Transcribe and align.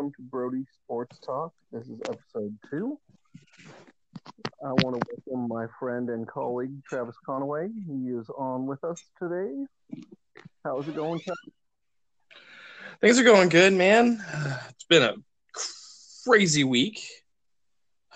Welcome 0.00 0.14
to 0.16 0.22
Brody 0.30 0.64
Sports 0.82 1.18
Talk. 1.18 1.52
This 1.70 1.86
is 1.86 2.00
episode 2.08 2.56
two. 2.70 2.98
I 4.64 4.72
want 4.78 4.98
to 4.98 5.22
welcome 5.28 5.46
my 5.46 5.66
friend 5.78 6.08
and 6.08 6.26
colleague 6.26 6.82
Travis 6.88 7.16
Conaway. 7.28 7.70
He 7.86 8.08
is 8.08 8.30
on 8.30 8.64
with 8.64 8.82
us 8.82 9.04
today. 9.18 9.52
How's 10.64 10.88
it 10.88 10.96
going, 10.96 11.20
Travis? 11.20 11.54
Things 13.02 13.18
are 13.18 13.24
going 13.24 13.50
good, 13.50 13.74
man. 13.74 14.24
It's 14.70 14.84
been 14.84 15.02
a 15.02 15.16
crazy 16.24 16.64
week. 16.64 17.06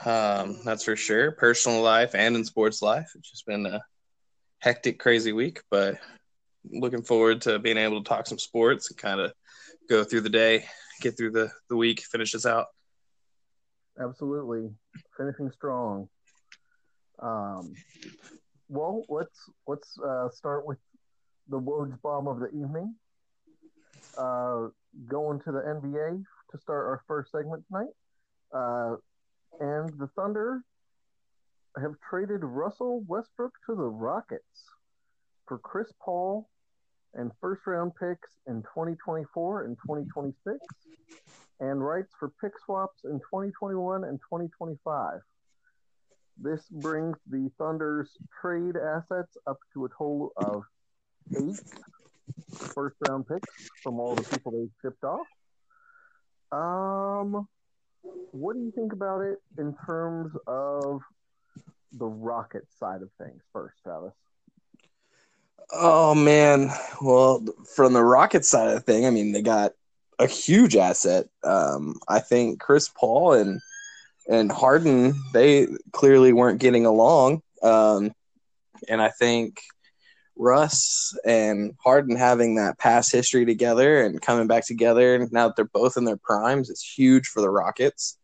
Um, 0.06 0.60
that's 0.64 0.84
for 0.84 0.96
sure. 0.96 1.32
Personal 1.32 1.82
life 1.82 2.14
and 2.14 2.34
in 2.34 2.46
sports 2.46 2.80
life. 2.80 3.12
It's 3.14 3.30
just 3.30 3.44
been 3.44 3.66
a 3.66 3.82
hectic, 4.58 4.98
crazy 4.98 5.34
week, 5.34 5.60
but 5.70 5.98
looking 6.64 7.02
forward 7.02 7.42
to 7.42 7.58
being 7.58 7.76
able 7.76 8.02
to 8.02 8.08
talk 8.08 8.26
some 8.26 8.38
sports 8.38 8.90
and 8.90 8.96
kind 8.96 9.20
of 9.20 9.34
go 9.90 10.02
through 10.02 10.22
the 10.22 10.30
day, 10.30 10.64
get 11.00 11.16
through 11.16 11.30
the, 11.30 11.50
the 11.68 11.76
week, 11.76 12.00
finish 12.00 12.32
this 12.32 12.46
out. 12.46 12.66
Absolutely. 14.00 14.70
Finishing 15.16 15.50
strong. 15.50 16.08
Um, 17.20 17.74
well, 18.68 19.04
let's 19.08 19.38
let's 19.66 19.96
uh, 20.00 20.28
start 20.30 20.66
with 20.66 20.78
the 21.48 21.60
Woj 21.60 22.00
bomb 22.02 22.26
of 22.26 22.40
the 22.40 22.48
evening. 22.48 22.94
Uh, 24.18 24.68
going 25.06 25.40
to 25.40 25.52
the 25.52 25.60
NBA 25.60 26.24
to 26.50 26.58
start 26.58 26.86
our 26.86 27.02
first 27.06 27.30
segment 27.30 27.64
tonight. 27.68 27.92
Uh, 28.52 28.96
and 29.60 29.88
the 29.98 30.08
Thunder 30.16 30.62
have 31.80 31.94
traded 32.08 32.42
Russell 32.42 33.04
Westbrook 33.06 33.52
to 33.66 33.74
the 33.74 33.82
Rockets 33.82 34.70
for 35.46 35.58
Chris 35.58 35.92
Paul 36.00 36.48
and 37.14 37.30
first 37.40 37.66
round 37.66 37.92
picks 37.98 38.30
in 38.46 38.62
2024 38.62 39.64
and 39.64 39.76
2026, 39.76 40.58
and 41.60 41.84
rights 41.84 42.12
for 42.18 42.30
pick 42.40 42.52
swaps 42.64 43.04
in 43.04 43.18
2021 43.20 44.04
and 44.04 44.18
2025. 44.20 45.20
This 46.40 46.66
brings 46.68 47.16
the 47.30 47.50
Thunder's 47.58 48.10
trade 48.40 48.76
assets 48.76 49.36
up 49.46 49.58
to 49.72 49.84
a 49.84 49.88
total 49.96 50.32
of 50.36 50.64
eight 51.36 51.60
first 52.74 52.96
round 53.08 53.26
picks 53.28 53.68
from 53.82 54.00
all 54.00 54.14
the 54.14 54.22
people 54.22 54.52
they 54.52 54.68
shipped 54.82 55.04
off. 55.04 55.26
Um, 56.50 57.48
what 58.32 58.54
do 58.54 58.60
you 58.60 58.72
think 58.72 58.92
about 58.92 59.20
it 59.20 59.38
in 59.58 59.74
terms 59.86 60.32
of 60.46 61.00
the 61.92 62.06
Rocket 62.06 62.64
side 62.78 63.02
of 63.02 63.10
things 63.18 63.42
first, 63.52 63.76
Travis? 63.84 64.12
Oh 65.76 66.14
man, 66.14 66.70
well, 67.02 67.44
from 67.74 67.94
the 67.94 68.04
Rocket 68.04 68.44
side 68.44 68.68
of 68.68 68.74
the 68.74 68.80
thing, 68.80 69.06
I 69.06 69.10
mean, 69.10 69.32
they 69.32 69.42
got 69.42 69.72
a 70.20 70.26
huge 70.26 70.76
asset. 70.76 71.26
Um, 71.42 71.98
I 72.06 72.20
think 72.20 72.60
Chris 72.60 72.88
Paul 72.88 73.32
and 73.32 73.60
and 74.28 74.52
Harden, 74.52 75.14
they 75.32 75.66
clearly 75.92 76.32
weren't 76.32 76.60
getting 76.60 76.86
along, 76.86 77.42
um, 77.62 78.12
and 78.88 79.02
I 79.02 79.10
think 79.10 79.60
Russ 80.36 81.16
and 81.24 81.74
Harden 81.82 82.16
having 82.16 82.54
that 82.54 82.78
past 82.78 83.10
history 83.10 83.44
together 83.44 84.02
and 84.02 84.22
coming 84.22 84.46
back 84.46 84.66
together 84.66 85.16
and 85.16 85.30
now 85.32 85.48
that 85.48 85.56
they're 85.56 85.64
both 85.64 85.96
in 85.96 86.04
their 86.04 86.16
primes 86.16 86.70
is 86.70 86.82
huge 86.82 87.26
for 87.26 87.40
the 87.40 87.50
Rockets. 87.50 88.16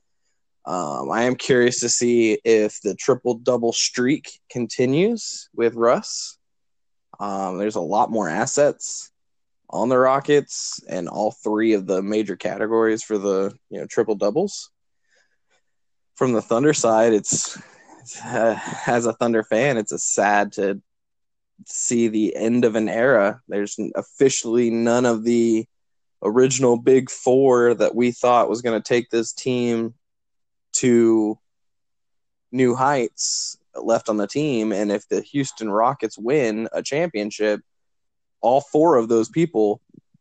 Um, 0.67 1.11
I 1.11 1.23
am 1.23 1.37
curious 1.37 1.81
to 1.81 1.89
see 1.89 2.39
if 2.45 2.81
the 2.83 2.95
triple 2.95 3.35
double 3.35 3.73
streak 3.73 4.41
continues 4.51 5.49
with 5.55 5.75
Russ. 5.75 6.39
Um, 7.21 7.59
there's 7.59 7.77
a 7.77 7.81
lot 7.81 8.11
more 8.11 8.29
assets 8.29 9.13
on 9.69 9.91
the 9.91 9.99
Rockets 9.99 10.83
and 10.89 11.09
all 11.09 11.31
three 11.31 11.75
of 11.75 11.87
the 11.87 12.03
major 12.03 12.35
categories 12.35 13.03
for 13.03 13.19
the 13.19 13.55
you 13.69 13.79
know 13.79 13.87
triple 13.87 14.17
doubles. 14.17 14.71
From 16.17 16.33
the 16.33 16.43
Thunder 16.43 16.73
side, 16.73 17.13
it's 17.13 17.59
uh, 18.25 18.59
as 18.87 19.07
a 19.07 19.13
Thunder 19.13 19.45
fan, 19.45 19.77
it's 19.77 19.93
a 19.93 19.99
sad 19.99 20.53
to 20.53 20.81
see 21.67 22.09
the 22.09 22.35
end 22.35 22.65
of 22.65 22.75
an 22.75 22.89
era. 22.89 23.41
There's 23.47 23.79
officially 23.95 24.71
none 24.71 25.05
of 25.05 25.23
the 25.23 25.67
original 26.23 26.79
big 26.79 27.11
four 27.11 27.75
that 27.75 27.95
we 27.95 28.13
thought 28.13 28.49
was 28.49 28.63
going 28.63 28.81
to 28.81 28.87
take 28.87 29.11
this 29.11 29.33
team 29.33 29.95
to 30.73 31.39
new 32.51 32.75
heights 32.75 33.59
left 33.75 34.09
on 34.09 34.17
the 34.17 34.27
team. 34.27 34.73
And 34.73 34.91
if 34.91 35.09
the 35.09 35.21
Houston 35.21 35.71
Rockets 35.71 36.19
win 36.19 36.69
a 36.73 36.83
championship, 36.83 37.61
all 38.41 38.61
four 38.61 38.97
of 38.97 39.09
those 39.09 39.29
people 39.29 39.81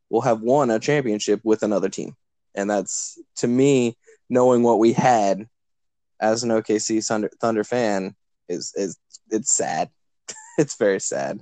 will 0.10 0.22
have 0.22 0.42
won 0.42 0.70
a 0.70 0.80
championship 0.80 1.42
with 1.44 1.64
another 1.64 1.90
team. 1.90 2.16
And 2.56 2.70
that's 2.70 3.20
to 3.38 3.48
me, 3.48 3.98
knowing 4.30 4.64
what 4.64 4.80
we 4.80 4.94
had 4.94 5.48
as 6.20 6.44
an 6.44 6.50
OKC 6.50 7.06
Thunder, 7.06 7.30
Thunder 7.40 7.64
fan 7.64 8.16
is 8.48 8.74
is 8.76 8.98
it's 9.30 9.52
sad. 9.56 9.90
it's 10.58 10.76
very 10.76 11.00
sad. 11.00 11.42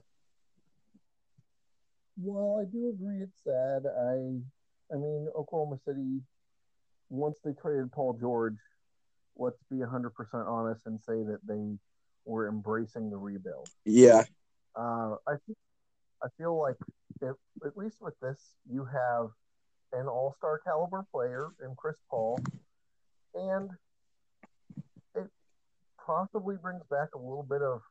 Well, 2.19 2.59
I 2.61 2.69
do 2.69 2.89
agree 2.89 3.21
it's 3.21 3.43
sad. 3.43 3.85
I 3.85 4.93
I 4.93 4.97
mean 4.97 5.27
Oklahoma 5.35 5.77
City 5.85 6.21
once 7.09 7.39
they 7.43 7.53
traded 7.53 7.91
Paul 7.91 8.17
George, 8.19 8.57
let's 9.37 9.63
be 9.69 9.77
100% 9.77 10.11
honest 10.47 10.85
and 10.85 10.99
say 11.01 11.23
that 11.23 11.39
they 11.47 11.77
were 12.27 12.47
embracing 12.47 13.09
the 13.09 13.17
rebuild. 13.17 13.69
Yeah. 13.85 14.23
Uh, 14.75 15.15
I 15.27 15.35
think 15.45 15.57
I 16.23 16.27
feel 16.37 16.59
like 16.59 16.75
if, 17.21 17.35
at 17.65 17.77
least 17.77 17.97
with 18.01 18.19
this, 18.21 18.39
you 18.69 18.85
have 18.85 19.29
an 19.93 20.07
all-star 20.07 20.59
caliber 20.65 21.05
player 21.11 21.49
in 21.63 21.73
Chris 21.75 21.95
Paul, 22.09 22.39
and 23.33 23.69
it 25.15 25.27
possibly 26.05 26.55
brings 26.61 26.83
back 26.89 27.09
a 27.15 27.17
little 27.17 27.45
bit 27.47 27.61
of 27.61 27.81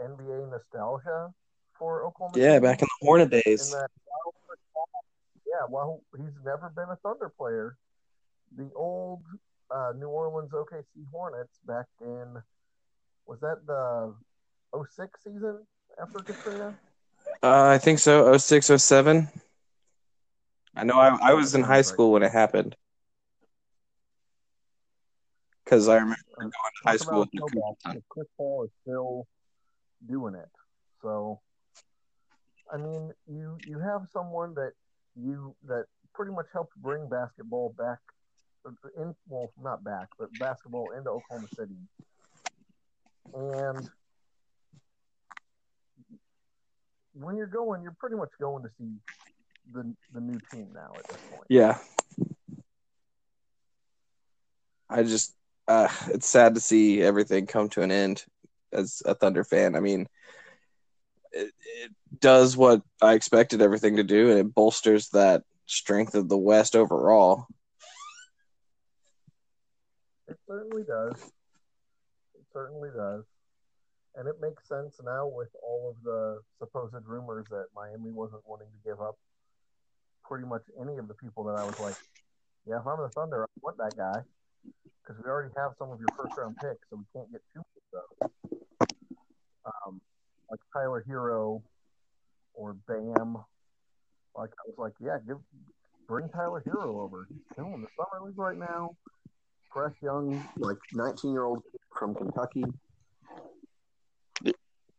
NBA 0.00 0.50
nostalgia 0.50 1.32
for 1.78 2.04
Oklahoma. 2.04 2.38
Yeah, 2.38 2.54
City. 2.54 2.60
back 2.60 2.82
in 2.82 2.88
the 3.00 3.06
Hornet 3.06 3.30
days. 3.30 3.70
That, 3.70 3.88
yeah, 5.46 5.66
well, 5.68 6.02
he's 6.16 6.34
never 6.44 6.72
been 6.74 6.88
a 6.90 6.96
Thunder 6.96 7.32
player. 7.38 7.76
The 8.56 8.70
old 8.74 9.22
uh, 9.70 9.92
New 9.96 10.08
Orleans 10.08 10.50
OKC 10.52 11.06
Hornets 11.10 11.58
back 11.66 11.86
in 12.00 12.42
was 13.26 13.40
that 13.40 13.66
the 13.66 14.14
06 14.74 15.24
season 15.24 15.58
after 16.00 16.18
Katrina? 16.20 16.74
Uh, 17.42 17.68
I 17.68 17.78
think 17.78 17.98
so. 17.98 18.36
06, 18.36 18.66
07. 18.66 19.28
I 20.74 20.84
know 20.84 20.98
I, 20.98 21.16
I 21.30 21.34
was 21.34 21.54
in 21.54 21.62
high 21.62 21.82
school 21.82 22.12
when 22.12 22.22
it 22.22 22.32
happened. 22.32 22.76
Because 25.64 25.88
I 25.88 25.94
remember 25.94 26.16
going 26.38 26.50
to 26.50 26.56
high 26.84 26.96
school. 26.96 27.26
Chris 28.08 28.26
Paul 28.36 28.64
is 28.64 28.70
still 28.82 29.26
doing 30.08 30.34
it. 30.34 30.48
So, 31.02 31.40
I 32.72 32.76
mean, 32.76 33.10
you 33.26 33.58
you 33.66 33.78
have 33.80 34.02
someone 34.12 34.54
that 34.54 34.72
you 35.16 35.56
that 35.66 35.86
pretty 36.14 36.32
much 36.32 36.46
helped 36.52 36.76
bring 36.76 37.08
basketball 37.08 37.74
back 37.76 37.98
in 38.96 39.14
well 39.28 39.52
not 39.62 39.84
back 39.84 40.08
but 40.18 40.28
basketball 40.40 40.90
into 40.96 41.08
Oklahoma 41.08 41.46
City 41.54 41.76
and 43.34 43.90
when 47.14 47.36
you're 47.36 47.46
going, 47.46 47.82
you're 47.82 47.96
pretty 47.98 48.16
much 48.16 48.30
going 48.40 48.62
to 48.62 48.70
see 48.78 48.90
the 49.72 49.94
the 50.12 50.20
new 50.20 50.38
team 50.52 50.68
now 50.74 50.92
at 50.96 51.08
this 51.08 51.18
point. 51.30 51.46
Yeah. 51.48 51.78
I 54.88 55.02
just 55.02 55.34
uh 55.66 55.88
it's 56.08 56.28
sad 56.28 56.54
to 56.54 56.60
see 56.60 57.02
everything 57.02 57.46
come 57.46 57.68
to 57.70 57.82
an 57.82 57.90
end 57.90 58.24
as 58.72 59.02
a 59.04 59.14
Thunder 59.14 59.42
fan. 59.44 59.74
I 59.74 59.80
mean, 59.80 60.06
it, 61.32 61.52
it 61.82 61.92
does 62.20 62.56
what 62.56 62.82
I 63.02 63.14
expected 63.14 63.62
everything 63.62 63.96
to 63.96 64.04
do 64.04 64.30
and 64.30 64.38
it 64.38 64.54
bolsters 64.54 65.08
that 65.10 65.42
strength 65.66 66.14
of 66.14 66.28
the 66.28 66.38
West 66.38 66.76
overall. 66.76 67.46
It 70.28 70.38
certainly 70.48 70.82
does. 70.84 71.32
Certainly 72.56 72.88
does 72.96 73.24
and 74.16 74.26
it 74.26 74.36
makes 74.40 74.66
sense 74.66 74.96
now 75.04 75.26
with 75.28 75.48
all 75.62 75.92
of 75.94 76.02
the 76.02 76.40
supposed 76.58 76.94
rumors 77.04 77.44
that 77.50 77.66
Miami 77.76 78.10
wasn't 78.10 78.40
wanting 78.46 78.68
to 78.72 78.88
give 78.88 79.00
up 79.00 79.16
pretty 80.24 80.46
much 80.46 80.62
any 80.80 80.96
of 80.96 81.06
the 81.06 81.14
people 81.14 81.44
that 81.44 81.52
I 81.52 81.64
was 81.64 81.78
like, 81.78 81.94
yeah, 82.66 82.80
if 82.80 82.86
I'm 82.86 82.98
the 82.98 83.10
Thunder, 83.10 83.44
I 83.44 83.46
want 83.62 83.76
that 83.76 83.94
guy 83.96 84.20
because 85.02 85.22
we 85.22 85.30
already 85.30 85.52
have 85.56 85.72
some 85.78 85.90
of 85.90 86.00
your 86.00 86.08
first 86.16 86.36
round 86.36 86.56
picks, 86.56 86.88
so 86.90 86.96
we 86.96 87.04
can't 87.14 87.30
get 87.30 87.42
too 87.54 87.60
much 87.60 88.02
of 88.24 88.30
um, 89.66 90.00
like 90.50 90.60
Tyler 90.72 91.04
Herro 91.06 91.62
or 92.54 92.74
Bam. 92.88 93.36
Like 94.34 94.50
I 94.50 94.64
was 94.66 94.76
like, 94.78 94.94
yeah, 95.00 95.18
give 95.26 95.38
bring 96.08 96.28
Tyler 96.30 96.62
Herro 96.66 97.00
over. 97.02 97.28
He's 97.28 97.44
killing 97.54 97.82
the 97.82 97.88
summer 97.96 98.26
league 98.26 98.38
right 98.38 98.58
now. 98.58 98.96
Fresh 99.72 99.94
young, 100.02 100.46
like 100.56 100.78
19 100.92 101.32
year 101.32 101.44
old 101.44 101.62
from 101.98 102.14
Kentucky. 102.14 102.64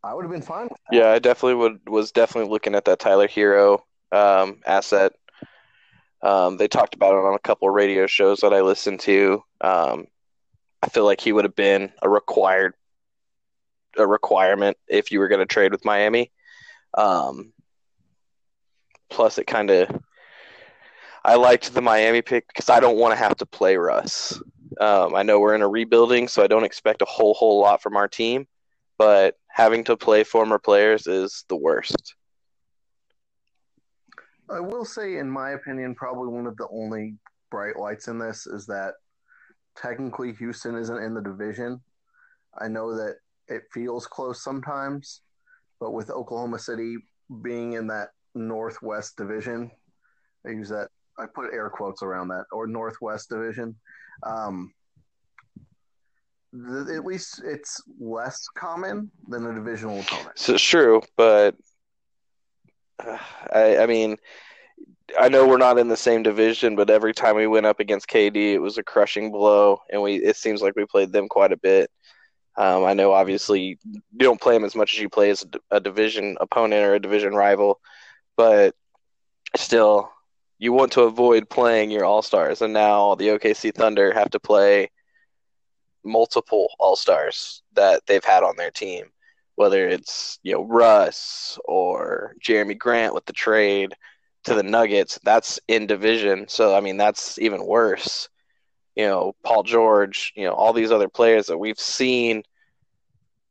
I 0.04 0.14
would 0.14 0.24
have 0.24 0.32
been 0.32 0.42
fine. 0.42 0.70
Yeah, 0.92 1.10
I 1.10 1.20
definitely 1.20 1.56
would. 1.56 1.90
Was 1.90 2.12
definitely 2.12 2.50
looking 2.50 2.76
at 2.76 2.86
that 2.86 3.00
Tyler 3.00 3.28
Herro 3.28 3.80
um, 4.12 4.62
asset. 4.66 5.14
Um, 6.22 6.58
they 6.58 6.68
talked 6.68 6.96
about 6.96 7.14
it 7.14 7.26
on 7.26 7.34
a 7.34 7.40
couple 7.40 7.70
radio 7.70 8.08
shows 8.08 8.40
that 8.40 8.54
I 8.54 8.62
listened 8.62 9.00
to. 9.02 9.44
Um, 9.62 10.08
I 10.82 10.90
feel 10.90 11.06
like 11.06 11.20
he 11.20 11.32
would 11.32 11.46
have 11.46 11.56
been 11.56 11.92
a 12.02 12.10
required 12.10 12.74
a 13.98 14.06
requirement 14.06 14.78
if 14.88 15.12
you 15.12 15.20
were 15.20 15.28
going 15.28 15.40
to 15.40 15.46
trade 15.46 15.72
with 15.72 15.84
Miami. 15.84 16.32
Um, 16.96 17.52
plus, 19.10 19.38
it 19.38 19.48
kind 19.48 19.72
of 19.72 19.90
I 21.26 21.36
liked 21.36 21.74
the 21.74 21.82
Miami 21.82 22.22
pick 22.22 22.48
because 22.48 22.70
I 22.70 22.80
don't 22.80 22.98
want 22.98 23.12
to 23.12 23.18
have 23.18 23.36
to 23.38 23.46
play 23.46 23.76
Russ. 23.76 24.42
Um, 24.80 25.16
I 25.16 25.24
know 25.24 25.40
we're 25.40 25.56
in 25.56 25.62
a 25.62 25.68
rebuilding, 25.68 26.28
so 26.28 26.44
I 26.44 26.48
don't 26.48 26.64
expect 26.64 27.02
a 27.02 27.06
whole 27.06 27.34
whole 27.34 27.62
lot 27.62 27.82
from 27.82 27.96
our 27.96 28.08
team, 28.08 28.48
but 28.98 29.36
having 29.48 29.84
to 29.86 29.98
play 29.98 30.24
former 30.24 30.60
players 30.60 31.08
is 31.08 31.46
the 31.50 31.56
worst. 31.56 32.16
I 34.50 34.60
will 34.60 34.86
say, 34.86 35.18
in 35.18 35.30
my 35.30 35.52
opinion, 35.52 35.96
probably 35.96 36.30
one 36.30 36.48
of 36.48 36.56
the 36.58 36.68
only 36.72 37.16
bright 37.52 37.78
lights 37.78 38.08
in 38.08 38.18
this 38.18 38.48
is 38.48 38.66
that 38.68 38.94
technically 39.76 40.34
Houston 40.34 40.76
isn't 40.76 41.04
in 41.04 41.14
the 41.14 41.22
division. 41.22 41.82
I 42.58 42.68
know 42.68 42.96
that 42.96 43.18
it 43.48 43.64
feels 43.74 44.08
close 44.08 44.44
sometimes, 44.44 45.22
but 45.80 45.92
with 45.92 46.10
Oklahoma 46.10 46.60
City 46.60 46.98
being 47.42 47.74
in 47.74 47.88
that 47.88 48.10
Northwest 48.36 49.18
division, 49.18 49.72
I 50.46 50.52
use 50.52 50.70
that, 50.70 50.90
I 51.18 51.26
put 51.26 51.54
air 51.54 51.70
quotes 51.70 52.02
around 52.02 52.30
that, 52.30 52.46
or 52.52 52.68
Northwest 52.68 53.30
division. 53.30 53.76
Um, 54.24 54.74
th- 56.54 56.98
at 56.98 57.06
least 57.06 57.42
it's 57.46 57.82
less 58.00 58.48
common 58.56 59.12
than 59.28 59.46
a 59.46 59.54
divisional 59.54 60.00
opponent. 60.00 60.38
So 60.38 60.54
it's 60.56 60.64
true, 60.64 61.02
but 61.16 61.56
uh, 63.04 63.18
I, 63.54 63.78
I 63.78 63.86
mean, 63.86 64.18
I 65.18 65.30
know 65.30 65.48
we're 65.48 65.58
not 65.58 65.78
in 65.78 65.88
the 65.88 65.98
same 65.98 66.24
division, 66.24 66.76
but 66.76 66.90
every 66.90 67.14
time 67.14 67.36
we 67.36 67.48
went 67.48 67.66
up 67.66 67.80
against 67.80 68.10
KD, 68.10 68.54
it 68.54 68.60
was 68.60 68.78
a 68.78 68.84
crushing 68.84 69.32
blow, 69.32 69.80
and 69.92 70.02
we 70.02 70.16
it 70.16 70.36
seems 70.36 70.62
like 70.62 70.76
we 70.76 70.86
played 70.86 71.12
them 71.12 71.28
quite 71.30 71.52
a 71.52 71.58
bit. 71.58 71.90
Um, 72.58 72.86
I 72.86 72.94
know, 72.94 73.14
obviously, 73.14 73.78
you 73.84 74.00
don't 74.18 74.42
play 74.42 74.56
them 74.56 74.66
as 74.66 74.76
much 74.76 74.94
as 74.94 75.00
you 75.00 75.10
play 75.10 75.30
as 75.30 75.46
a 75.70 75.80
division 75.80 76.38
opponent 76.42 76.84
or 76.84 76.96
a 76.96 77.00
division 77.00 77.36
rival, 77.36 77.80
but 78.36 78.74
still, 79.56 80.12
you 80.60 80.74
want 80.74 80.92
to 80.94 81.04
avoid 81.04 81.50
playing 81.50 81.92
your 81.92 82.06
all 82.06 82.22
stars, 82.22 82.62
and 82.62 82.74
now 82.74 83.16
the 83.16 83.28
OKC 83.30 83.74
Thunder 83.74 84.12
have 84.14 84.32
to 84.32 84.40
play 84.40 84.90
multiple 86.04 86.70
all 86.80 86.96
stars 86.96 87.62
that 87.74 88.06
they've 88.08 88.24
had 88.24 88.44
on 88.44 88.56
their 88.58 88.72
team, 88.72 89.06
whether 89.56 89.88
it's 89.88 90.40
you 90.44 90.54
know 90.54 90.64
Russ 90.64 91.60
or 91.66 92.36
Jerami 92.44 92.78
Grant 92.78 93.14
with 93.14 93.26
the 93.26 93.34
trade 93.34 93.94
to 94.46 94.56
the 94.56 94.64
Nuggets. 94.64 95.20
That's 95.24 95.60
in 95.68 95.86
division, 95.86 96.48
so 96.48 96.76
I 96.76 96.82
mean 96.82 96.98
that's 96.98 97.38
even 97.40 97.66
worse. 97.66 98.30
You 98.96 99.06
know, 99.06 99.36
Paul 99.44 99.62
George, 99.62 100.34
you 100.36 100.46
know, 100.46 100.54
all 100.54 100.74
these 100.74 100.92
other 100.92 101.08
players 101.08 101.48
that 101.48 101.58
we've 101.60 101.80
seen 101.80 102.42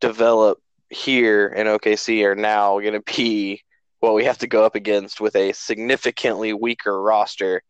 develop 0.00 0.60
here 0.90 1.46
in 1.46 1.68
OKC 1.68 2.24
are 2.24 2.34
now 2.34 2.80
going 2.80 2.94
to 2.94 3.00
be 3.00 3.62
what 4.00 4.14
we 4.14 4.24
have 4.24 4.38
to 4.38 4.46
go 4.46 4.64
up 4.64 4.74
against 4.74 5.20
with 5.20 5.36
a 5.36 5.52
significantly 5.52 6.52
weaker 6.52 7.00
roster 7.00 7.62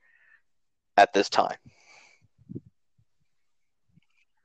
at 0.97 1.13
this 1.13 1.29
time. 1.29 1.57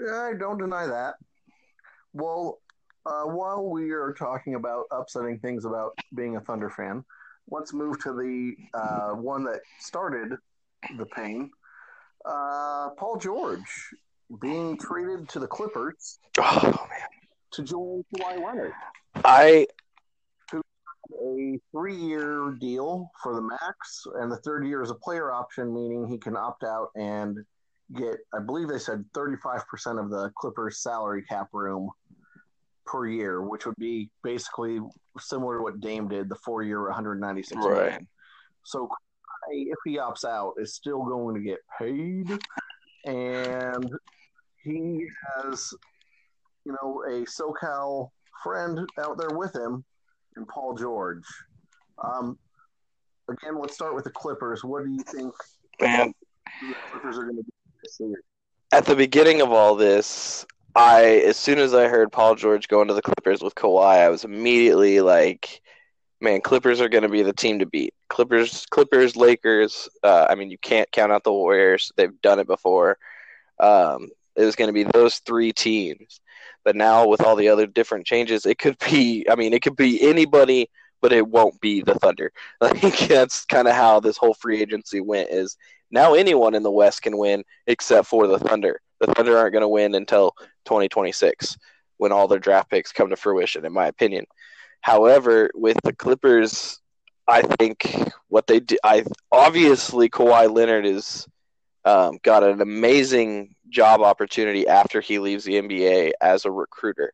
I 0.01 0.33
don't 0.37 0.57
deny 0.57 0.87
that. 0.87 1.15
Well, 2.13 2.59
uh, 3.05 3.23
while 3.23 3.69
we 3.69 3.91
are 3.91 4.13
talking 4.17 4.55
about 4.55 4.85
upsetting 4.91 5.39
things 5.39 5.65
about 5.65 5.97
being 6.15 6.35
a 6.35 6.41
Thunder 6.41 6.69
fan, 6.69 7.03
let's 7.49 7.73
move 7.73 8.01
to 8.03 8.13
the 8.13 8.55
uh, 8.77 9.11
one 9.11 9.43
that 9.45 9.61
started 9.79 10.33
the 10.97 11.05
pain. 11.05 11.51
Uh, 12.25 12.89
Paul 12.97 13.17
George 13.17 13.93
being 14.41 14.77
traded 14.77 15.29
to 15.29 15.39
the 15.39 15.47
Clippers. 15.47 16.19
Oh 16.39 16.61
man! 16.63 17.07
To 17.53 17.63
join 17.63 18.03
Kawhi 18.15 18.43
Leonard. 18.43 18.73
I 19.25 19.67
a 21.13 21.59
three-year 21.71 22.57
deal 22.59 23.11
for 23.21 23.35
the 23.35 23.41
max, 23.41 24.05
and 24.15 24.31
the 24.31 24.37
third 24.37 24.65
year 24.65 24.81
is 24.81 24.91
a 24.91 24.95
player 24.95 25.31
option, 25.31 25.73
meaning 25.73 26.07
he 26.07 26.17
can 26.17 26.35
opt 26.35 26.63
out 26.63 26.89
and 26.95 27.37
get. 27.95 28.17
I 28.33 28.39
believe 28.39 28.67
they 28.67 28.79
said 28.79 29.03
thirty-five 29.13 29.67
percent 29.67 29.99
of 29.99 30.09
the 30.09 30.31
Clippers' 30.37 30.81
salary 30.81 31.23
cap 31.23 31.49
room 31.53 31.89
per 32.85 33.07
year, 33.07 33.41
which 33.41 33.65
would 33.65 33.75
be 33.77 34.09
basically 34.23 34.79
similar 35.19 35.57
to 35.57 35.63
what 35.63 35.79
Dame 35.79 36.07
did, 36.07 36.29
the 36.29 36.35
four-year, 36.35 36.83
one 36.83 36.93
hundred 36.93 37.19
ninety-six 37.19 37.57
Right. 37.63 37.83
million. 37.83 38.07
So 38.63 38.89
if 39.49 39.77
he 39.85 39.97
opts 39.97 40.23
out, 40.23 40.53
is 40.57 40.75
still 40.75 41.03
going 41.03 41.35
to 41.35 41.41
get 41.41 41.59
paid, 41.79 42.29
and 43.05 43.91
he 44.63 45.07
has, 45.35 45.73
you 46.63 46.75
know, 46.81 47.03
a 47.07 47.25
SoCal 47.25 48.09
friend 48.43 48.87
out 48.99 49.17
there 49.17 49.35
with 49.35 49.55
him, 49.55 49.83
and 50.35 50.47
Paul 50.47 50.75
George. 50.75 51.25
Um, 52.03 52.37
again, 53.29 53.59
let's 53.59 53.73
start 53.73 53.95
with 53.95 54.03
the 54.03 54.11
Clippers. 54.11 54.63
What 54.63 54.85
do 54.85 54.91
you 54.91 55.03
think 55.03 55.33
man, 55.79 56.13
the 56.61 56.75
Clippers 56.91 57.17
are 57.17 57.23
going 57.23 57.37
to 57.37 57.43
do 57.43 57.51
this 57.83 57.99
year? 57.99 58.23
at 58.71 58.85
the 58.85 58.95
beginning 58.95 59.41
of 59.41 59.51
all 59.51 59.75
this, 59.75 60.45
I 60.75 61.23
as 61.27 61.37
soon 61.37 61.59
as 61.59 61.73
I 61.73 61.87
heard 61.87 62.11
Paul 62.11 62.35
George 62.35 62.67
going 62.67 62.87
to 62.87 62.93
the 62.93 63.01
Clippers 63.01 63.41
with 63.41 63.55
Kawhi, 63.55 63.97
I 63.97 64.09
was 64.09 64.23
immediately 64.23 65.01
like, 65.01 65.61
"Man, 66.21 66.41
Clippers 66.41 66.79
are 66.79 66.89
going 66.89 67.03
to 67.03 67.09
be 67.09 67.23
the 67.23 67.33
team 67.33 67.59
to 67.59 67.65
beat." 67.65 67.93
Clippers, 68.09 68.65
Clippers, 68.67 69.15
Lakers. 69.15 69.89
Uh, 70.03 70.27
I 70.29 70.35
mean, 70.35 70.49
you 70.49 70.57
can't 70.57 70.91
count 70.91 71.11
out 71.11 71.23
the 71.23 71.33
Warriors; 71.33 71.91
they've 71.97 72.21
done 72.21 72.39
it 72.39 72.47
before. 72.47 72.97
Um, 73.59 74.09
it 74.35 74.45
was 74.45 74.55
going 74.55 74.69
to 74.69 74.73
be 74.73 74.83
those 74.83 75.19
three 75.19 75.51
teams, 75.51 76.21
but 76.63 76.75
now 76.75 77.07
with 77.07 77.21
all 77.21 77.35
the 77.35 77.49
other 77.49 77.67
different 77.67 78.05
changes, 78.05 78.45
it 78.45 78.57
could 78.57 78.77
be. 78.79 79.25
I 79.29 79.35
mean, 79.35 79.53
it 79.53 79.61
could 79.61 79.75
be 79.75 80.01
anybody, 80.01 80.69
but 81.01 81.13
it 81.13 81.27
won't 81.27 81.59
be 81.61 81.81
the 81.81 81.95
Thunder. 81.95 82.31
Like 82.61 82.97
that's 83.07 83.45
kind 83.45 83.67
of 83.67 83.75
how 83.75 83.99
this 83.99 84.17
whole 84.17 84.33
free 84.33 84.61
agency 84.61 85.01
went. 85.01 85.29
Is 85.29 85.57
now 85.89 86.13
anyone 86.13 86.55
in 86.55 86.63
the 86.63 86.71
West 86.71 87.01
can 87.01 87.17
win 87.17 87.43
except 87.67 88.07
for 88.07 88.27
the 88.27 88.39
Thunder. 88.39 88.79
The 88.99 89.07
Thunder 89.07 89.37
aren't 89.37 89.53
going 89.53 89.61
to 89.61 89.67
win 89.67 89.95
until 89.95 90.35
2026 90.65 91.57
when 91.97 92.11
all 92.11 92.27
their 92.27 92.39
draft 92.39 92.69
picks 92.69 92.91
come 92.91 93.09
to 93.09 93.15
fruition, 93.15 93.65
in 93.65 93.73
my 93.73 93.87
opinion. 93.87 94.25
However, 94.81 95.51
with 95.53 95.77
the 95.83 95.93
Clippers, 95.93 96.79
I 97.27 97.43
think 97.43 98.09
what 98.29 98.47
they 98.47 98.59
do, 98.59 98.77
I 98.83 99.05
obviously 99.31 100.09
Kawhi 100.09 100.51
Leonard 100.51 100.85
is 100.85 101.27
um, 101.85 102.19
got 102.23 102.43
an 102.43 102.61
amazing 102.61 103.55
job 103.69 104.01
opportunity 104.01 104.67
after 104.67 105.01
he 105.01 105.19
leaves 105.19 105.43
the 105.43 105.61
NBA 105.61 106.11
as 106.21 106.45
a 106.45 106.51
recruiter, 106.51 107.13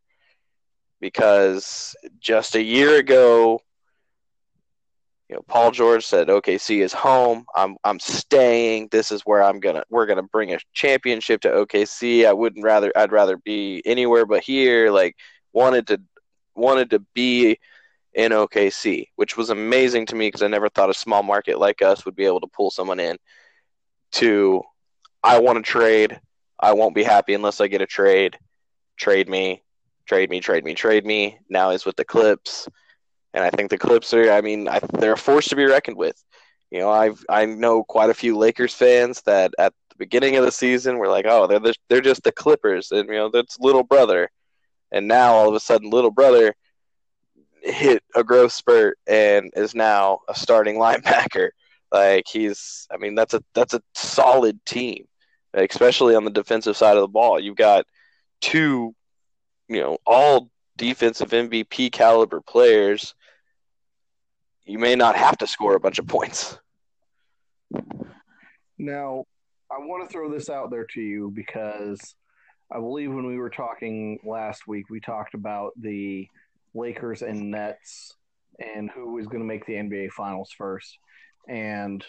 because 1.00 1.96
just 2.20 2.56
a 2.56 2.64
year 2.64 2.98
ago, 2.98 3.62
you 5.30 5.36
know, 5.36 5.42
Paul 5.48 5.72
George 5.72 6.06
said 6.06 6.30
OKC 6.30 6.82
is 6.82 6.94
home. 6.94 7.46
I'm 7.54 7.76
I'm 7.84 8.00
staying. 8.00 8.88
This 8.92 9.12
is 9.12 9.22
where 9.24 9.44
I'm 9.44 9.60
gonna 9.60 9.84
we're 9.90 10.06
gonna 10.06 10.24
bring 10.24 10.54
a 10.54 10.60
championship 10.74 11.42
to 11.42 11.50
OKC. 11.50 12.26
I 12.26 12.34
wouldn't 12.34 12.64
rather 12.64 12.92
I'd 12.96 13.12
rather 13.12 13.38
be 13.38 13.82
anywhere 13.86 14.26
but 14.26 14.42
here. 14.44 14.90
Like 14.90 15.18
wanted 15.52 15.88
to 15.88 16.02
wanted 16.56 16.92
to 16.92 17.00
be 17.14 17.60
in 18.14 18.32
OKC, 18.32 19.08
which 19.16 19.36
was 19.36 19.50
amazing 19.50 20.06
to 20.08 20.16
me 20.16 20.28
because 20.28 20.44
I 20.44 20.48
never 20.48 20.70
thought 20.70 20.90
a 20.90 20.94
small 20.94 21.24
market 21.24 21.60
like 21.60 21.82
us 21.82 22.06
would 22.06 22.16
be 22.16 22.26
able 22.26 22.42
to 22.42 22.48
pull 22.48 22.72
someone 22.72 23.00
in. 23.00 23.18
To 24.14 24.64
I 25.24 25.40
want 25.40 25.58
to 25.58 25.70
trade. 25.70 26.20
I 26.60 26.74
won't 26.74 26.96
be 26.96 27.04
happy 27.04 27.34
unless 27.34 27.62
I 27.62 27.68
get 27.68 27.82
a 27.82 27.86
trade. 27.86 28.38
Trade 28.98 29.30
me, 29.30 29.62
trade 30.08 30.30
me, 30.30 30.40
trade 30.40 30.64
me, 30.64 30.74
trade 30.74 31.06
me. 31.06 31.40
Now 31.50 31.72
he's 31.72 31.86
with 31.86 31.96
the 31.96 32.06
Clips 32.06 32.68
and 33.38 33.46
I 33.46 33.52
think 33.52 33.70
the 33.70 33.78
Clips 33.78 34.14
are. 34.14 34.32
I 34.32 34.42
mean, 34.42 34.68
I, 34.68 34.80
they're 34.94 35.14
a 35.14 35.18
force 35.18 35.48
to 35.50 35.56
be 35.56 35.66
reckoned 35.66 35.98
with. 35.98 36.22
You 36.72 36.80
know, 36.80 36.90
I've 36.90 37.24
I 37.30 37.46
know 37.46 37.84
quite 37.84 38.10
a 38.10 38.16
few 38.16 38.36
Lakers 38.36 38.74
fans 38.74 39.22
that 39.24 39.54
at 39.60 39.74
the 39.90 39.96
beginning 39.98 40.36
of 40.36 40.44
the 40.44 40.52
season 40.52 40.98
were 40.98 41.08
like, 41.08 41.26
"Oh, 41.28 41.46
they're 41.46 41.60
the, 41.60 41.76
they're 41.88 42.02
just 42.02 42.24
the 42.24 42.32
Clippers," 42.32 42.92
and 42.92 43.08
you 43.08 43.16
know 43.16 43.30
that's 43.30 43.60
little 43.60 43.84
brother. 43.84 44.30
And 44.92 45.08
now 45.08 45.34
all 45.34 45.50
of 45.50 45.56
a 45.56 45.60
sudden, 45.60 45.92
little 45.92 46.12
brother 46.12 46.56
hit 47.62 48.02
a 48.16 48.24
growth 48.24 48.54
spurt 48.54 48.98
and 49.06 49.52
is 49.56 49.76
now 49.76 50.20
a 50.28 50.36
starting 50.36 50.76
linebacker. 50.80 51.50
Like 51.92 52.26
he's, 52.28 52.88
I 52.92 52.98
mean, 52.98 53.16
that's 53.16 53.34
a 53.34 53.44
that's 53.54 53.74
a 53.74 53.82
solid 53.94 54.64
team, 54.66 55.06
especially 55.54 56.16
on 56.16 56.26
the 56.26 56.32
defensive 56.32 56.78
side 56.78 56.98
of 56.98 57.02
the 57.02 57.08
ball. 57.08 57.40
You've 57.40 57.56
got 57.56 57.86
two, 58.42 58.94
you 59.68 59.82
know, 59.82 59.98
all 60.06 60.50
defensive 60.78 61.30
MVP 61.32 61.92
caliber 61.92 62.42
players, 62.42 63.16
you 64.66 64.80
may 64.80 64.96
not 64.96 65.16
have 65.16 65.38
to 65.40 65.48
score 65.48 65.76
a 65.76 65.80
bunch 65.80 66.00
of 66.00 66.08
points. 66.08 66.58
Now, 68.78 69.26
I 69.72 69.80
want 69.80 70.08
to 70.08 70.14
throw 70.14 70.32
this 70.32 70.50
out 70.50 70.70
there 70.70 70.86
to 70.94 71.02
you 71.02 71.32
because 71.34 72.16
I 72.72 72.80
believe 72.80 73.12
when 73.12 73.26
we 73.26 73.38
were 73.38 73.50
talking 73.50 74.20
last 74.24 74.68
week, 74.68 74.90
we 74.90 75.00
talked 75.00 75.34
about 75.34 75.72
the 75.78 76.28
Lakers 76.74 77.22
and 77.22 77.50
Nets 77.50 78.14
and 78.60 78.90
who 78.92 79.14
was 79.14 79.26
going 79.26 79.40
to 79.40 79.46
make 79.46 79.66
the 79.66 79.74
NBA 79.74 80.12
Finals 80.12 80.52
first. 80.58 80.98
And 81.48 82.04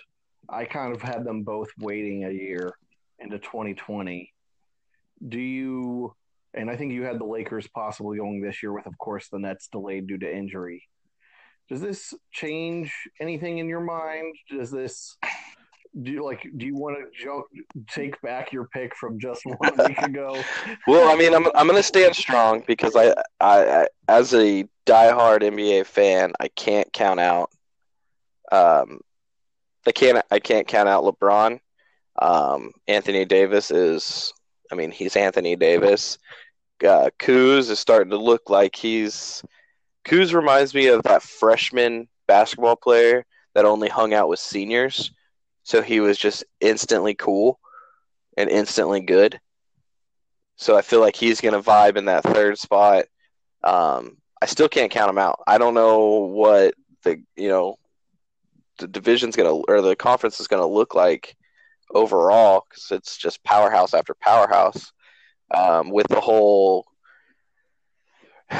I 0.48 0.64
kind 0.64 0.94
of 0.94 1.02
had 1.02 1.24
them 1.24 1.42
both 1.42 1.68
waiting 1.78 2.24
a 2.24 2.30
year 2.30 2.72
into 3.18 3.38
2020. 3.38 4.32
Do 5.28 5.38
you? 5.38 6.14
And 6.54 6.70
I 6.70 6.76
think 6.76 6.92
you 6.92 7.02
had 7.02 7.20
the 7.20 7.24
Lakers 7.24 7.68
possibly 7.74 8.18
going 8.18 8.40
this 8.40 8.62
year, 8.62 8.72
with 8.72 8.86
of 8.86 8.96
course 8.98 9.28
the 9.28 9.38
Nets 9.38 9.68
delayed 9.70 10.06
due 10.06 10.18
to 10.18 10.36
injury. 10.36 10.82
Does 11.68 11.80
this 11.80 12.14
change 12.32 12.92
anything 13.20 13.58
in 13.58 13.68
your 13.68 13.82
mind? 13.82 14.34
Does 14.50 14.70
this 14.70 15.16
do 16.02 16.10
you 16.10 16.24
like 16.24 16.46
do 16.56 16.66
you 16.66 16.74
want 16.74 16.96
to 17.20 17.44
take 17.88 18.20
back 18.22 18.52
your 18.52 18.68
pick 18.68 18.94
from 18.94 19.18
just 19.18 19.42
one 19.44 19.72
week 19.86 19.98
ago 20.02 20.40
well 20.86 21.10
i 21.10 21.16
mean 21.16 21.34
i'm, 21.34 21.46
I'm 21.54 21.66
going 21.66 21.78
to 21.78 21.82
stand 21.82 22.14
strong 22.14 22.62
because 22.66 22.94
I, 22.94 23.14
I, 23.40 23.64
I 23.64 23.86
as 24.06 24.34
a 24.34 24.64
diehard 24.86 25.42
nba 25.42 25.86
fan 25.86 26.32
i 26.40 26.48
can't 26.48 26.92
count 26.92 27.20
out 27.20 27.50
um 28.52 29.00
i 29.86 29.92
can't 29.92 30.24
i 30.30 30.38
can't 30.38 30.66
count 30.66 30.88
out 30.88 31.04
lebron 31.04 31.60
um 32.20 32.72
anthony 32.86 33.24
davis 33.24 33.70
is 33.70 34.32
i 34.72 34.74
mean 34.74 34.90
he's 34.90 35.16
anthony 35.16 35.56
davis 35.56 36.18
uh, 36.86 37.10
Kuz 37.18 37.70
is 37.70 37.80
starting 37.80 38.10
to 38.10 38.16
look 38.16 38.50
like 38.50 38.76
he's 38.76 39.42
Kuz 40.06 40.32
reminds 40.32 40.74
me 40.74 40.86
of 40.86 41.02
that 41.02 41.24
freshman 41.24 42.06
basketball 42.28 42.76
player 42.76 43.26
that 43.54 43.64
only 43.64 43.88
hung 43.88 44.14
out 44.14 44.28
with 44.28 44.38
seniors 44.38 45.10
so 45.68 45.82
he 45.82 46.00
was 46.00 46.16
just 46.16 46.44
instantly 46.60 47.14
cool 47.14 47.60
and 48.38 48.48
instantly 48.48 49.00
good. 49.00 49.38
So 50.56 50.78
I 50.78 50.80
feel 50.80 51.00
like 51.00 51.14
he's 51.14 51.42
going 51.42 51.52
to 51.52 51.60
vibe 51.60 51.96
in 51.96 52.06
that 52.06 52.24
third 52.24 52.58
spot. 52.58 53.04
Um, 53.62 54.16
I 54.40 54.46
still 54.46 54.70
can't 54.70 54.90
count 54.90 55.10
him 55.10 55.18
out. 55.18 55.40
I 55.46 55.58
don't 55.58 55.74
know 55.74 56.20
what 56.20 56.72
the 57.02 57.22
you 57.36 57.48
know 57.48 57.76
the 58.78 58.88
division's 58.88 59.36
to 59.48 59.64
or 59.68 59.82
the 59.82 59.96
conference 59.96 60.40
is 60.40 60.48
to 60.62 60.66
look 60.66 60.94
like 60.94 61.36
overall 61.94 62.66
because 62.68 62.90
it's 62.90 63.16
just 63.16 63.42
powerhouse 63.44 63.94
after 63.94 64.14
powerhouse. 64.14 64.92
Um, 65.54 65.90
with 65.90 66.08
the 66.08 66.20
whole 66.20 66.86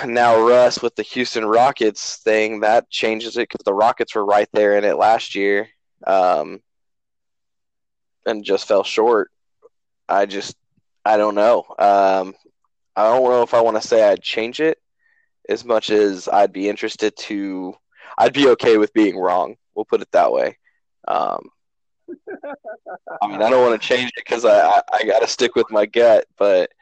now 0.06 0.40
Russ 0.40 0.82
with 0.82 0.96
the 0.96 1.02
Houston 1.02 1.44
Rockets 1.44 2.16
thing 2.16 2.60
that 2.60 2.90
changes 2.90 3.36
it 3.36 3.48
because 3.48 3.64
the 3.64 3.74
Rockets 3.74 4.14
were 4.14 4.24
right 4.24 4.48
there 4.52 4.76
in 4.76 4.84
it 4.84 4.96
last 4.96 5.34
year. 5.34 5.68
Um, 6.06 6.60
and 8.26 8.44
just 8.44 8.68
fell 8.68 8.84
short. 8.84 9.30
I 10.08 10.26
just 10.26 10.56
I 11.04 11.16
don't 11.16 11.34
know. 11.34 11.64
Um, 11.78 12.34
I 12.96 13.04
don't 13.04 13.24
know 13.24 13.42
if 13.42 13.54
I 13.54 13.60
want 13.60 13.80
to 13.80 13.86
say 13.86 14.02
I'd 14.02 14.22
change 14.22 14.60
it 14.60 14.78
as 15.48 15.64
much 15.64 15.90
as 15.90 16.28
I'd 16.28 16.52
be 16.52 16.68
interested 16.68 17.16
to. 17.16 17.74
I'd 18.18 18.32
be 18.32 18.48
okay 18.48 18.76
with 18.76 18.92
being 18.92 19.16
wrong. 19.16 19.56
We'll 19.78 19.84
put 19.84 20.02
it 20.02 20.10
that 20.10 20.32
way. 20.32 20.58
Um, 21.06 21.50
I 23.22 23.28
mean, 23.28 23.40
I 23.40 23.48
don't 23.48 23.64
want 23.64 23.80
to 23.80 23.86
change 23.86 24.08
it 24.08 24.24
because 24.24 24.44
I, 24.44 24.58
I, 24.58 24.82
I 24.92 25.04
got 25.04 25.20
to 25.20 25.28
stick 25.28 25.54
with 25.54 25.70
my 25.70 25.86
gut, 25.86 26.24
but 26.36 26.72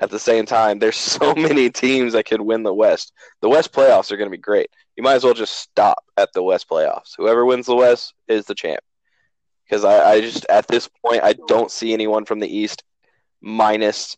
at 0.00 0.10
the 0.10 0.18
same 0.18 0.46
time, 0.46 0.80
there's 0.80 0.96
so 0.96 1.32
many 1.34 1.70
teams 1.70 2.14
that 2.14 2.26
could 2.26 2.40
win 2.40 2.64
the 2.64 2.74
West. 2.74 3.12
The 3.40 3.48
West 3.48 3.72
playoffs 3.72 4.10
are 4.10 4.16
going 4.16 4.26
to 4.28 4.36
be 4.36 4.42
great. 4.42 4.68
You 4.96 5.04
might 5.04 5.14
as 5.14 5.22
well 5.22 5.32
just 5.32 5.60
stop 5.60 6.02
at 6.16 6.32
the 6.32 6.42
West 6.42 6.68
playoffs. 6.68 7.12
Whoever 7.16 7.46
wins 7.46 7.66
the 7.66 7.76
West 7.76 8.14
is 8.26 8.46
the 8.46 8.54
champ 8.56 8.82
because 9.64 9.84
I, 9.84 10.14
I 10.14 10.20
just 10.20 10.44
at 10.46 10.66
this 10.66 10.88
point 11.06 11.22
I 11.22 11.34
don't 11.46 11.70
see 11.70 11.92
anyone 11.92 12.24
from 12.24 12.40
the 12.40 12.52
East 12.52 12.82
minus 13.40 14.16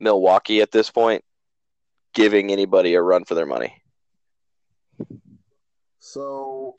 Milwaukee 0.00 0.60
at 0.60 0.70
this 0.70 0.90
point 0.90 1.24
giving 2.12 2.52
anybody 2.52 2.92
a 2.92 3.00
run 3.00 3.24
for 3.24 3.34
their 3.34 3.46
money. 3.46 3.82
So 5.98 6.74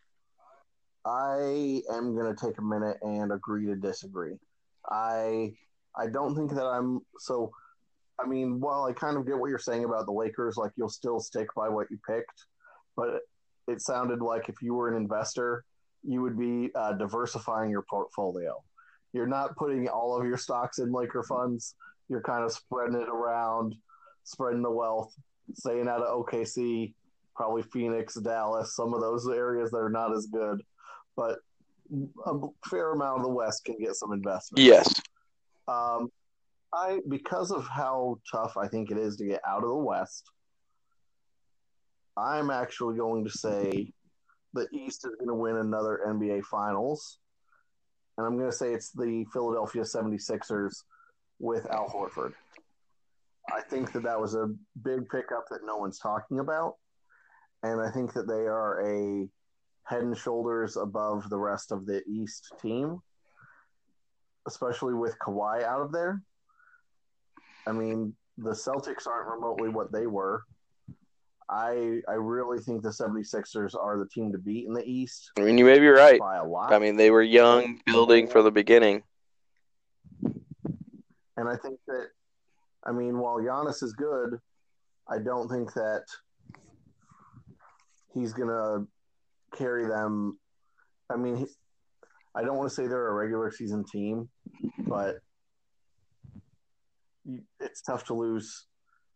I 1.05 1.81
am 1.91 2.15
going 2.15 2.33
to 2.33 2.45
take 2.45 2.57
a 2.57 2.63
minute 2.63 2.97
and 3.01 3.31
agree 3.31 3.67
to 3.67 3.75
disagree. 3.75 4.37
I 4.89 5.53
I 5.97 6.07
don't 6.07 6.35
think 6.35 6.51
that 6.53 6.65
I'm 6.65 7.01
so 7.19 7.51
I 8.19 8.25
mean, 8.25 8.59
while 8.59 8.85
I 8.85 8.93
kind 8.93 9.17
of 9.17 9.25
get 9.25 9.37
what 9.37 9.49
you're 9.49 9.59
saying 9.59 9.83
about 9.83 10.05
the 10.05 10.13
Lakers, 10.13 10.57
like 10.57 10.71
you'll 10.77 10.89
still 10.89 11.19
stick 11.19 11.47
by 11.55 11.67
what 11.67 11.87
you 11.91 11.99
picked, 12.07 12.45
but 12.95 13.21
it 13.67 13.81
sounded 13.81 14.21
like 14.21 14.47
if 14.47 14.61
you 14.61 14.73
were 14.73 14.89
an 14.89 14.95
investor 14.95 15.65
you 16.05 16.21
would 16.21 16.37
be 16.37 16.69
uh, 16.75 16.93
diversifying 16.93 17.71
your 17.71 17.83
portfolio. 17.89 18.63
You're 19.13 19.27
not 19.27 19.55
putting 19.55 19.87
all 19.87 20.17
of 20.17 20.25
your 20.25 20.37
stocks 20.37 20.79
in 20.79 20.91
Laker 20.91 21.23
funds. 21.23 21.75
You're 22.09 22.21
kind 22.21 22.43
of 22.43 22.51
spreading 22.51 23.01
it 23.01 23.09
around, 23.09 23.75
spreading 24.23 24.61
the 24.61 24.71
wealth, 24.71 25.13
staying 25.53 25.87
out 25.87 26.01
of 26.01 26.25
OKC, 26.25 26.93
probably 27.35 27.63
Phoenix, 27.63 28.15
Dallas, 28.15 28.75
some 28.75 28.93
of 28.93 29.01
those 29.01 29.27
areas 29.27 29.71
that 29.71 29.77
are 29.77 29.89
not 29.89 30.15
as 30.15 30.27
good. 30.27 30.61
But 31.15 31.39
a 32.25 32.39
fair 32.67 32.91
amount 32.91 33.19
of 33.19 33.23
the 33.23 33.31
West 33.31 33.65
can 33.65 33.77
get 33.77 33.95
some 33.95 34.11
investment. 34.11 34.65
Yes. 34.65 35.01
Um, 35.67 36.09
I 36.73 36.99
because 37.07 37.51
of 37.51 37.67
how 37.67 38.19
tough 38.31 38.57
I 38.57 38.67
think 38.67 38.91
it 38.91 38.97
is 38.97 39.15
to 39.17 39.25
get 39.25 39.41
out 39.47 39.63
of 39.63 39.69
the 39.69 39.75
West, 39.75 40.29
I'm 42.17 42.49
actually 42.49 42.97
going 42.97 43.23
to 43.23 43.29
say 43.29 43.91
the 44.53 44.67
East 44.71 45.05
is 45.05 45.15
going 45.15 45.27
to 45.27 45.35
win 45.35 45.57
another 45.57 46.01
NBA 46.07 46.43
Finals. 46.45 47.19
And 48.17 48.25
I'm 48.25 48.37
going 48.37 48.49
to 48.49 48.55
say 48.55 48.73
it's 48.73 48.91
the 48.91 49.25
Philadelphia 49.33 49.83
76ers 49.83 50.83
with 51.39 51.69
Al 51.69 51.89
Horford. 51.89 52.33
I 53.53 53.61
think 53.61 53.91
that 53.91 54.03
that 54.03 54.19
was 54.19 54.35
a 54.35 54.53
big 54.83 55.09
pickup 55.09 55.45
that 55.51 55.65
no 55.65 55.77
one's 55.77 55.99
talking 55.99 56.39
about. 56.39 56.75
And 57.63 57.81
I 57.81 57.91
think 57.91 58.13
that 58.13 58.27
they 58.27 58.33
are 58.47 58.87
a 58.87 59.27
head 59.85 60.01
and 60.01 60.17
shoulders 60.17 60.77
above 60.77 61.29
the 61.29 61.37
rest 61.37 61.71
of 61.71 61.85
the 61.85 62.03
East 62.07 62.51
team, 62.61 62.99
especially 64.47 64.93
with 64.93 65.17
Kawhi 65.19 65.63
out 65.63 65.81
of 65.81 65.91
there. 65.91 66.21
I 67.67 67.71
mean, 67.71 68.15
the 68.37 68.51
Celtics 68.51 69.07
aren't 69.07 69.29
remotely 69.29 69.69
what 69.69 69.91
they 69.91 70.07
were. 70.07 70.43
I 71.47 72.01
I 72.07 72.13
really 72.13 72.59
think 72.59 72.81
the 72.81 72.89
76ers 72.89 73.75
are 73.79 73.99
the 73.99 74.07
team 74.07 74.31
to 74.31 74.39
beat 74.39 74.65
in 74.67 74.73
the 74.73 74.83
East. 74.83 75.31
I 75.37 75.41
mean, 75.41 75.57
you 75.57 75.65
may 75.65 75.77
be 75.77 75.87
right. 75.87 76.19
By 76.19 76.37
a 76.37 76.45
lot. 76.45 76.73
I 76.73 76.79
mean, 76.79 76.97
they 76.97 77.11
were 77.11 77.21
young, 77.21 77.79
building 77.85 78.27
from 78.27 78.43
the 78.43 78.51
beginning. 78.51 79.03
And 81.37 81.49
I 81.49 81.55
think 81.57 81.79
that, 81.87 82.07
I 82.83 82.91
mean, 82.91 83.19
while 83.19 83.37
Giannis 83.37 83.83
is 83.83 83.93
good, 83.93 84.39
I 85.07 85.19
don't 85.19 85.49
think 85.49 85.73
that 85.73 86.05
he's 88.13 88.33
going 88.33 88.47
to 88.47 88.87
carry 89.55 89.87
them. 89.87 90.37
I 91.09 91.17
mean, 91.17 91.47
I 92.35 92.43
don't 92.43 92.57
want 92.57 92.69
to 92.69 92.75
say 92.75 92.87
they're 92.87 93.07
a 93.07 93.13
regular 93.13 93.51
season 93.51 93.83
team, 93.85 94.29
but 94.87 95.17
it's 97.59 97.81
tough 97.81 98.05
to 98.05 98.13
lose 98.13 98.65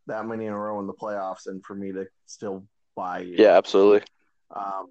that 0.07 0.25
many 0.25 0.45
in 0.45 0.53
a 0.53 0.57
row 0.57 0.79
in 0.79 0.87
the 0.87 0.93
playoffs 0.93 1.47
and 1.47 1.63
for 1.63 1.75
me 1.75 1.91
to 1.91 2.07
still 2.25 2.65
buy 2.95 3.19
you. 3.19 3.35
Yeah, 3.37 3.57
absolutely. 3.57 4.01
Um, 4.55 4.87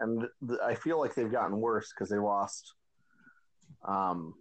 and 0.00 0.26
th- 0.46 0.60
I 0.64 0.74
feel 0.74 1.00
like 1.00 1.14
they've 1.14 1.30
gotten 1.30 1.58
worse 1.60 1.92
because 1.92 2.08
they 2.08 2.18
lost. 2.18 2.74
Um, 3.86 4.34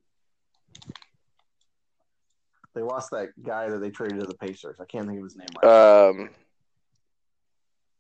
they 2.76 2.82
lost 2.82 3.10
that 3.12 3.30
guy 3.42 3.70
that 3.70 3.80
they 3.80 3.90
traded 3.90 4.20
to 4.20 4.28
the 4.28 4.36
Pacers. 4.36 4.78
I 4.80 4.86
can't 4.86 5.08
think 5.08 5.18
of 5.18 5.24
his 5.24 5.36
name 5.36 5.48
right. 5.64 6.10
Um, 6.10 6.30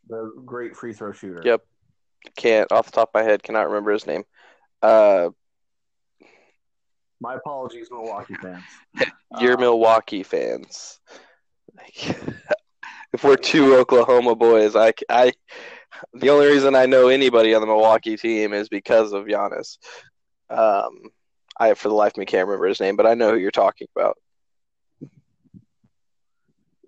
the 0.07 0.31
great 0.45 0.75
free 0.75 0.93
throw 0.93 1.11
shooter. 1.11 1.41
Yep, 1.43 1.65
can't 2.35 2.71
off 2.71 2.85
the 2.85 2.91
top 2.91 3.11
of 3.13 3.21
my 3.21 3.23
head. 3.23 3.43
Cannot 3.43 3.67
remember 3.67 3.91
his 3.91 4.07
name. 4.07 4.23
Uh, 4.81 5.29
my 7.19 7.35
apologies, 7.35 7.87
Milwaukee 7.89 8.35
fans. 8.35 8.63
You're 9.39 9.55
um, 9.55 9.61
Milwaukee 9.61 10.23
fans. 10.23 10.99
if 13.13 13.23
we're 13.23 13.35
two 13.35 13.75
Oklahoma 13.75 14.35
boys, 14.35 14.75
I, 14.75 14.93
I, 15.09 15.33
the 16.13 16.29
only 16.29 16.47
reason 16.47 16.75
I 16.75 16.85
know 16.85 17.07
anybody 17.07 17.55
on 17.55 17.61
the 17.61 17.67
Milwaukee 17.67 18.17
team 18.17 18.53
is 18.53 18.69
because 18.69 19.13
of 19.13 19.25
Giannis. 19.25 19.77
Um, 20.49 21.09
I 21.59 21.73
for 21.73 21.89
the 21.89 21.95
life 21.95 22.13
of 22.13 22.17
me 22.17 22.25
can't 22.25 22.47
remember 22.47 22.67
his 22.67 22.79
name, 22.79 22.95
but 22.95 23.07
I 23.07 23.15
know 23.15 23.31
who 23.31 23.37
you're 23.37 23.51
talking 23.51 23.87
about. 23.95 24.17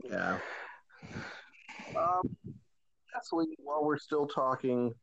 Yeah. 0.04 0.38
Um, 1.98 2.38
actually, 3.16 3.48
while 3.58 3.84
we're 3.84 3.98
still 3.98 4.28
talking 4.28 4.94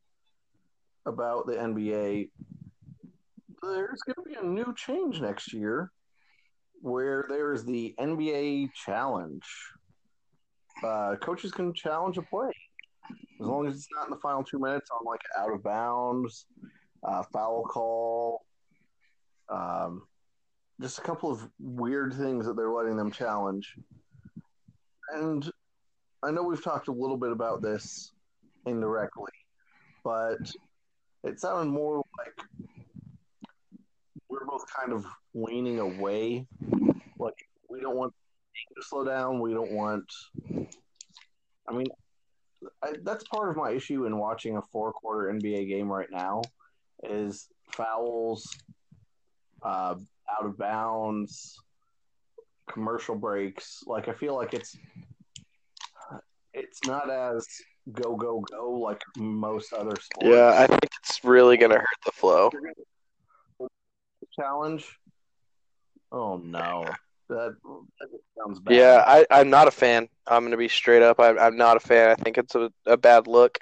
about 1.07 1.47
the 1.47 1.53
NBA, 1.53 2.29
there's 3.63 4.01
going 4.05 4.15
to 4.15 4.29
be 4.29 4.35
a 4.35 4.43
new 4.43 4.73
change 4.75 5.19
next 5.21 5.53
year 5.53 5.91
where 6.81 7.25
there's 7.29 7.63
the 7.63 7.95
NBA 7.99 8.73
Challenge. 8.73 9.43
Uh, 10.83 11.15
coaches 11.15 11.51
can 11.51 11.73
challenge 11.73 12.17
a 12.17 12.21
play. 12.21 12.51
As 13.39 13.47
long 13.47 13.67
as 13.67 13.75
it's 13.75 13.87
not 13.95 14.07
in 14.07 14.11
the 14.11 14.19
final 14.19 14.43
two 14.43 14.59
minutes 14.59 14.89
on 14.91 15.05
like 15.05 15.21
out 15.37 15.51
of 15.51 15.63
bounds, 15.63 16.45
uh, 17.03 17.23
foul 17.31 17.63
call, 17.63 18.45
um, 19.49 20.03
just 20.81 20.99
a 20.99 21.01
couple 21.01 21.31
of 21.31 21.47
weird 21.59 22.13
things 22.13 22.45
that 22.45 22.55
they're 22.55 22.71
letting 22.71 22.97
them 22.97 23.11
challenge. 23.11 23.75
And 25.13 25.49
I 26.21 26.31
know 26.31 26.43
we've 26.43 26.63
talked 26.63 26.89
a 26.89 26.91
little 26.91 27.17
bit 27.17 27.31
about 27.31 27.61
this 27.61 28.11
indirectly, 28.65 29.31
but 30.03 30.39
it 31.27 31.39
sounded 31.39 31.71
more 31.71 32.03
like 32.17 32.33
we're 34.29 34.45
both 34.45 34.65
kind 34.73 34.93
of 34.93 35.05
leaning 35.33 35.79
away. 35.79 36.47
Like 37.19 37.35
we 37.69 37.81
don't 37.81 37.95
want 37.95 38.13
to 38.75 38.83
slow 38.83 39.03
down. 39.03 39.39
We 39.39 39.53
don't 39.53 39.71
want. 39.71 40.05
I 41.69 41.73
mean, 41.73 41.87
I, 42.83 42.93
that's 43.03 43.23
part 43.25 43.49
of 43.49 43.57
my 43.57 43.71
issue 43.71 44.05
in 44.05 44.17
watching 44.17 44.57
a 44.57 44.61
four 44.61 44.93
quarter 44.93 45.31
NBA 45.33 45.67
game 45.67 45.91
right 45.91 46.09
now 46.11 46.41
is 47.03 47.47
fouls, 47.71 48.47
uh, 49.63 49.95
out 50.39 50.45
of 50.45 50.57
bounds, 50.57 51.59
commercial 52.71 53.15
breaks. 53.15 53.83
Like 53.85 54.07
I 54.07 54.13
feel 54.13 54.35
like 54.35 54.53
it's 54.53 54.77
it's 56.53 56.79
not 56.85 57.09
as 57.09 57.45
go 57.91 58.15
go 58.15 58.43
go 58.51 58.71
like 58.71 59.01
most 59.17 59.73
other 59.73 59.95
sports. 60.01 60.27
Yeah, 60.27 60.53
I 60.55 60.67
think 60.67 60.85
it's 60.99 61.23
really 61.23 61.57
going 61.57 61.71
to 61.71 61.77
hurt 61.77 62.01
the 62.05 62.11
flow. 62.11 62.49
Challenge. 64.35 64.85
Oh 66.11 66.37
no, 66.37 66.85
that, 67.29 67.55
that 67.63 68.09
sounds 68.37 68.59
bad. 68.59 68.75
Yeah, 68.75 69.03
I, 69.05 69.25
I'm 69.31 69.49
not 69.49 69.67
a 69.67 69.71
fan. 69.71 70.07
I'm 70.27 70.41
going 70.41 70.51
to 70.51 70.57
be 70.57 70.67
straight 70.67 71.01
up. 71.01 71.19
I'm, 71.19 71.37
I'm 71.39 71.57
not 71.57 71.77
a 71.77 71.79
fan. 71.79 72.09
I 72.09 72.15
think 72.15 72.37
it's 72.37 72.55
a, 72.55 72.71
a 72.85 72.97
bad 72.97 73.27
look. 73.27 73.59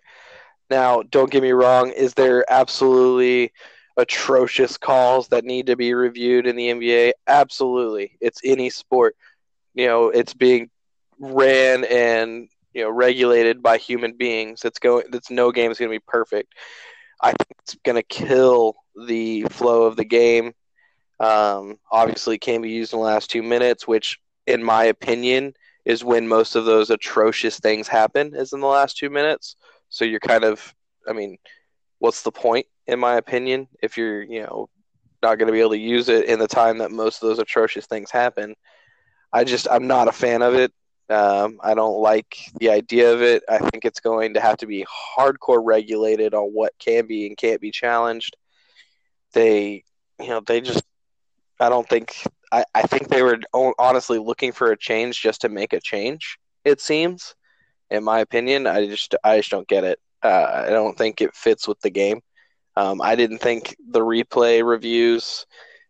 Now, 0.70 1.04
don't 1.04 1.32
get 1.32 1.44
me 1.44 1.52
wrong. 1.52 1.92
Is 1.92 2.14
there 2.14 2.44
absolutely 2.52 3.52
atrocious 3.98 4.78
calls 4.78 5.28
that 5.30 5.46
need 5.46 5.68
to 5.68 5.76
be 5.76 5.94
reviewed 5.94 6.48
in 6.48 6.56
the 6.56 6.70
NBA? 6.70 7.14
Absolutely. 7.28 8.18
It's 8.20 8.42
any 8.44 8.70
sport. 8.70 9.16
You 9.74 9.88
know, 9.88 10.10
it's 10.10 10.34
being 10.34 10.70
ran 11.20 11.86
and 11.86 12.50
you 12.76 12.84
know 12.84 12.92
regulated 12.92 13.64
by 13.64 13.78
human 13.78 14.14
beings. 14.14 14.66
It's 14.66 14.80
going. 14.80 15.06
It's 15.14 15.32
no 15.32 15.52
game 15.52 15.72
is 15.72 15.80
going 15.80 15.90
to 15.90 15.96
be 15.98 16.04
perfect. 16.08 16.54
I 17.22 17.30
think 17.30 17.48
it's 17.62 17.76
going 17.86 17.96
to 17.96 18.04
kill 18.04 18.76
the 19.08 19.44
flow 19.44 19.84
of 19.84 19.96
the 19.96 20.06
game. 20.06 20.54
Um, 21.20 21.78
obviously, 21.92 22.38
can 22.38 22.62
be 22.62 22.70
used 22.70 22.94
in 22.94 23.00
the 23.00 23.06
last 23.06 23.32
two 23.32 23.42
minutes, 23.42 23.88
which, 23.88 24.20
in 24.46 24.62
my 24.62 24.84
opinion, 24.84 25.54
is 25.86 26.04
when 26.04 26.28
most 26.28 26.56
of 26.56 26.66
those 26.66 26.90
atrocious 26.90 27.60
things 27.60 27.88
happen. 27.88 28.36
Is 28.36 28.52
in 28.52 28.60
the 28.60 28.68
last 28.68 28.98
two 28.98 29.10
minutes. 29.10 29.56
So 29.88 30.04
you're 30.04 30.20
kind 30.20 30.44
of, 30.44 30.76
I 31.08 31.14
mean, 31.14 31.38
what's 32.00 32.24
the 32.24 32.32
point, 32.32 32.66
in 32.88 33.00
my 33.00 33.16
opinion, 33.16 33.70
if 33.82 33.98
you're, 33.98 34.22
you 34.24 34.42
know, 34.42 34.68
not 35.24 35.36
going 35.36 35.48
to 35.48 35.54
be 35.54 35.62
able 35.62 35.70
to 35.72 35.78
use 35.78 36.10
it 36.10 36.26
in 36.26 36.40
the 36.40 36.48
time 36.48 36.80
that 36.80 36.92
most 36.92 37.24
of 37.24 37.30
those 37.30 37.40
atrocious 37.40 37.86
things 37.86 38.12
happen? 38.12 38.56
I 39.32 39.46
just, 39.46 39.68
I'm 39.72 39.88
not 39.88 40.10
a 40.10 40.12
fan 40.12 40.42
of 40.42 40.56
it. 40.56 40.74
Um, 41.10 41.60
I 41.62 41.76
don't 41.76 42.00
like 42.00 42.36
the 42.60 42.70
idea 42.70 43.14
of 43.14 43.22
it. 43.22 43.44
I 43.48 43.60
think 43.60 43.86
it's 43.86 44.00
going 44.00 44.34
to 44.34 44.42
have 44.42 44.58
to 44.58 44.66
be 44.66 44.86
hardcore 44.86 45.62
regulated 45.64 46.34
on 46.34 46.46
what 46.46 46.74
can 46.80 47.06
be 47.06 47.28
and 47.28 47.38
can't 47.38 47.62
be 47.62 47.72
challenged. 47.72 48.36
They, 49.34 49.84
you 50.20 50.28
know, 50.28 50.42
they 50.42 50.62
just, 50.62 50.84
I 51.60 51.70
don't 51.70 51.88
think, 51.88 52.24
I, 52.52 52.66
I 52.74 52.84
think 52.84 53.10
they 53.10 53.22
were 53.22 53.40
honestly 53.78 54.18
looking 54.18 54.52
for 54.52 54.72
a 54.72 54.78
change 54.78 55.22
just 55.22 55.42
to 55.42 55.50
make 55.50 55.74
a 55.74 55.80
change, 55.80 56.40
it 56.64 56.82
seems. 56.82 57.36
In 57.92 58.04
my 58.04 58.20
opinion, 58.20 58.66
I 58.66 58.88
just, 58.88 59.14
I 59.24 59.38
just 59.38 59.52
don't 59.52 59.68
get 59.68 59.84
it. 59.84 60.00
Uh, 60.24 60.64
I 60.66 60.70
don't 60.70 60.98
think 60.98 61.22
it 61.22 61.36
fits 61.36 61.68
with 61.68 61.80
the 61.82 61.92
game. 61.92 62.22
Um, 62.76 63.00
I 63.00 63.16
didn't 63.16 63.38
think 63.40 63.76
the 63.92 64.00
replay 64.00 64.66
reviews 64.66 65.46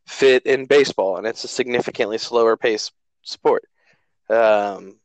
fit 0.07 0.45
in 0.45 0.65
baseball, 0.65 1.17
and 1.17 1.25
it's 1.25 1.45
a 1.45 1.47
significantly 1.47 2.17
slower 2.17 2.57
pace 2.57 2.91
sport. 3.23 3.63
Um, 4.29 4.99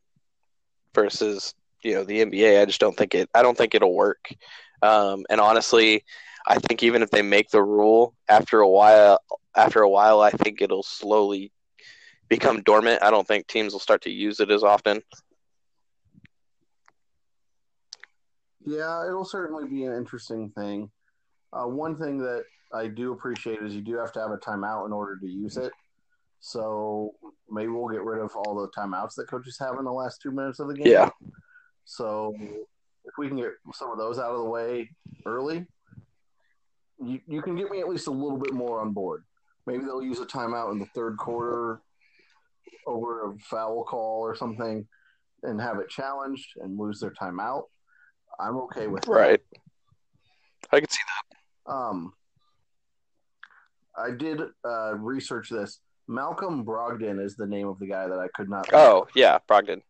versus 0.94 1.54
you 1.82 1.94
know 1.94 2.04
the 2.04 2.24
NBA. 2.24 2.60
I 2.60 2.64
just 2.64 2.80
don't 2.80 2.96
think 2.96 3.14
it. 3.14 3.28
I 3.34 3.42
don't 3.42 3.56
think 3.56 3.74
it'll 3.74 3.94
work. 3.94 4.28
Um, 4.82 5.24
and 5.30 5.40
honestly, 5.40 6.04
I 6.46 6.58
think 6.58 6.82
even 6.82 7.02
if 7.02 7.10
they 7.10 7.22
make 7.22 7.50
the 7.50 7.62
rule 7.62 8.14
after 8.28 8.60
a 8.60 8.68
while, 8.68 9.18
after 9.56 9.82
a 9.82 9.88
while, 9.88 10.20
I 10.20 10.30
think 10.30 10.60
it'll 10.62 10.82
slowly 10.82 11.52
become 12.28 12.62
dormant. 12.62 13.02
I 13.02 13.10
don't 13.10 13.26
think 13.26 13.46
teams 13.46 13.72
will 13.72 13.80
start 13.80 14.02
to 14.02 14.10
use 14.10 14.40
it 14.40 14.50
as 14.50 14.62
often. 14.62 15.02
Yeah, 18.64 19.06
it'll 19.06 19.24
certainly 19.24 19.66
be 19.68 19.84
an 19.84 19.94
interesting 19.96 20.50
thing. 20.50 20.90
Uh, 21.52 21.66
one 21.66 21.98
thing 21.98 22.18
that 22.18 22.44
I 22.72 22.86
do 22.86 23.12
appreciate 23.12 23.60
is 23.62 23.74
you 23.74 23.80
do 23.80 23.96
have 23.96 24.12
to 24.12 24.20
have 24.20 24.30
a 24.30 24.36
timeout 24.36 24.86
in 24.86 24.92
order 24.92 25.18
to 25.18 25.26
use 25.26 25.56
it. 25.56 25.72
So 26.40 27.14
maybe 27.50 27.68
we'll 27.68 27.88
get 27.88 28.02
rid 28.02 28.22
of 28.22 28.34
all 28.34 28.54
the 28.54 28.68
timeouts 28.68 29.14
that 29.16 29.28
coaches 29.28 29.58
have 29.60 29.78
in 29.78 29.84
the 29.84 29.92
last 29.92 30.20
two 30.22 30.30
minutes 30.30 30.58
of 30.58 30.68
the 30.68 30.74
game. 30.74 30.86
Yeah. 30.86 31.10
So 31.84 32.34
if 33.04 33.14
we 33.18 33.28
can 33.28 33.36
get 33.36 33.52
some 33.74 33.90
of 33.90 33.98
those 33.98 34.18
out 34.18 34.32
of 34.32 34.38
the 34.38 34.48
way 34.48 34.90
early, 35.26 35.66
you, 36.98 37.20
you 37.26 37.42
can 37.42 37.56
get 37.56 37.70
me 37.70 37.80
at 37.80 37.88
least 37.88 38.06
a 38.06 38.12
little 38.12 38.38
bit 38.38 38.54
more 38.54 38.80
on 38.80 38.92
board. 38.92 39.24
Maybe 39.66 39.84
they'll 39.84 40.02
use 40.02 40.20
a 40.20 40.26
timeout 40.26 40.72
in 40.72 40.78
the 40.78 40.86
third 40.86 41.16
quarter 41.18 41.82
over 42.86 43.30
a 43.30 43.38
foul 43.38 43.84
call 43.84 44.20
or 44.20 44.34
something 44.34 44.86
and 45.42 45.60
have 45.60 45.78
it 45.78 45.88
challenged 45.88 46.48
and 46.60 46.78
lose 46.78 47.00
their 47.00 47.12
timeout. 47.12 47.64
I'm 48.38 48.56
okay 48.58 48.86
with 48.86 49.02
that. 49.02 49.10
Right. 49.10 49.40
I 50.72 50.80
can 50.80 50.88
see 50.88 51.02
that. 51.06 51.72
Um, 51.72 52.12
I 53.96 54.10
did 54.10 54.40
uh, 54.64 54.94
research 54.94 55.50
this. 55.50 55.80
Malcolm 56.10 56.64
Brogdon 56.64 57.24
is 57.24 57.36
the 57.36 57.46
name 57.46 57.68
of 57.68 57.78
the 57.78 57.86
guy 57.86 58.08
that 58.08 58.18
I 58.18 58.26
could 58.34 58.50
not. 58.50 58.68
Oh 58.72 59.06
yeah, 59.14 59.38
Brogdon. 59.48 59.80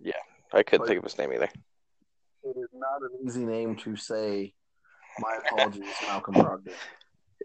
Yeah, 0.00 0.14
I 0.52 0.64
couldn't 0.64 0.80
but 0.80 0.88
think 0.88 0.98
of 0.98 1.04
his 1.04 1.16
name 1.16 1.32
either. 1.32 1.48
It 2.42 2.56
is 2.56 2.68
not 2.74 3.02
an 3.02 3.24
easy 3.24 3.46
name 3.46 3.76
to 3.76 3.94
say. 3.94 4.52
My 5.20 5.38
apologies, 5.46 5.84
Malcolm 6.08 6.34
Brogdon. 6.34 6.72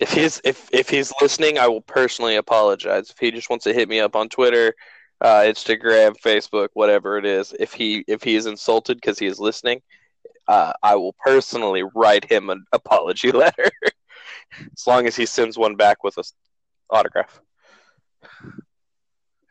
If 0.02 0.12
he's 0.12 0.42
if 0.44 0.68
if 0.74 0.90
he's 0.90 1.14
listening, 1.22 1.60
I 1.60 1.68
will 1.68 1.82
personally 1.82 2.36
apologize. 2.36 3.12
If 3.12 3.20
he 3.20 3.30
just 3.30 3.48
wants 3.48 3.64
to 3.66 3.74
hit 3.74 3.88
me 3.88 4.00
up 4.00 4.16
on 4.16 4.28
Twitter, 4.28 4.74
uh, 5.22 5.42
Instagram, 5.42 6.16
Facebook, 6.20 6.70
whatever 6.74 7.20
it 7.20 7.28
is, 7.28 7.54
if 7.60 7.74
he 7.74 8.04
if 8.08 8.24
he 8.24 8.36
is 8.36 8.48
insulted 8.48 8.98
because 8.98 9.20
he 9.20 9.28
is 9.28 9.40
listening, 9.40 9.84
uh, 10.48 10.74
I 10.82 10.96
will 10.96 11.16
personally 11.24 11.84
write 11.94 12.26
him 12.26 12.50
an 12.50 12.66
apology 12.74 13.32
letter. 13.44 13.70
as 14.60 14.88
long 14.88 15.06
as 15.06 15.16
he 15.16 15.28
sends 15.28 15.60
one 15.60 15.76
back 15.76 16.04
with 16.04 16.18
a 16.18 16.24
autograph. 16.94 17.42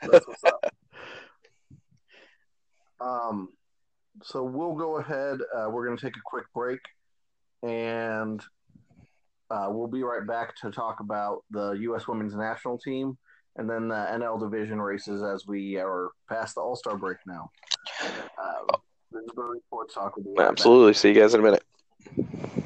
That's 0.02 0.26
what's 0.26 0.44
up. 0.44 0.74
um, 3.00 3.48
so 4.22 4.42
we'll 4.42 4.74
go 4.74 4.98
ahead. 4.98 5.38
Uh, 5.54 5.68
we're 5.70 5.86
going 5.86 5.96
to 5.96 6.04
take 6.04 6.16
a 6.16 6.22
quick 6.24 6.46
break, 6.54 6.80
and 7.62 8.42
uh, 9.50 9.66
we'll 9.68 9.88
be 9.88 10.02
right 10.02 10.26
back 10.26 10.56
to 10.62 10.70
talk 10.70 11.00
about 11.00 11.44
the 11.50 11.72
U.S. 11.72 12.08
Women's 12.08 12.34
National 12.34 12.78
Team 12.78 13.18
and 13.56 13.68
then 13.68 13.88
the 13.88 13.94
NL 13.94 14.40
Division 14.40 14.80
races 14.80 15.22
as 15.22 15.46
we 15.46 15.76
are 15.76 16.10
past 16.28 16.54
the 16.54 16.60
All 16.60 16.76
Star 16.76 16.96
break 16.96 17.18
now. 17.26 17.50
Uh, 18.02 18.76
Sports 19.66 19.94
Talk. 19.94 20.14
Right 20.16 20.48
Absolutely. 20.48 20.94
See 20.94 21.08
you 21.08 21.14
guys 21.14 21.34
in 21.34 21.40
a 21.40 21.42
minute. 21.42 22.61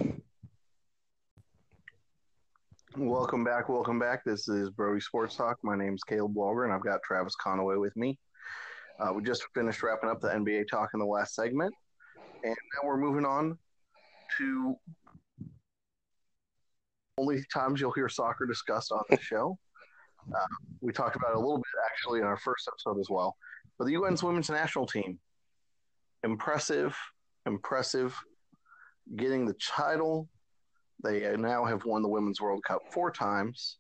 Welcome 2.98 3.44
back. 3.44 3.68
Welcome 3.68 3.98
back. 3.98 4.24
This 4.24 4.48
is 4.48 4.70
Brody 4.70 5.00
Sports 5.00 5.37
Talk. 5.37 5.59
My 5.62 5.76
name 5.76 5.92
is 5.92 6.02
Caleb 6.02 6.35
Walger, 6.35 6.64
and 6.64 6.72
I've 6.72 6.82
got 6.82 7.02
Travis 7.02 7.35
Conaway 7.37 7.78
with 7.78 7.94
me. 7.94 8.18
Uh, 8.98 9.12
we 9.12 9.22
just 9.22 9.44
finished 9.54 9.82
wrapping 9.82 10.09
up 10.09 10.22
the 10.22 10.28
NBA 10.28 10.64
talk 10.70 10.88
in 10.94 11.00
the 11.00 11.04
last 11.04 11.35
segment, 11.35 11.74
and 12.42 12.54
now 12.54 12.88
we're 12.88 12.96
moving 12.96 13.26
on 13.26 13.59
to 14.38 14.76
only 17.18 17.44
times 17.52 17.82
you'll 17.82 17.92
hear 17.92 18.09
soccer 18.09 18.46
discussed 18.46 18.90
on 18.90 19.02
the 19.11 19.20
show. 19.20 19.59
Uh, 20.35 20.46
we 20.80 20.90
talked 20.90 21.16
about 21.16 21.32
it 21.32 21.37
a 21.37 21.40
little 21.40 21.59
bit 21.59 21.64
actually 21.90 22.20
in 22.20 22.24
our 22.24 22.38
first 22.38 22.66
episode 22.66 22.98
as 22.98 23.11
well. 23.11 23.37
But 23.78 23.88
the 23.88 23.96
UN's 23.96 24.22
women's 24.22 24.48
national 24.48 24.87
team, 24.87 25.18
impressive, 26.24 26.96
impressive, 27.44 28.16
getting 29.16 29.44
the 29.44 29.54
title 29.62 30.30
they 31.02 31.37
now 31.37 31.64
have 31.64 31.85
won 31.85 32.02
the 32.02 32.09
Women's 32.09 32.40
World 32.40 32.62
Cup 32.64 32.82
four 32.90 33.11
times, 33.11 33.78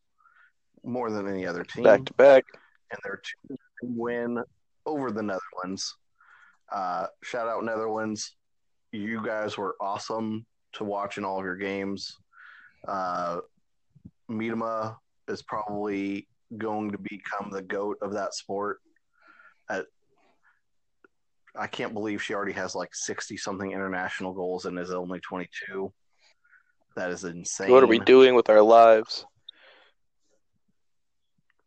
more 0.84 1.10
than 1.10 1.28
any 1.28 1.46
other 1.46 1.64
team. 1.64 1.84
Back 1.84 2.04
to 2.04 2.12
back. 2.14 2.44
And 2.90 3.00
they're 3.02 3.20
two 3.48 3.56
win 3.82 4.42
over 4.84 5.10
the 5.10 5.22
Netherlands. 5.22 5.96
Uh, 6.70 7.06
shout 7.22 7.48
out 7.48 7.64
Netherlands. 7.64 8.36
You 8.92 9.22
guys 9.24 9.58
were 9.58 9.76
awesome 9.80 10.46
to 10.74 10.84
watch 10.84 11.18
in 11.18 11.24
all 11.24 11.38
of 11.38 11.44
your 11.44 11.56
games. 11.56 12.16
Uh, 12.86 13.40
Miedema 14.30 14.96
is 15.28 15.42
probably 15.42 16.28
going 16.56 16.92
to 16.92 16.98
become 16.98 17.50
the 17.50 17.62
goat 17.62 17.98
of 18.02 18.12
that 18.12 18.34
sport. 18.34 18.78
At, 19.68 19.86
I 21.56 21.66
can't 21.66 21.94
believe 21.94 22.22
she 22.22 22.34
already 22.34 22.52
has 22.52 22.74
like 22.74 22.94
60 22.94 23.36
something 23.36 23.72
international 23.72 24.32
goals 24.32 24.66
and 24.66 24.78
is 24.78 24.90
only 24.90 25.20
22. 25.20 25.92
That 26.96 27.10
is 27.10 27.24
insane. 27.24 27.70
What 27.70 27.82
are 27.82 27.86
we 27.86 27.98
doing 27.98 28.34
with 28.34 28.48
our 28.48 28.62
lives? 28.62 29.26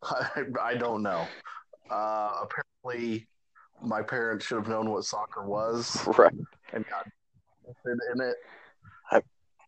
I, 0.04 0.44
I 0.62 0.76
don't 0.76 1.04
know. 1.04 1.28
Uh, 1.90 2.44
apparently, 2.44 3.28
my 3.82 4.02
parents 4.02 4.46
should 4.46 4.58
have 4.58 4.68
known 4.68 4.90
what 4.90 5.06
soccer 5.06 5.46
was, 5.46 6.06
right? 6.18 6.34
And 6.74 6.86
got 6.88 7.08
interested 7.68 7.98
in 8.14 8.22
it 8.22 8.36
I, 9.12 9.22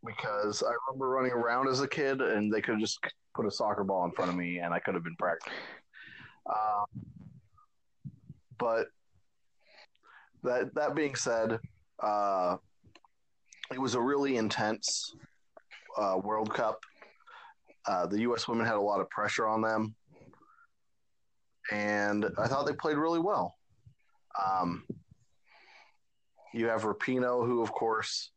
because 0.06 0.64
I 0.64 0.72
remember 0.88 1.10
running 1.10 1.32
around 1.32 1.68
as 1.68 1.82
a 1.82 1.88
kid, 1.88 2.22
and 2.22 2.52
they 2.52 2.62
could 2.62 2.80
just 2.80 3.00
put 3.36 3.46
a 3.46 3.52
soccer 3.52 3.84
ball 3.84 4.04
in 4.06 4.12
front 4.12 4.30
of 4.30 4.36
me 4.36 4.60
and 4.60 4.74
I 4.74 4.80
could 4.80 4.94
have 4.94 5.04
been 5.04 5.16
practicing. 5.18 5.58
Um, 6.48 6.86
but 8.58 8.88
that 10.44 10.74
that 10.76 10.96
being 10.96 11.16
said, 11.16 11.60
uh, 12.00 12.58
it 13.72 13.80
was 13.80 13.96
a 13.96 14.02
really 14.02 14.36
intense 14.36 15.16
uh, 15.98 16.18
World 16.18 16.54
Cup. 16.54 16.80
Uh, 17.88 18.06
the 18.06 18.22
U.S. 18.22 18.48
women 18.48 18.66
had 18.66 18.76
a 18.76 18.82
lot 18.82 19.02
of 19.02 19.10
pressure 19.10 19.48
on 19.48 19.62
them, 19.62 19.96
and 21.72 22.26
I 22.38 22.48
thought 22.48 22.66
they 22.66 22.74
played 22.74 22.98
really 22.98 23.20
well. 23.20 23.56
Um, 24.44 24.84
you 26.54 26.68
have 26.68 26.84
Rapinoe, 26.84 27.46
who, 27.46 27.62
of 27.62 27.72
course, 27.72 28.32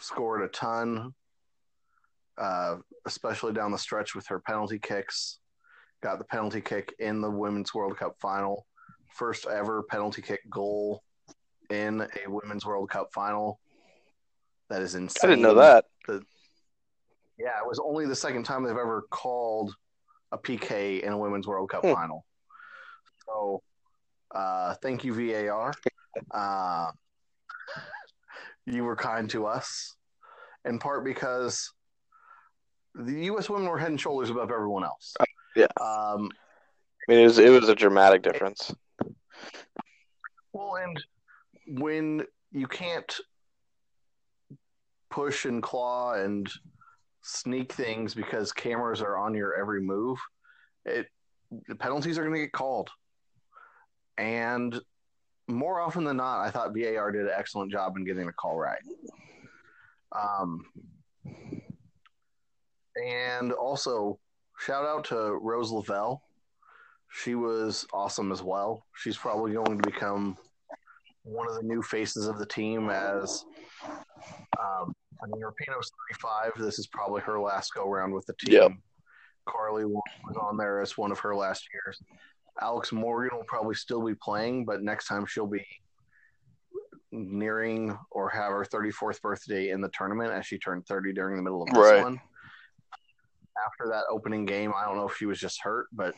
scored 0.00 0.42
a 0.42 0.48
ton, 0.48 1.14
uh, 2.38 2.76
especially 3.06 3.52
down 3.52 3.70
the 3.70 3.78
stretch 3.78 4.14
with 4.14 4.26
her 4.28 4.40
penalty 4.40 4.78
kicks. 4.78 5.38
Got 6.02 6.18
the 6.18 6.24
penalty 6.24 6.60
kick 6.60 6.94
in 6.98 7.20
the 7.20 7.30
Women's 7.30 7.72
World 7.74 7.96
Cup 7.96 8.16
final. 8.20 8.66
First 9.14 9.46
ever 9.46 9.84
penalty 9.84 10.22
kick 10.22 10.40
goal 10.50 11.02
in 11.70 12.00
a 12.02 12.30
Women's 12.30 12.66
World 12.66 12.90
Cup 12.90 13.10
final. 13.12 13.60
That 14.70 14.82
is 14.82 14.94
insane. 14.94 15.20
I 15.22 15.26
didn't 15.26 15.42
know 15.42 15.54
that. 15.54 15.84
Yeah, 17.38 17.58
it 17.60 17.66
was 17.66 17.80
only 17.84 18.06
the 18.06 18.14
second 18.16 18.44
time 18.44 18.62
they've 18.62 18.72
ever 18.72 19.02
called 19.10 19.74
a 20.32 20.38
PK 20.38 21.02
in 21.02 21.12
a 21.12 21.18
Women's 21.18 21.46
World 21.46 21.68
Cup 21.70 21.84
Hmm. 21.84 21.92
final. 21.92 22.24
So, 23.26 23.62
uh, 24.34 24.74
thank 24.82 25.04
you, 25.04 25.14
VAR. 25.14 25.72
Uh, 26.30 26.90
you 28.66 28.84
were 28.84 28.96
kind 28.96 29.28
to 29.30 29.46
us, 29.46 29.96
in 30.64 30.78
part 30.78 31.04
because 31.04 31.72
the 32.94 33.24
U.S. 33.26 33.50
women 33.50 33.68
were 33.68 33.78
head 33.78 33.90
and 33.90 34.00
shoulders 34.00 34.30
above 34.30 34.50
everyone 34.50 34.84
else. 34.84 35.14
yeah. 35.56 35.66
Um, 35.80 36.30
I 37.08 37.12
mean, 37.12 37.18
it 37.20 37.24
was 37.24 37.38
it 37.38 37.50
was 37.50 37.68
a 37.68 37.74
dramatic 37.74 38.22
difference. 38.22 38.72
Well, 40.52 40.76
and 40.76 41.04
when 41.66 42.24
you 42.52 42.66
can't 42.66 43.12
push 45.10 45.44
and 45.44 45.62
claw 45.62 46.14
and 46.14 46.48
sneak 47.24 47.72
things 47.72 48.14
because 48.14 48.52
cameras 48.52 49.00
are 49.00 49.16
on 49.16 49.34
your 49.34 49.54
every 49.54 49.80
move, 49.80 50.18
it 50.84 51.08
the 51.68 51.74
penalties 51.74 52.18
are 52.18 52.22
going 52.22 52.34
to 52.34 52.40
get 52.40 52.52
called. 52.52 52.90
And 54.18 54.78
more 55.48 55.80
often 55.80 56.04
than 56.04 56.18
not, 56.18 56.40
I 56.40 56.50
thought 56.50 56.74
VAR 56.74 57.12
did 57.12 57.22
an 57.22 57.32
excellent 57.36 57.72
job 57.72 57.96
in 57.96 58.04
getting 58.04 58.26
the 58.26 58.32
call 58.32 58.56
right. 58.56 58.82
Um, 60.12 60.64
and 62.96 63.52
also, 63.52 64.18
shout 64.58 64.84
out 64.84 65.04
to 65.06 65.38
Rose 65.40 65.70
Lavelle. 65.70 66.22
She 67.10 67.34
was 67.34 67.86
awesome 67.92 68.32
as 68.32 68.42
well. 68.42 68.84
She's 68.96 69.16
probably 69.16 69.52
going 69.52 69.78
to 69.78 69.90
become 69.90 70.36
one 71.22 71.48
of 71.48 71.54
the 71.54 71.62
new 71.62 71.82
faces 71.82 72.26
of 72.26 72.38
the 72.38 72.46
team 72.46 72.90
as 72.90 73.44
um, 74.58 74.94
I 75.22 75.26
mean, 75.26 75.42
Rapinoe's 75.42 75.90
35. 76.10 76.52
This 76.56 76.78
is 76.78 76.86
probably 76.86 77.22
her 77.22 77.40
last 77.40 77.72
go 77.74 77.88
round 77.88 78.12
with 78.12 78.26
the 78.26 78.34
team. 78.34 78.54
Yep. 78.54 78.72
Carli 79.48 79.84
was 79.84 80.36
on 80.40 80.56
there 80.56 80.80
as 80.80 80.96
one 80.96 81.12
of 81.12 81.18
her 81.20 81.34
last 81.34 81.66
years. 81.72 82.00
Alex 82.60 82.92
Morgan 82.92 83.36
will 83.36 83.44
probably 83.44 83.74
still 83.74 84.04
be 84.04 84.14
playing, 84.14 84.64
but 84.64 84.82
next 84.82 85.06
time 85.06 85.26
she'll 85.26 85.46
be 85.46 85.64
nearing 87.12 87.96
or 88.10 88.28
have 88.30 88.50
her 88.52 88.64
34th 88.64 89.20
birthday 89.20 89.70
in 89.70 89.80
the 89.80 89.90
tournament 89.90 90.32
as 90.32 90.46
she 90.46 90.58
turned 90.58 90.86
30 90.86 91.12
during 91.12 91.36
the 91.36 91.42
middle 91.42 91.62
of 91.62 91.68
this 91.68 91.76
Right. 91.78 92.02
one. 92.02 92.20
After 93.66 93.88
that 93.90 94.04
opening 94.10 94.44
game, 94.44 94.72
I 94.76 94.84
don't 94.84 94.96
know 94.96 95.08
if 95.08 95.16
she 95.16 95.26
was 95.26 95.38
just 95.38 95.62
hurt, 95.62 95.86
but 95.92 96.14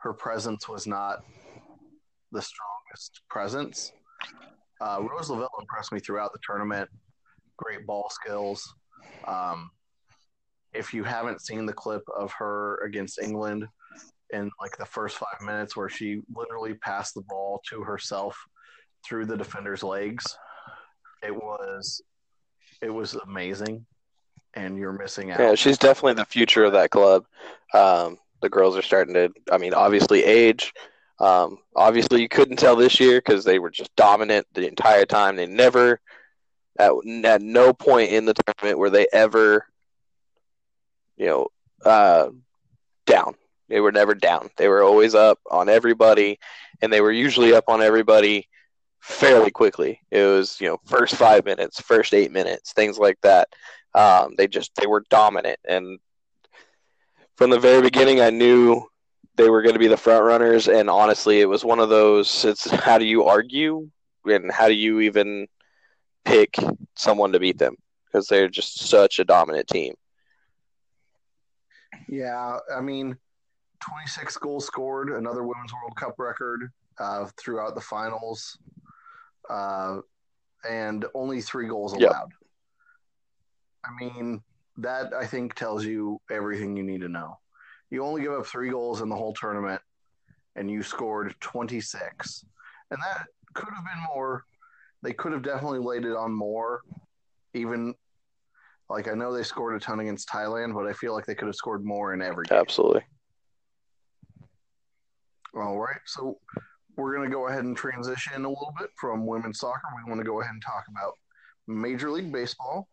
her 0.00 0.12
presence 0.12 0.68
was 0.68 0.86
not 0.86 1.24
the 2.32 2.42
strongest 2.42 3.22
presence. 3.30 3.92
Uh, 4.80 5.02
Rose 5.10 5.30
Lavelle 5.30 5.50
impressed 5.60 5.92
me 5.92 5.98
throughout 5.98 6.32
the 6.32 6.38
tournament. 6.46 6.88
Great 7.58 7.86
ball 7.86 8.08
skills. 8.10 8.74
Um, 9.26 9.70
if 10.72 10.94
you 10.94 11.04
haven't 11.04 11.42
seen 11.42 11.66
the 11.66 11.72
clip 11.72 12.02
of 12.16 12.32
her 12.32 12.82
against 12.84 13.20
England 13.20 13.66
in 14.30 14.50
like 14.60 14.76
the 14.78 14.86
first 14.86 15.16
five 15.16 15.40
minutes 15.42 15.76
where 15.76 15.88
she 15.88 16.20
literally 16.34 16.74
passed 16.74 17.14
the 17.14 17.22
ball 17.22 17.60
to 17.68 17.82
herself 17.82 18.36
through 19.04 19.26
the 19.26 19.36
defender's 19.36 19.82
legs, 19.82 20.36
it 21.22 21.34
was 21.34 22.02
it 22.80 22.90
was 22.90 23.14
amazing. 23.14 23.84
And 24.54 24.78
you're 24.78 24.92
missing 24.92 25.30
out. 25.30 25.38
Yeah, 25.38 25.54
she's 25.54 25.78
definitely 25.78 26.14
the 26.14 26.24
future 26.24 26.64
of 26.64 26.72
that 26.72 26.90
club. 26.90 27.26
Um, 27.74 28.18
the 28.40 28.48
girls 28.48 28.76
are 28.76 28.82
starting 28.82 29.14
to. 29.14 29.32
I 29.50 29.58
mean, 29.58 29.74
obviously 29.74 30.24
age. 30.24 30.72
Um, 31.20 31.58
obviously, 31.74 32.22
you 32.22 32.28
couldn't 32.28 32.58
tell 32.58 32.76
this 32.76 33.00
year 33.00 33.18
because 33.18 33.44
they 33.44 33.58
were 33.58 33.70
just 33.70 33.94
dominant 33.96 34.46
the 34.54 34.66
entire 34.66 35.04
time. 35.04 35.36
They 35.36 35.46
never, 35.46 36.00
at, 36.78 36.92
at 37.24 37.42
no 37.42 37.72
point 37.72 38.12
in 38.12 38.24
the 38.24 38.34
tournament 38.34 38.78
were 38.78 38.90
they 38.90 39.06
ever, 39.12 39.66
you 41.16 41.26
know, 41.26 41.48
uh, 41.84 42.30
down. 43.06 43.34
They 43.68 43.80
were 43.80 43.92
never 43.92 44.14
down. 44.14 44.50
They 44.56 44.68
were 44.68 44.82
always 44.82 45.14
up 45.14 45.38
on 45.50 45.68
everybody, 45.68 46.38
and 46.80 46.92
they 46.92 47.00
were 47.00 47.12
usually 47.12 47.54
up 47.54 47.64
on 47.68 47.82
everybody 47.82 48.48
fairly 49.00 49.50
quickly. 49.50 50.00
It 50.10 50.24
was, 50.24 50.60
you 50.60 50.68
know, 50.68 50.78
first 50.86 51.16
five 51.16 51.44
minutes, 51.44 51.80
first 51.80 52.14
eight 52.14 52.32
minutes, 52.32 52.72
things 52.72 52.98
like 52.98 53.18
that. 53.22 53.48
Um, 53.94 54.34
they 54.36 54.48
just 54.48 54.74
they 54.76 54.86
were 54.86 55.04
dominant, 55.10 55.58
and 55.66 55.98
from 57.36 57.50
the 57.50 57.60
very 57.60 57.82
beginning, 57.82 58.20
I 58.20 58.30
knew 58.30 58.82
they 59.36 59.48
were 59.48 59.62
going 59.62 59.74
to 59.74 59.78
be 59.78 59.86
the 59.86 59.96
front 59.96 60.24
runners. 60.24 60.68
And 60.68 60.90
honestly, 60.90 61.40
it 61.40 61.48
was 61.48 61.64
one 61.64 61.78
of 61.78 61.88
those. 61.88 62.44
It's 62.44 62.68
how 62.70 62.98
do 62.98 63.04
you 63.04 63.24
argue, 63.24 63.88
and 64.24 64.50
how 64.50 64.68
do 64.68 64.74
you 64.74 65.00
even 65.00 65.46
pick 66.24 66.56
someone 66.96 67.32
to 67.32 67.40
beat 67.40 67.58
them 67.58 67.76
because 68.06 68.26
they're 68.28 68.48
just 68.48 68.88
such 68.88 69.18
a 69.18 69.24
dominant 69.24 69.68
team. 69.68 69.94
Yeah, 72.08 72.58
I 72.74 72.80
mean, 72.80 73.16
26 73.80 74.36
goals 74.38 74.66
scored, 74.66 75.10
another 75.10 75.42
Women's 75.42 75.72
World 75.72 75.96
Cup 75.96 76.14
record 76.18 76.70
uh, 76.98 77.26
throughout 77.38 77.74
the 77.74 77.80
finals, 77.80 78.58
uh, 79.48 79.98
and 80.68 81.04
only 81.14 81.40
three 81.40 81.68
goals 81.68 81.92
Yep. 81.98 82.10
allowed. 82.10 82.32
I 83.84 83.90
mean, 84.04 84.42
that 84.78 85.12
I 85.14 85.26
think 85.26 85.54
tells 85.54 85.84
you 85.84 86.20
everything 86.30 86.76
you 86.76 86.82
need 86.82 87.00
to 87.00 87.08
know. 87.08 87.38
You 87.90 88.04
only 88.04 88.22
give 88.22 88.32
up 88.32 88.46
three 88.46 88.70
goals 88.70 89.00
in 89.00 89.08
the 89.08 89.16
whole 89.16 89.32
tournament, 89.32 89.80
and 90.56 90.70
you 90.70 90.82
scored 90.82 91.34
26. 91.40 92.44
And 92.90 93.00
that 93.02 93.26
could 93.54 93.72
have 93.74 93.84
been 93.84 94.02
more. 94.14 94.44
They 95.02 95.12
could 95.12 95.32
have 95.32 95.42
definitely 95.42 95.78
laid 95.78 96.04
it 96.04 96.16
on 96.16 96.32
more, 96.32 96.80
even. 97.54 97.94
Like 98.90 99.06
I 99.06 99.12
know 99.12 99.34
they 99.34 99.42
scored 99.42 99.76
a 99.76 99.80
ton 99.80 100.00
against 100.00 100.30
Thailand, 100.30 100.72
but 100.72 100.86
I 100.86 100.94
feel 100.94 101.12
like 101.12 101.26
they 101.26 101.34
could 101.34 101.46
have 101.46 101.54
scored 101.54 101.84
more 101.84 102.14
in 102.14 102.22
every 102.22 102.46
game. 102.46 102.58
Absolutely. 102.58 103.02
All 105.54 105.78
right, 105.78 106.00
so 106.06 106.38
we're 106.96 107.14
going 107.14 107.28
to 107.28 107.34
go 107.34 107.48
ahead 107.48 107.64
and 107.64 107.76
transition 107.76 108.44
a 108.44 108.48
little 108.48 108.74
bit 108.78 108.90
from 108.96 109.26
women's 109.26 109.60
soccer. 109.60 109.88
We 109.96 110.08
want 110.08 110.20
to 110.20 110.26
go 110.26 110.40
ahead 110.40 110.52
and 110.52 110.62
talk 110.62 110.84
about 110.88 111.12
Major 111.66 112.10
League 112.10 112.32
Baseball, 112.32 112.88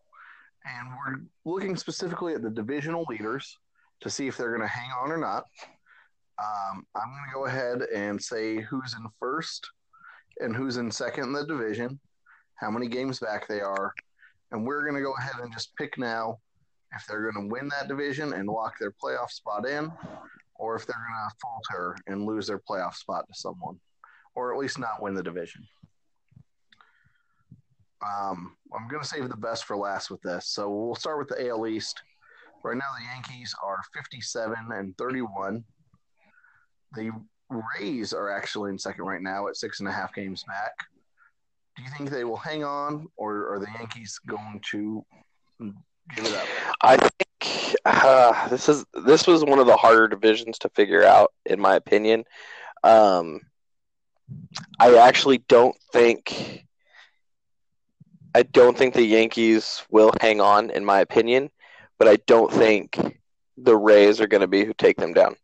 and 0.65 0.89
we're 0.89 1.51
looking 1.51 1.75
specifically 1.75 2.33
at 2.33 2.41
the 2.41 2.49
divisional 2.49 3.05
leaders 3.09 3.57
to 4.01 4.09
see 4.09 4.27
if 4.27 4.37
they're 4.37 4.49
going 4.55 4.61
to 4.61 4.67
hang 4.67 4.89
on 4.91 5.11
or 5.11 5.17
not. 5.17 5.43
Um, 6.37 6.85
I'm 6.95 7.09
going 7.09 7.29
to 7.29 7.33
go 7.33 7.45
ahead 7.45 7.81
and 7.93 8.21
say 8.21 8.61
who's 8.61 8.95
in 8.95 9.05
first 9.19 9.69
and 10.39 10.55
who's 10.55 10.77
in 10.77 10.91
second 10.91 11.25
in 11.25 11.33
the 11.33 11.45
division, 11.45 11.99
how 12.55 12.69
many 12.69 12.87
games 12.87 13.19
back 13.19 13.47
they 13.47 13.61
are, 13.61 13.93
and 14.51 14.65
we're 14.65 14.83
going 14.83 14.95
to 14.95 15.01
go 15.01 15.13
ahead 15.19 15.41
and 15.41 15.53
just 15.53 15.75
pick 15.75 15.97
now 15.97 16.39
if 16.95 17.05
they're 17.07 17.29
going 17.29 17.47
to 17.47 17.53
win 17.53 17.69
that 17.69 17.87
division 17.87 18.33
and 18.33 18.47
lock 18.47 18.79
their 18.79 18.91
playoff 18.91 19.29
spot 19.29 19.67
in, 19.67 19.91
or 20.55 20.75
if 20.75 20.85
they're 20.85 20.95
going 20.95 21.29
to 21.29 21.35
falter 21.41 21.97
and 22.07 22.25
lose 22.25 22.47
their 22.47 22.59
playoff 22.69 22.95
spot 22.95 23.25
to 23.27 23.33
someone, 23.33 23.79
or 24.35 24.53
at 24.53 24.59
least 24.59 24.79
not 24.79 25.01
win 25.01 25.13
the 25.13 25.23
division. 25.23 25.65
Um, 28.01 28.55
I'm 28.73 28.87
going 28.87 29.01
to 29.01 29.07
save 29.07 29.29
the 29.29 29.37
best 29.37 29.65
for 29.65 29.75
last 29.75 30.09
with 30.09 30.21
this. 30.21 30.47
So 30.49 30.69
we'll 30.69 30.95
start 30.95 31.17
with 31.17 31.29
the 31.29 31.49
AL 31.49 31.67
East. 31.67 32.01
Right 32.63 32.77
now, 32.77 32.85
the 32.97 33.05
Yankees 33.13 33.53
are 33.63 33.79
57 33.93 34.55
and 34.71 34.97
31. 34.97 35.63
The 36.93 37.11
Rays 37.49 38.13
are 38.13 38.29
actually 38.29 38.71
in 38.71 38.79
second 38.79 39.05
right 39.05 39.21
now 39.21 39.47
at 39.47 39.55
six 39.55 39.79
and 39.79 39.89
a 39.89 39.91
half 39.91 40.13
games 40.13 40.43
back. 40.43 40.73
Do 41.75 41.83
you 41.83 41.89
think 41.97 42.09
they 42.09 42.23
will 42.23 42.37
hang 42.37 42.63
on, 42.63 43.07
or 43.17 43.53
are 43.53 43.59
the 43.59 43.67
Yankees 43.77 44.19
going 44.25 44.61
to 44.71 45.05
give 46.15 46.25
it 46.25 46.33
up? 46.33 46.47
I 46.81 46.97
think 46.97 47.75
uh, 47.85 48.47
this 48.47 48.69
is 48.69 48.85
this 49.05 49.27
was 49.27 49.43
one 49.43 49.59
of 49.59 49.67
the 49.67 49.75
harder 49.75 50.07
divisions 50.07 50.57
to 50.59 50.69
figure 50.69 51.03
out, 51.03 51.33
in 51.45 51.59
my 51.59 51.75
opinion. 51.75 52.23
Um, 52.83 53.41
I 54.79 54.95
actually 54.97 55.39
don't 55.49 55.75
think 55.91 56.65
I 58.33 58.43
don't 58.43 58.77
think 58.77 58.93
the 58.93 59.03
Yankees 59.03 59.83
will 59.89 60.11
hang 60.19 60.41
on, 60.41 60.69
in 60.69 60.83
my 60.83 60.99
opinion, 60.99 61.49
but 61.97 62.07
I 62.07 62.17
don't 62.27 62.51
think 62.51 63.19
the 63.57 63.75
Rays 63.75 64.19
are 64.19 64.27
going 64.27 64.41
to 64.41 64.47
be 64.47 64.65
who 64.65 64.73
take 64.73 64.97
them 64.97 65.13
down. 65.13 65.35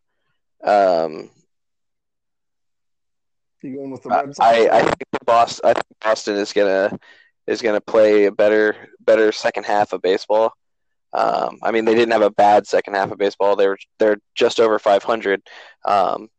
Um, 0.63 1.29
You 3.63 3.75
going 3.75 3.91
with 3.91 4.03
the 4.03 4.09
I, 4.09 4.23
Red 4.23 4.35
Sox? 4.35 4.47
I 4.47 4.77
I 4.77 4.81
think 4.81 5.03
Boston. 5.25 5.69
I 5.69 5.73
think 5.73 5.85
Boston 6.01 6.35
is 6.35 6.53
gonna 6.53 6.97
is 7.47 7.61
gonna 7.61 7.81
play 7.81 8.25
a 8.25 8.31
better 8.31 8.75
better 8.99 9.31
second 9.31 9.65
half 9.65 9.93
of 9.93 10.01
baseball. 10.01 10.53
Um, 11.13 11.59
I 11.61 11.71
mean, 11.71 11.85
they 11.85 11.95
didn't 11.95 12.13
have 12.13 12.21
a 12.21 12.31
bad 12.31 12.65
second 12.65 12.95
half 12.95 13.11
of 13.11 13.17
baseball. 13.17 13.55
They 13.55 13.67
were 13.67 13.77
they're 13.99 14.17
just 14.35 14.59
over 14.59 14.79
500, 14.79 15.41
um, 15.85 16.29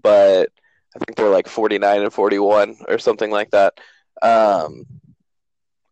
but 0.00 0.50
I 0.94 0.98
think 0.98 1.16
they're 1.16 1.30
like 1.30 1.48
49 1.48 2.02
and 2.02 2.12
41 2.12 2.76
or 2.88 2.98
something 2.98 3.30
like 3.30 3.50
that. 3.50 3.74
Um, 4.22 4.84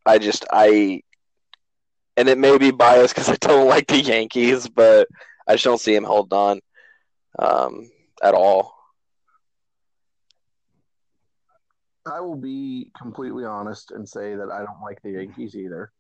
I 0.05 0.19
just 0.19 0.45
I, 0.53 1.03
and 2.17 2.29
it 2.29 2.39
may 2.39 2.57
be 2.59 2.71
biased 2.71 3.15
because 3.15 3.31
I 3.31 3.37
don't 3.37 3.69
like 3.75 3.87
the 3.87 4.01
Yankees, 4.01 4.69
but 4.69 5.09
I 5.47 5.55
just 5.55 5.65
don't 5.65 5.81
see 5.81 5.95
him 5.95 6.05
holding 6.05 6.39
on 6.39 6.61
um, 7.39 7.91
at 8.23 8.35
all. 8.35 8.75
I 12.07 12.21
will 12.21 12.37
be 12.37 12.91
completely 13.01 13.45
honest 13.45 13.93
and 13.93 14.09
say 14.09 14.35
that 14.35 14.51
I 14.51 14.59
don't 14.59 14.83
like 14.83 15.01
the 15.03 15.13
Yankees 15.13 15.55
either. 15.55 15.93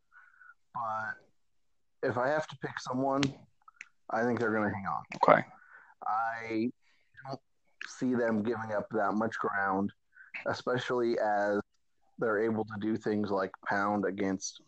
But 0.74 2.08
if 2.08 2.18
I 2.18 2.28
have 2.28 2.46
to 2.48 2.56
pick 2.56 2.80
someone, 2.80 3.22
I 4.10 4.24
think 4.24 4.40
they're 4.40 4.52
going 4.52 4.68
to 4.68 4.74
hang 4.74 4.86
on. 4.86 5.02
Okay. 5.16 5.46
I 6.06 6.70
don't 7.26 7.40
see 7.86 8.14
them 8.14 8.42
giving 8.42 8.72
up 8.76 8.88
that 8.90 9.12
much 9.14 9.38
ground, 9.38 9.92
especially 10.46 11.18
as 11.18 11.60
they're 12.18 12.42
able 12.42 12.64
to 12.64 12.74
do 12.80 12.96
things 12.96 13.30
like 13.30 13.52
pound 13.66 14.04
against 14.04 14.60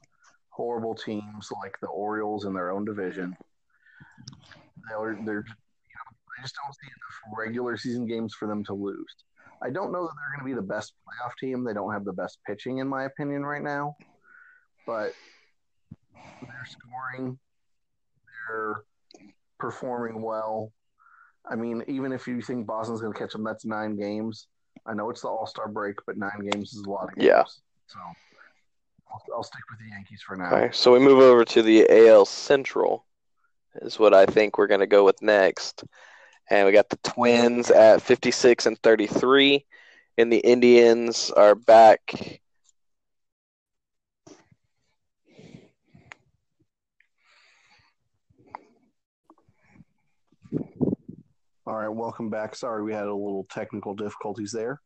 horrible 0.51 0.94
teams 0.94 1.49
like 1.62 1.75
the 1.81 1.88
Orioles 1.88 2.44
in 2.44 2.55
their 2.55 2.70
own 2.70 2.85
division. 2.85 3.37
They're, 4.88 5.18
they're 5.25 5.44
you 5.44 5.94
know, 5.97 6.11
I 6.38 6.42
just 6.42 6.55
don't 6.62 6.75
see 6.75 6.87
enough 6.87 7.38
regular 7.38 7.77
season 7.77 8.07
games 8.07 8.35
for 8.35 8.47
them 8.47 8.64
to 8.64 8.75
lose. 8.75 9.14
I 9.62 9.71
don't 9.71 9.93
know 9.93 10.03
that 10.03 10.12
they're 10.17 10.38
going 10.38 10.51
to 10.51 10.55
be 10.57 10.61
the 10.61 10.67
best 10.67 10.95
playoff 11.07 11.33
team. 11.38 11.64
They 11.64 11.73
don't 11.73 11.93
have 11.93 12.05
the 12.05 12.12
best 12.12 12.38
pitching, 12.47 12.79
in 12.79 12.88
my 12.88 13.05
opinion, 13.05 13.45
right 13.45 13.62
now. 13.62 13.97
But 14.87 15.14
they're 16.43 16.67
scoring, 16.67 17.38
they're 18.49 18.85
performing 19.59 20.23
well. 20.23 20.73
I 21.51 21.57
mean, 21.57 21.83
even 21.88 22.12
if 22.12 22.27
you 22.27 22.40
think 22.40 22.67
Boston's 22.67 23.01
going 23.01 23.12
to 23.12 23.19
catch 23.19 23.33
them, 23.33 23.45
that's 23.45 23.64
nine 23.64 23.97
games. 23.97 24.49
I 24.87 24.95
know 24.95 25.11
it's 25.11 25.23
the 25.23 25.29
All 25.29 25.47
Star 25.47 25.69
break, 25.69 25.97
but 26.07 26.17
nine 26.17 26.49
games 26.51 26.75
is 26.75 26.85
a 26.87 26.90
lot 26.90 27.05
of 27.05 27.14
games. 27.14 27.27
Yeah. 27.27 27.45
So 27.87 27.99
I'll, 29.11 29.23
I'll 29.37 29.43
stick 29.43 29.62
with 29.71 29.81
the 29.81 29.95
Yankees 29.95 30.23
for 30.27 30.37
now. 30.37 30.55
Okay, 30.55 30.71
so 30.73 30.93
we 30.93 30.99
move 30.99 31.19
over 31.19 31.45
to 31.45 31.62
the 31.62 31.87
AL 32.09 32.27
Central, 32.27 33.05
is 33.83 33.99
what 33.99 34.14
I 34.14 34.27
think 34.27 34.59
we're 34.59 34.67
going 34.67 34.81
to 34.81 34.87
go 34.87 35.05
with 35.05 35.21
next. 35.23 35.85
And 36.50 36.66
we 36.66 36.72
got 36.72 36.90
the 36.90 36.98
Twins 36.98 37.70
at 37.70 38.02
56 38.02 38.66
and 38.66 38.78
33, 38.83 39.64
and 40.18 40.33
the 40.33 40.38
Indians 40.38 41.30
are 41.30 41.54
back. 41.54 42.40
All 51.66 51.76
right, 51.76 51.88
welcome 51.88 52.28
back. 52.28 52.54
Sorry, 52.54 52.83
we 52.83 52.92
had 52.92 53.07
a 53.07 53.14
little 53.14 53.46
technical 53.50 53.94
difficulties 53.94 54.52
there. 54.52 54.83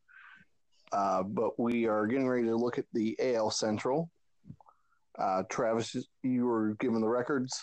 Uh, 0.92 1.24
but 1.24 1.58
we 1.58 1.86
are 1.86 2.06
getting 2.06 2.28
ready 2.28 2.44
to 2.44 2.56
look 2.56 2.78
at 2.78 2.86
the 2.92 3.16
AL 3.20 3.50
Central. 3.50 4.10
Uh, 5.18 5.42
Travis, 5.50 5.96
you 6.22 6.46
were 6.46 6.76
given 6.78 7.00
the 7.00 7.08
records. 7.08 7.60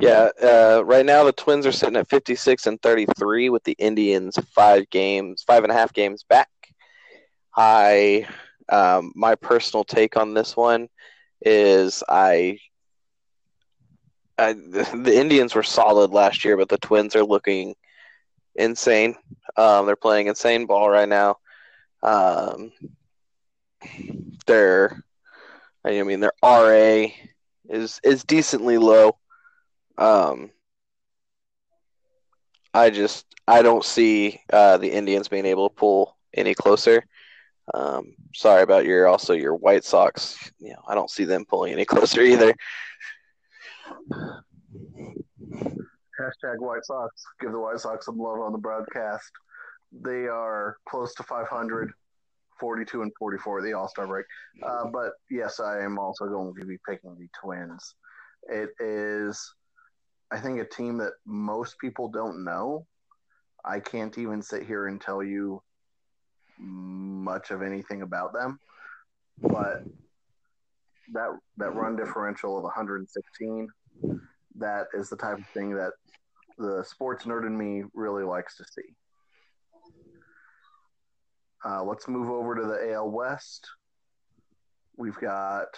Yeah, 0.00 0.30
uh, 0.42 0.82
right 0.84 1.06
now 1.06 1.24
the 1.24 1.32
Twins 1.32 1.66
are 1.66 1.72
sitting 1.72 1.96
at 1.96 2.08
56 2.08 2.66
and 2.66 2.80
33, 2.82 3.50
with 3.50 3.64
the 3.64 3.76
Indians 3.78 4.38
five 4.54 4.88
games, 4.90 5.44
five 5.46 5.62
and 5.62 5.72
a 5.72 5.74
half 5.74 5.92
games 5.92 6.24
back. 6.28 6.48
I, 7.56 8.26
um, 8.68 9.12
my 9.14 9.34
personal 9.34 9.84
take 9.84 10.16
on 10.16 10.34
this 10.34 10.56
one 10.56 10.88
is 11.44 12.02
I 12.08 12.58
I, 14.38 14.52
the, 14.52 15.12
Indians 15.14 15.54
were 15.54 15.62
solid 15.62 16.10
last 16.10 16.44
year, 16.44 16.56
but 16.56 16.68
the 16.68 16.78
Twins 16.78 17.16
are 17.16 17.24
looking 17.24 17.74
insane. 18.54 19.14
Um, 19.56 19.86
they're 19.86 19.96
playing 19.96 20.26
insane 20.26 20.66
ball 20.66 20.88
right 20.88 21.08
now. 21.08 21.36
Um, 22.02 22.72
their, 24.46 25.02
I 25.84 26.02
mean, 26.02 26.20
their 26.20 26.32
RA 26.42 27.06
is 27.68 28.00
is 28.02 28.24
decently 28.24 28.78
low. 28.78 29.16
Um, 29.98 30.50
I 32.74 32.90
just 32.90 33.26
I 33.46 33.62
don't 33.62 33.84
see 33.84 34.40
uh, 34.52 34.78
the 34.78 34.90
Indians 34.90 35.28
being 35.28 35.46
able 35.46 35.68
to 35.68 35.74
pull 35.74 36.16
any 36.34 36.54
closer. 36.54 37.04
Um, 37.74 38.14
sorry 38.34 38.62
about 38.62 38.84
your 38.84 39.06
also 39.06 39.34
your 39.34 39.54
White 39.54 39.84
Sox. 39.84 40.50
You 40.58 40.70
know, 40.70 40.82
I 40.86 40.94
don't 40.94 41.10
see 41.10 41.24
them 41.24 41.44
pulling 41.44 41.72
any 41.72 41.84
closer 41.92 42.22
either. 42.22 42.54
Hashtag 46.22 46.58
White 46.58 46.84
Sox. 46.84 47.24
Give 47.40 47.52
the 47.52 47.58
White 47.58 47.80
Sox 47.80 48.06
some 48.06 48.18
love 48.18 48.40
on 48.40 48.52
the 48.52 48.58
broadcast. 48.58 49.30
They 49.92 50.26
are 50.26 50.76
close 50.88 51.14
to 51.16 51.22
500, 51.24 51.92
42 52.58 53.02
and 53.02 53.12
44, 53.18 53.62
the 53.62 53.72
All 53.74 53.88
Star 53.88 54.06
break. 54.06 54.24
Uh, 54.62 54.86
but 54.86 55.12
yes, 55.30 55.60
I 55.60 55.80
am 55.82 55.98
also 55.98 56.26
going 56.26 56.54
to 56.58 56.66
be 56.66 56.78
picking 56.88 57.14
the 57.18 57.28
Twins. 57.42 57.94
It 58.48 58.70
is, 58.80 59.54
I 60.32 60.40
think, 60.40 60.60
a 60.60 60.64
team 60.64 60.98
that 60.98 61.12
most 61.26 61.78
people 61.78 62.08
don't 62.08 62.44
know. 62.44 62.86
I 63.64 63.80
can't 63.80 64.16
even 64.18 64.42
sit 64.42 64.64
here 64.64 64.88
and 64.88 65.00
tell 65.00 65.22
you 65.22 65.62
much 66.58 67.50
of 67.50 67.62
anything 67.62 68.02
about 68.02 68.32
them, 68.32 68.58
but 69.40 69.84
that 71.12 71.30
that 71.58 71.74
run 71.74 71.96
differential 71.96 72.56
of 72.56 72.64
116 72.64 73.68
that 74.56 74.86
is 74.94 75.08
the 75.08 75.16
type 75.16 75.38
of 75.38 75.46
thing 75.48 75.74
that 75.74 75.92
the 76.58 76.84
sports 76.84 77.24
nerd 77.24 77.46
in 77.46 77.56
me 77.56 77.84
really 77.94 78.24
likes 78.24 78.56
to 78.56 78.64
see. 78.64 78.94
Uh, 81.64 81.82
let's 81.82 82.08
move 82.08 82.28
over 82.28 82.54
to 82.54 82.62
the 82.62 82.92
AL 82.92 83.10
West. 83.10 83.68
We've 84.96 85.18
got 85.18 85.68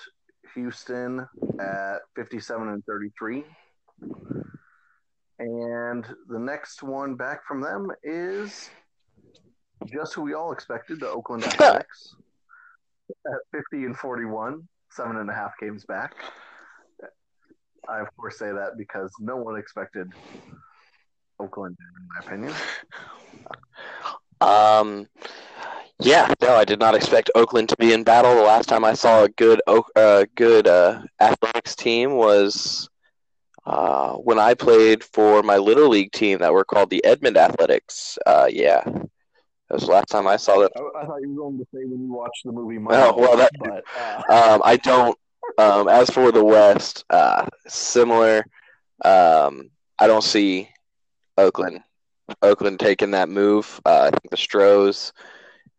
Houston 0.55 1.27
at 1.61 1.99
57 2.17 2.69
and 2.69 2.85
33. 2.85 3.45
And 5.39 6.07
the 6.29 6.39
next 6.39 6.83
one 6.83 7.17
back 7.17 7.45
from 7.47 7.61
them 7.61 7.91
is 8.03 8.71
just 9.87 10.15
who 10.15 10.23
we 10.23 10.35
all 10.35 10.53
expected, 10.53 11.01
the 11.01 11.09
Oakland 11.09 11.45
Athletics 11.47 12.15
at 13.27 13.41
50 13.53 13.85
and 13.85 13.97
41, 13.97 14.67
seven 14.91 15.17
and 15.17 15.29
a 15.29 15.35
half 15.35 15.53
games 15.61 15.85
back. 15.85 16.15
I, 17.89 18.01
of 18.01 18.09
course, 18.17 18.39
say 18.39 18.51
that 18.51 18.79
because 18.79 19.13
no 19.21 19.37
one 19.37 19.59
expected 19.59 20.11
Oakland, 21.39 21.77
in 21.99 22.09
my 22.09 22.27
opinion. 22.27 22.55
Um, 24.41 25.07
yeah, 26.01 26.33
no, 26.41 26.55
I 26.55 26.65
did 26.65 26.81
not 26.81 26.95
expect 26.95 27.31
Oakland 27.35 27.69
to 27.71 27.77
be 27.77 27.93
in 27.93 28.05
battle. 28.05 28.35
The 28.35 28.43
last 28.43 28.69
time 28.69 28.85
I 28.85 28.95
saw 28.95 29.25
a 29.25 29.29
good, 29.29 29.61
uh, 29.67 30.25
good 30.35 30.67
uh, 30.67 31.03
athletics 31.21 31.77
team 31.77 32.15
was 32.15 32.89
uh, 33.67 34.13
when 34.15 34.39
I 34.39 34.55
played 34.55 35.03
for 35.05 35.43
my 35.43 35.57
little 35.57 35.89
league 35.89 36.13
team 36.13 36.39
that 36.41 36.53
were 36.53 36.65
called 36.65 36.91
the 36.91 37.05
Edmond 37.05 37.37
Athletics. 37.37 38.19
Uh, 38.27 38.47
yeah, 38.51 38.83
that 38.85 39.05
was 39.71 39.85
the 39.85 39.91
last 39.93 40.09
time 40.09 40.27
I 40.27 40.37
saw 40.37 40.59
that. 40.61 40.73
I, 40.77 41.03
I 41.03 41.07
thought 41.07 41.21
you 41.23 41.31
were 41.35 41.43
going 41.43 41.59
to 41.59 41.65
say 41.73 41.85
when 41.85 42.03
you 42.03 42.13
watched 42.13 42.45
the 42.45 42.53
movie. 42.53 42.79
Oh, 42.91 43.15
well, 43.17 43.37
that- 43.37 43.53
but 43.59 43.85
uh, 43.99 44.53
Um, 44.55 44.63
I 44.65 44.77
don't. 44.77 45.19
Um, 45.59 45.89
as 45.89 46.09
for 46.11 46.33
the 46.33 46.45
West, 46.45 47.05
uh, 47.11 47.47
similar. 47.67 48.45
Um, 49.05 49.71
I 49.99 50.07
don't 50.07 50.25
see 50.25 50.69
Oakland. 51.37 51.81
Oakland 52.43 52.81
taking 52.81 53.11
that 53.13 53.29
move. 53.29 53.81
Uh, 53.85 54.05
I 54.07 54.11
think 54.11 54.31
the 54.31 54.37
Stros 54.37 55.13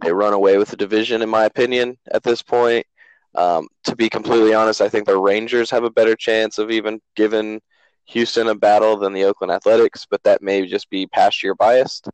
they 0.01 0.11
run 0.11 0.33
away 0.33 0.57
with 0.57 0.67
the 0.69 0.75
division, 0.77 1.21
in 1.21 1.29
my 1.29 1.45
opinion, 1.45 1.97
at 2.11 2.21
this 2.21 2.41
point. 2.41 2.85
Um, 3.33 3.67
to 3.85 3.95
be 3.95 4.07
completely 4.09 4.53
honest, 4.53 4.81
I 4.81 4.89
think 4.89 5.05
the 5.07 5.17
Rangers 5.17 5.71
have 5.71 5.83
a 5.83 5.89
better 5.89 6.15
chance 6.15 6.57
of 6.57 6.69
even 6.69 7.01
giving 7.15 7.61
Houston 8.05 8.47
a 8.47 8.55
battle 8.55 8.97
than 8.97 9.13
the 9.13 9.23
Oakland 9.25 9.51
Athletics, 9.51 10.05
but 10.09 10.23
that 10.23 10.41
may 10.41 10.65
just 10.65 10.89
be 10.89 11.07
past 11.07 11.43
year 11.43 11.55
biased. 11.55 12.07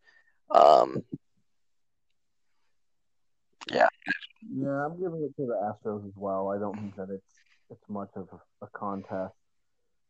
Um, 0.49 1.03
Yeah, 4.53 4.85
I'm 4.85 4.99
giving 4.99 5.21
it 5.23 5.35
to 5.39 5.47
the 5.47 5.53
Astros 5.53 6.05
as 6.07 6.13
well. 6.15 6.49
I 6.49 6.57
don't 6.57 6.75
think 6.75 6.95
that 6.95 7.09
it's 7.09 7.33
it's 7.69 7.89
much 7.89 8.09
of 8.15 8.27
a, 8.33 8.65
a 8.65 8.69
contest. 8.69 9.35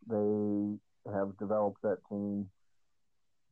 They 0.07 0.77
have 1.13 1.37
developed 1.37 1.81
that 1.83 1.97
team. 2.09 2.49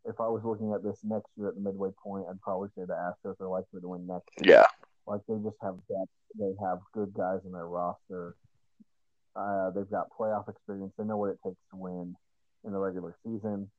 If 0.06 0.20
I 0.20 0.28
was 0.28 0.44
looking 0.44 0.74
at 0.74 0.82
this 0.84 1.00
next 1.04 1.28
year 1.38 1.50
at 1.50 1.56
the 1.56 1.62
midway 1.62 1.90
point, 2.02 2.26
I'd 2.30 2.42
probably 2.42 2.70
say 2.76 2.86
the 2.86 2.94
Astros 2.94 3.40
are 3.42 3.48
likely 3.50 3.82
to 3.82 3.88
win 3.88 4.08
next 4.08 4.30
year. 4.42 4.56
yeah, 4.58 4.66
Like 5.06 5.22
they 5.28 5.36
just 5.44 5.58
have 5.62 5.76
depth. 5.88 6.12
They 6.40 6.54
have 6.64 6.80
good 6.94 7.14
guys 7.14 7.42
in 7.46 7.52
their 7.52 7.68
roster. 7.68 8.36
Uh, 9.36 9.70
they've 9.72 9.90
got 9.90 10.08
playoff 10.18 10.50
experience. 10.50 10.94
They 10.98 11.06
know 11.06 11.18
what 11.18 11.30
it 11.30 11.40
takes 11.46 11.60
to 11.72 11.78
win. 11.78 12.16
in 12.66 12.72
the 12.74 12.78
regular 12.80 13.16
season. 13.24 13.70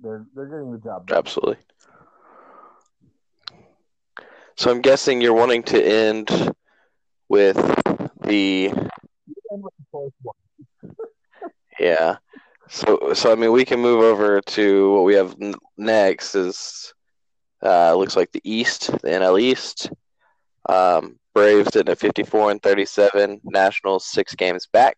They're 0.00 0.26
they're 0.34 0.46
getting 0.46 0.72
the 0.72 0.78
job 0.78 1.06
done. 1.06 1.18
Absolutely. 1.18 1.56
So 4.56 4.70
I'm 4.70 4.80
guessing 4.80 5.20
you're 5.20 5.34
wanting 5.34 5.62
to 5.64 5.82
end 5.82 6.28
with 7.28 7.56
the 8.22 8.66
And 9.50 9.62
with 9.62 9.74
the 9.78 9.84
close 9.90 10.12
one. 10.22 10.94
yeah. 11.78 12.16
So 12.68 13.12
so 13.14 13.32
I 13.32 13.36
mean 13.36 13.52
we 13.52 13.64
can 13.64 13.80
move 13.80 14.00
over 14.02 14.40
to 14.40 14.92
what 14.94 15.04
we 15.04 15.14
have 15.14 15.36
next 15.76 16.34
is 16.34 16.92
uh 17.62 17.94
looks 17.94 18.16
like 18.16 18.32
the 18.32 18.42
East, 18.44 18.90
the 19.02 19.08
NL 19.08 19.40
East. 19.40 19.90
Um, 20.68 21.18
Braves 21.36 21.68
sitting 21.70 21.92
at 21.92 21.98
54 21.98 22.52
and 22.52 22.62
37, 22.62 23.42
Nationals 23.44 24.06
six 24.06 24.34
games 24.34 24.66
back. 24.72 24.96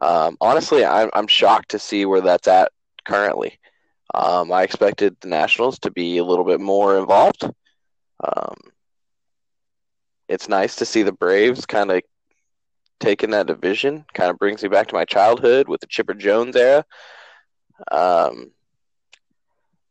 Um, 0.00 0.36
honestly, 0.40 0.84
I'm 0.84 1.10
I'm 1.12 1.26
shocked 1.26 1.70
to 1.70 1.80
see 1.80 2.06
where 2.06 2.20
that's 2.20 2.46
at 2.46 2.70
currently. 3.04 3.58
Um, 4.14 4.52
I 4.52 4.62
expected 4.62 5.16
the 5.20 5.26
Nationals 5.26 5.80
to 5.80 5.90
be 5.90 6.18
a 6.18 6.24
little 6.24 6.44
bit 6.44 6.60
more 6.60 6.96
involved. 6.96 7.42
Um, 7.42 8.54
it's 10.28 10.48
nice 10.48 10.76
to 10.76 10.84
see 10.84 11.02
the 11.02 11.10
Braves 11.10 11.66
kind 11.66 11.90
of 11.90 12.02
taking 13.00 13.30
that 13.30 13.48
division. 13.48 14.04
Kind 14.14 14.30
of 14.30 14.38
brings 14.38 14.62
me 14.62 14.68
back 14.68 14.86
to 14.86 14.94
my 14.94 15.04
childhood 15.04 15.66
with 15.66 15.80
the 15.80 15.88
Chipper 15.88 16.14
Jones 16.14 16.54
era. 16.54 16.84
Um, 17.90 18.52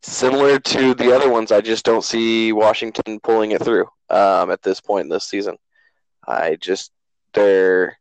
similar 0.01 0.59
to 0.59 0.93
the 0.93 1.15
other 1.15 1.29
ones, 1.29 1.51
I 1.51 1.61
just 1.61 1.85
don't 1.85 2.03
see 2.03 2.51
Washington 2.51 3.19
pulling 3.19 3.51
it 3.51 3.63
through 3.63 3.87
um, 4.09 4.51
at 4.51 4.61
this 4.61 4.81
point 4.81 5.05
in 5.05 5.09
this 5.09 5.25
season. 5.25 5.57
I 6.27 6.55
just 6.55 6.91
their 7.33 7.97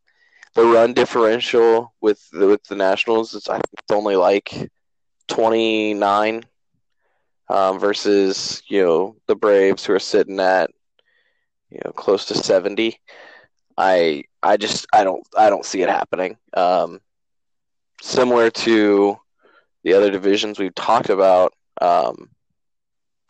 the 0.55 0.65
run 0.65 0.93
differential 0.93 1.95
with 2.01 2.29
the, 2.31 2.47
with 2.47 2.65
the 2.65 2.77
Nationals 2.77 3.35
is 3.35 3.49
I 3.49 3.55
think 3.55 3.75
it's 3.79 3.93
only 3.93 4.17
like 4.17 4.71
twenty 5.27 5.95
nine 5.95 6.45
um, 7.49 7.79
versus 7.79 8.63
you 8.69 8.83
know 8.83 9.17
the 9.27 9.37
Braves 9.37 9.85
who 9.85 9.95
are 9.95 10.01
sitting 10.01 10.41
at 10.41 10.71
you 11.71 11.81
know 11.85 11.93
close 11.93 12.27
to 12.27 12.35
seventy. 12.35 13.01
I 13.77 14.25
I 14.43 14.57
just 14.57 14.87
I 14.93 15.05
don't 15.05 15.27
I 15.37 15.51
don't 15.51 15.65
see 15.65 15.83
it 15.83 15.89
happening. 15.89 16.37
Um, 16.55 17.01
similar 18.03 18.51
to 18.51 19.19
the 19.85 19.95
other 19.95 20.11
divisions 20.11 20.59
we've 20.59 20.75
talked 20.75 21.11
about, 21.11 21.53
um, 21.81 22.31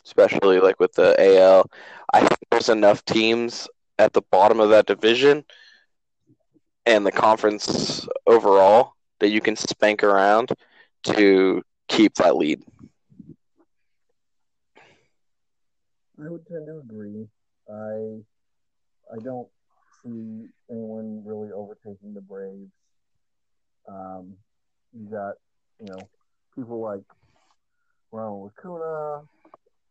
especially 0.05 0.61
like 0.61 0.79
with 0.81 0.93
the 0.95 1.15
AL, 1.19 1.67
I 2.13 2.21
think 2.21 2.39
there's 2.51 2.69
enough 2.69 3.05
teams 3.05 3.69
at 3.99 4.13
the 4.13 4.23
bottom 4.31 4.61
of 4.61 4.71
that 4.71 4.87
division 4.87 5.45
and 6.87 7.05
the 7.07 7.13
conference 7.13 8.07
overall 8.27 8.95
that 9.21 9.29
you 9.29 9.41
can 9.41 9.57
spank 9.57 10.03
around 10.03 10.51
to 11.05 11.63
keep 11.89 12.15
that 12.15 12.37
lead. 12.37 12.63
I 16.25 16.29
would 16.29 16.47
tend 16.47 16.67
to 16.67 16.79
agree. 16.79 17.29
I 17.71 18.23
I 19.13 19.19
don't 19.23 19.49
see 20.03 20.49
anyone 20.71 21.23
really 21.25 21.53
overtaking 21.53 22.15
the 22.15 22.21
Braves. 22.21 22.73
Um, 23.89 24.37
you 24.93 25.09
got 25.11 25.35
you 25.81 25.87
know 25.87 26.09
people 26.55 26.81
like 26.81 27.05
Ronald 28.12 28.53
Acuna. 28.59 29.23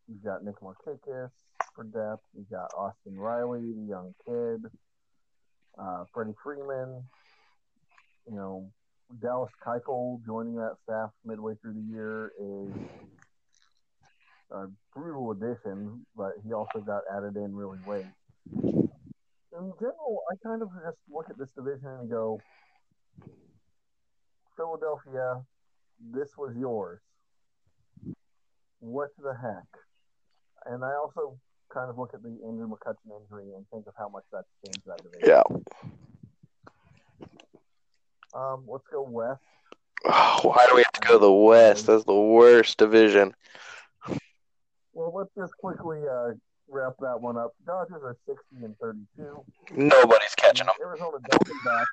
You 0.08 0.16
got 0.24 0.44
Nick 0.44 0.56
Markakis 0.62 1.32
for 1.76 1.84
depth. 1.84 2.24
You 2.36 2.46
got 2.50 2.72
Austin 2.78 3.18
Riley, 3.18 3.74
the 3.74 3.88
young 3.88 4.14
kid. 4.26 4.72
Uh, 5.78 6.06
Freddie 6.14 6.34
Freeman. 6.44 7.04
You 8.28 8.36
know 8.36 8.72
Dallas 9.22 9.52
Keuchel 9.66 10.26
joining 10.26 10.56
that 10.56 10.76
staff 10.84 11.12
midway 11.26 11.54
through 11.62 11.74
the 11.74 11.94
year 11.94 12.32
is 12.40 12.74
a 14.52 14.66
brutal 14.94 15.32
addition, 15.32 16.06
but 16.16 16.34
he 16.44 16.54
also 16.54 16.80
got 16.80 17.04
added 17.16 17.36
in 17.36 17.56
really 17.56 17.80
late. 17.88 18.06
In 18.54 19.74
general, 19.80 20.22
I 20.32 20.36
kind 20.44 20.62
of 20.62 20.70
just 20.86 20.98
look 21.10 21.30
at 21.30 21.38
this 21.38 21.52
division 21.52 21.88
and 21.88 22.10
go, 22.10 22.40
Philadelphia, 24.56 25.42
this 26.14 26.30
was 26.38 26.56
yours. 26.58 27.00
What 28.80 29.10
the 29.18 29.34
heck? 29.34 29.68
And 30.66 30.84
I 30.84 30.94
also 30.96 31.38
kind 31.74 31.90
of 31.90 31.98
look 31.98 32.12
at 32.14 32.22
the 32.22 32.38
Andrew 32.48 32.68
McCutchen 32.68 33.22
injury 33.22 33.54
and 33.56 33.66
think 33.72 33.88
of 33.88 33.94
how 33.98 34.10
much 34.10 34.24
that's 34.32 34.48
changed 34.66 34.82
that 34.86 35.02
division. 35.04 35.28
Yeah. 35.28 35.44
Um, 38.34 38.66
let's 38.68 38.84
go 38.92 39.02
west. 39.04 39.42
Why 40.04 40.66
do 40.70 40.76
we 40.76 40.84
have 40.84 40.92
to 40.94 41.08
go 41.08 41.14
to 41.14 41.20
the 41.20 41.32
West? 41.32 41.88
That's 41.88 42.04
the 42.04 42.14
worst 42.14 42.78
division. 42.78 43.34
Well, 44.94 45.14
let's 45.14 45.30
just 45.38 45.54
quickly 45.58 46.02
uh, 46.10 46.34
wrap 46.70 46.94
that 47.00 47.20
one 47.20 47.38
up. 47.38 47.54
Dodgers 47.66 48.02
are 48.04 48.16
60 48.28 48.66
and 48.66 48.76
32. 48.80 49.44
Nobody's 49.76 50.36
catching 50.36 50.66
them. 50.68 50.76
Arizona 50.82 51.18
Diamondbacks 51.30 51.86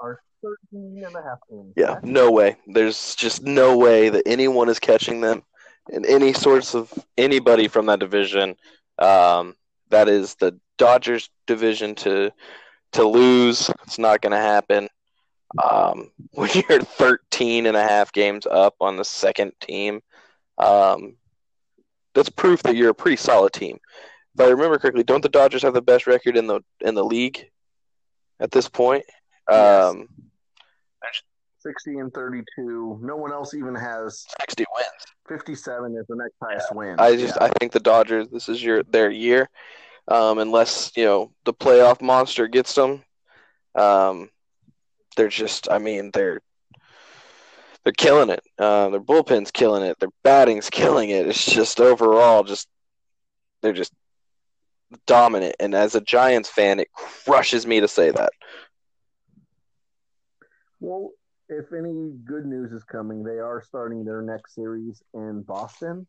are 0.00 0.20
13 0.42 1.02
and 1.06 1.16
a 1.16 1.22
half 1.22 1.38
games. 1.50 1.72
Yeah, 1.76 1.98
no 2.02 2.30
way. 2.30 2.56
There's 2.66 3.14
just 3.14 3.42
no 3.42 3.76
way 3.76 4.08
that 4.08 4.22
anyone 4.26 4.68
is 4.68 4.78
catching 4.78 5.20
them 5.20 5.42
in 5.90 6.04
any 6.04 6.32
sorts 6.32 6.74
of 6.74 6.92
anybody 7.16 7.68
from 7.68 7.86
that 7.86 8.00
division. 8.00 8.56
Um, 8.98 9.54
that 9.90 10.08
is 10.08 10.34
the 10.36 10.58
Dodgers 10.76 11.30
division 11.46 11.94
to 11.96 12.32
to 12.92 13.04
lose. 13.04 13.70
It's 13.84 13.98
not 13.98 14.20
going 14.20 14.32
to 14.32 14.38
happen. 14.38 14.88
Um, 15.62 16.10
when 16.32 16.50
you're 16.54 16.80
13 16.80 17.66
and 17.66 17.76
a 17.76 17.82
half 17.82 18.12
games 18.12 18.46
up 18.46 18.76
on 18.80 18.96
the 18.96 19.04
second 19.04 19.52
team, 19.60 20.00
um, 20.58 21.16
that's 22.14 22.28
proof 22.28 22.62
that 22.64 22.76
you're 22.76 22.90
a 22.90 22.94
pretty 22.94 23.16
solid 23.16 23.52
team. 23.52 23.78
If 24.34 24.40
I 24.40 24.48
remember 24.48 24.78
correctly, 24.78 25.04
don't 25.04 25.22
the 25.22 25.28
Dodgers 25.28 25.62
have 25.62 25.74
the 25.74 25.82
best 25.82 26.06
record 26.06 26.36
in 26.36 26.46
the 26.46 26.60
in 26.80 26.94
the 26.94 27.04
league 27.04 27.50
at 28.40 28.50
this 28.50 28.68
point? 28.68 29.04
Yes. 29.50 29.94
Um, 29.94 30.08
60 31.60 31.98
and 31.98 32.12
32. 32.12 33.00
No 33.02 33.16
one 33.16 33.32
else 33.32 33.54
even 33.54 33.74
has 33.74 34.24
60 34.40 34.64
wins. 34.76 34.88
57 35.28 35.96
is 35.96 36.06
the 36.08 36.16
next 36.16 36.34
highest 36.42 36.74
win. 36.74 36.96
I 36.98 37.16
just 37.16 37.36
Yeah. 37.36 37.46
I 37.46 37.50
think 37.58 37.72
the 37.72 37.80
Dodgers 37.80 38.28
this 38.28 38.48
is 38.48 38.62
your 38.62 38.82
their 38.84 39.10
year, 39.10 39.48
um, 40.08 40.38
unless 40.38 40.92
you 40.96 41.04
know 41.04 41.32
the 41.44 41.52
playoff 41.52 42.00
monster 42.00 42.46
gets 42.46 42.74
them. 42.74 43.02
Um, 43.74 44.30
they're 45.16 45.28
just 45.28 45.70
I 45.70 45.78
mean 45.78 46.10
they're 46.12 46.40
they're 47.84 47.92
killing 47.92 48.30
it. 48.30 48.42
Uh, 48.58 48.90
their 48.90 49.00
bullpen's 49.00 49.50
killing 49.50 49.82
it. 49.82 49.98
Their 49.98 50.10
batting's 50.22 50.70
killing 50.70 51.10
it. 51.10 51.26
It's 51.26 51.44
just 51.44 51.80
overall 51.80 52.44
just 52.44 52.68
they're 53.62 53.72
just 53.72 53.92
dominant. 55.06 55.56
And 55.60 55.74
as 55.74 55.94
a 55.94 56.00
Giants 56.00 56.48
fan, 56.48 56.80
it 56.80 56.88
crushes 56.92 57.66
me 57.66 57.80
to 57.80 57.88
say 57.88 58.10
that. 58.10 58.30
Well, 60.80 61.10
if 61.48 61.72
any 61.72 62.12
good 62.24 62.46
news 62.46 62.72
is 62.72 62.84
coming, 62.84 63.22
they 63.22 63.38
are 63.38 63.62
starting 63.62 64.04
their 64.04 64.22
next 64.22 64.54
series 64.54 65.02
in 65.14 65.42
Boston. 65.42 66.06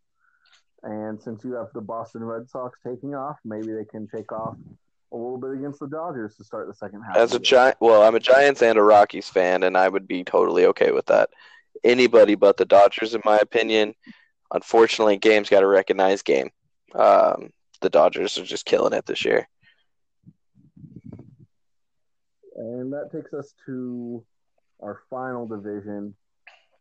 And 0.83 1.21
since 1.21 1.43
you 1.43 1.53
have 1.53 1.67
the 1.73 1.81
Boston 1.81 2.23
Red 2.23 2.49
Sox 2.49 2.79
taking 2.85 3.15
off, 3.15 3.37
maybe 3.43 3.73
they 3.73 3.85
can 3.85 4.07
take 4.07 4.31
off 4.31 4.55
a 5.11 5.15
little 5.15 5.37
bit 5.37 5.51
against 5.51 5.79
the 5.79 5.87
Dodgers 5.87 6.35
to 6.35 6.43
start 6.43 6.67
the 6.67 6.73
second 6.73 7.01
half. 7.03 7.17
As 7.17 7.33
a 7.33 7.35
of 7.35 7.41
the 7.41 7.47
year. 7.47 7.51
giant, 7.51 7.77
well, 7.79 8.03
I'm 8.03 8.15
a 8.15 8.19
Giants 8.19 8.61
and 8.61 8.77
a 8.77 8.83
Rockies 8.83 9.29
fan, 9.29 9.63
and 9.63 9.77
I 9.77 9.89
would 9.89 10.07
be 10.07 10.23
totally 10.23 10.65
okay 10.67 10.91
with 10.91 11.05
that. 11.07 11.29
Anybody 11.83 12.35
but 12.35 12.57
the 12.57 12.65
Dodgers, 12.65 13.13
in 13.15 13.21
my 13.25 13.37
opinion. 13.37 13.95
Unfortunately, 14.51 15.17
game's 15.17 15.49
got 15.49 15.59
to 15.61 15.67
recognize 15.67 16.21
game. 16.21 16.49
Um, 16.95 17.51
the 17.81 17.89
Dodgers 17.89 18.37
are 18.37 18.45
just 18.45 18.65
killing 18.65 18.93
it 18.93 19.05
this 19.05 19.23
year. 19.23 19.47
And 22.55 22.91
that 22.91 23.11
takes 23.11 23.33
us 23.33 23.53
to 23.65 24.23
our 24.81 25.01
final 25.09 25.47
division, 25.47 26.15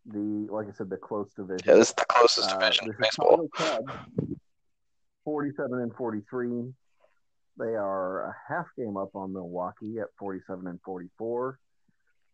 the 0.06 0.46
like 0.50 0.66
I 0.68 0.72
said, 0.72 0.90
the 0.90 0.96
close 0.96 1.32
division. 1.34 1.64
Yeah, 1.66 1.74
this 1.74 1.88
is 1.88 1.94
the 1.94 2.04
closest 2.08 2.50
Uh, 2.50 2.58
division 2.58 2.88
in 2.88 2.94
baseball. 3.00 3.48
Cubs, 3.56 3.92
47 5.24 5.80
and 5.80 5.94
43. 5.94 6.72
They 7.58 7.74
are 7.74 8.28
a 8.30 8.36
half 8.48 8.66
game 8.76 8.96
up 8.96 9.10
on 9.14 9.32
Milwaukee 9.32 9.98
at 9.98 10.06
47 10.18 10.66
and 10.68 10.80
44. 10.84 11.58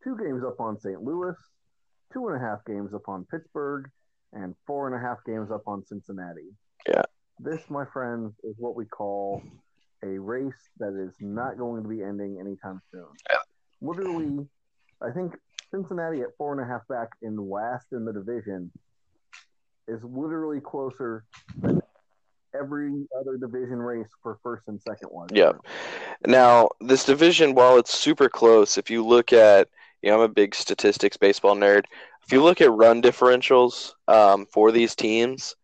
Two 0.02 0.16
games 0.18 0.42
up 0.44 0.60
on 0.60 0.78
St. 0.78 1.02
Louis. 1.02 1.34
Two 2.12 2.28
and 2.28 2.36
a 2.36 2.40
half 2.40 2.64
games 2.66 2.92
up 2.94 3.08
on 3.08 3.24
Pittsburgh. 3.30 3.88
And 4.34 4.54
four 4.66 4.86
and 4.86 4.94
a 4.96 4.98
half 4.98 5.18
games 5.24 5.50
up 5.50 5.62
on 5.66 5.84
Cincinnati. 5.86 6.50
Yeah. 6.88 7.02
This, 7.38 7.62
my 7.70 7.84
friends, 7.92 8.34
is 8.44 8.54
what 8.58 8.76
we 8.76 8.84
call 8.84 9.42
a 10.04 10.18
race 10.18 10.52
that 10.78 10.94
is 10.94 11.14
not 11.20 11.56
going 11.56 11.82
to 11.82 11.88
be 11.88 12.02
ending 12.02 12.38
anytime 12.38 12.80
soon. 12.92 13.06
Yeah. 13.30 13.38
Literally, 13.80 14.46
I 15.00 15.10
think 15.10 15.34
Cincinnati 15.70 16.20
at 16.20 16.28
four 16.36 16.52
and 16.52 16.60
a 16.60 16.64
half 16.64 16.86
back 16.88 17.08
in 17.22 17.36
last 17.36 17.86
in 17.92 18.04
the 18.04 18.12
division 18.12 18.70
is 19.88 20.02
literally 20.02 20.60
closer 20.60 21.24
than 21.60 21.80
every 22.58 23.06
other 23.18 23.36
division 23.36 23.78
race 23.78 24.08
for 24.22 24.38
first 24.42 24.68
and 24.68 24.80
second 24.80 25.08
one. 25.08 25.28
Yep. 25.32 25.56
Now, 26.26 26.68
this 26.80 27.04
division, 27.04 27.54
while 27.54 27.78
it's 27.78 27.92
super 27.92 28.28
close, 28.28 28.78
if 28.78 28.90
you 28.90 29.04
look 29.04 29.32
at 29.32 29.68
you 30.04 30.10
know, 30.10 30.16
I'm 30.16 30.22
a 30.22 30.28
big 30.28 30.54
statistics 30.54 31.16
baseball 31.16 31.56
nerd. 31.56 31.84
If 32.26 32.32
you 32.32 32.42
look 32.42 32.60
at 32.60 32.70
run 32.70 33.00
differentials 33.00 33.92
um, 34.06 34.44
for 34.44 34.70
these 34.70 34.94
teams, 34.94 35.56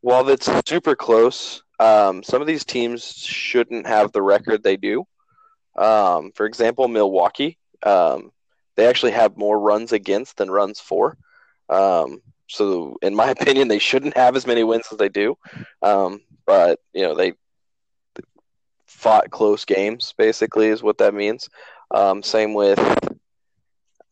while 0.00 0.24
that's 0.24 0.50
super 0.68 0.96
close, 0.96 1.62
um, 1.78 2.24
some 2.24 2.40
of 2.40 2.48
these 2.48 2.64
teams 2.64 3.14
shouldn't 3.14 3.86
have 3.86 4.10
the 4.10 4.20
record 4.20 4.64
they 4.64 4.76
do. 4.76 5.06
Um, 5.76 6.32
for 6.34 6.44
example, 6.44 6.88
Milwaukee, 6.88 7.56
um, 7.84 8.32
they 8.76 8.86
actually 8.86 9.12
have 9.12 9.36
more 9.36 9.58
runs 9.58 9.92
against 9.92 10.36
than 10.36 10.50
runs 10.50 10.80
for. 10.80 11.16
Um, 11.68 12.20
so, 12.48 12.96
in 13.02 13.14
my 13.14 13.30
opinion, 13.38 13.68
they 13.68 13.78
shouldn't 13.78 14.16
have 14.16 14.36
as 14.36 14.46
many 14.46 14.64
wins 14.64 14.86
as 14.90 14.98
they 14.98 15.08
do. 15.08 15.36
Um, 15.80 16.20
but 16.46 16.80
you 16.92 17.02
know, 17.02 17.14
they 17.14 17.32
fought 18.86 19.30
close 19.30 19.64
games. 19.64 20.14
Basically, 20.16 20.68
is 20.68 20.82
what 20.82 20.98
that 20.98 21.14
means. 21.14 21.48
Um, 21.90 22.22
same 22.22 22.54
with 22.54 22.78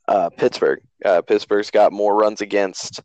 uh, 0.09 0.31
Pittsburgh. 0.31 0.81
Uh, 1.05 1.23
Pittsburgh's 1.23 1.71
got 1.71 1.93
more 1.93 2.15
runs 2.15 2.41
against, 2.41 3.01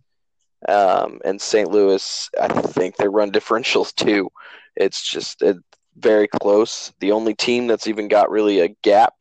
um, 0.67 1.19
and 1.23 1.39
St. 1.39 1.69
Louis. 1.69 2.29
I 2.39 2.47
think 2.47 2.97
they 2.97 3.07
run 3.07 3.31
differentials 3.33 3.93
too. 3.93 4.29
It's 4.75 5.07
just 5.07 5.41
it, 5.41 5.57
very 5.97 6.27
close. 6.27 6.91
The 6.99 7.11
only 7.11 7.33
team 7.33 7.67
that's 7.67 7.87
even 7.87 8.07
got 8.07 8.29
really 8.29 8.59
a 8.59 8.75
gap 8.83 9.13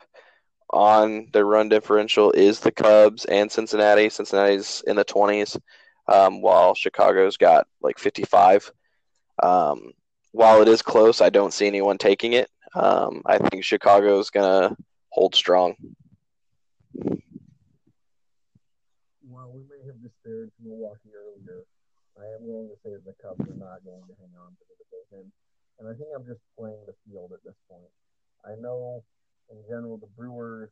on 0.71 1.29
their 1.33 1.45
run 1.45 1.69
differential 1.69 2.33
is 2.33 2.61
the 2.61 2.73
Cubs 2.73 3.25
and 3.25 3.51
Cincinnati. 3.51 4.09
Cincinnati's 4.09 4.83
in 4.87 4.97
the 4.97 5.05
20s, 5.05 5.59
um, 6.09 6.41
while 6.41 6.75
Chicago's 6.75 7.37
got 7.37 7.67
like 7.81 7.99
55. 7.99 8.73
Um, 9.43 9.93
while 10.33 10.62
it 10.62 10.69
is 10.69 10.83
close, 10.83 11.21
I 11.21 11.31
don't 11.31 11.53
see 11.53 11.67
anyone 11.67 11.99
taking 11.99 12.33
it. 12.33 12.51
Um, 12.75 13.23
I 13.25 13.39
think 13.39 13.65
Chicago's 13.65 14.31
going 14.31 14.71
to 14.71 14.77
hold 15.11 15.35
strong. 15.35 15.77
While 19.23 19.53
we 19.53 19.62
may 19.71 19.87
have 19.87 20.03
disparaged 20.03 20.53
Milwaukee 20.62 21.15
earlier, 21.15 21.62
I 22.19 22.27
am 22.35 22.47
going 22.47 22.69
to 22.69 22.77
say 22.83 22.91
that 22.91 23.05
the 23.05 23.15
Cubs 23.23 23.47
are 23.47 23.59
not 23.59 23.85
going 23.85 24.03
to 24.07 24.15
hang 24.19 24.35
on 24.39 24.51
to 24.59 24.62
the 24.67 24.75
division. 24.83 25.31
And 25.79 25.89
I 25.89 25.95
think 25.95 26.11
I'm 26.15 26.27
just 26.27 26.41
playing 26.59 26.83
the 26.87 26.95
field 27.07 27.33
at 27.33 27.43
this 27.45 27.59
point. 27.71 27.91
I 28.45 28.55
know 28.61 29.03
in 29.51 29.59
general 29.69 29.97
the 29.97 30.11
Brewers 30.17 30.71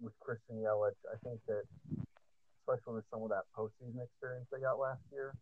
with 0.00 0.12
Christian 0.20 0.56
Yelich, 0.56 0.98
I 1.06 1.16
think 1.22 1.40
that 1.46 1.64
especially 2.60 2.94
with 2.96 3.04
some 3.10 3.22
of 3.22 3.28
that 3.28 3.44
postseason 3.56 4.02
experience 4.02 4.46
they 4.50 4.60
got 4.60 4.78
last 4.78 5.02
year, 5.12 5.34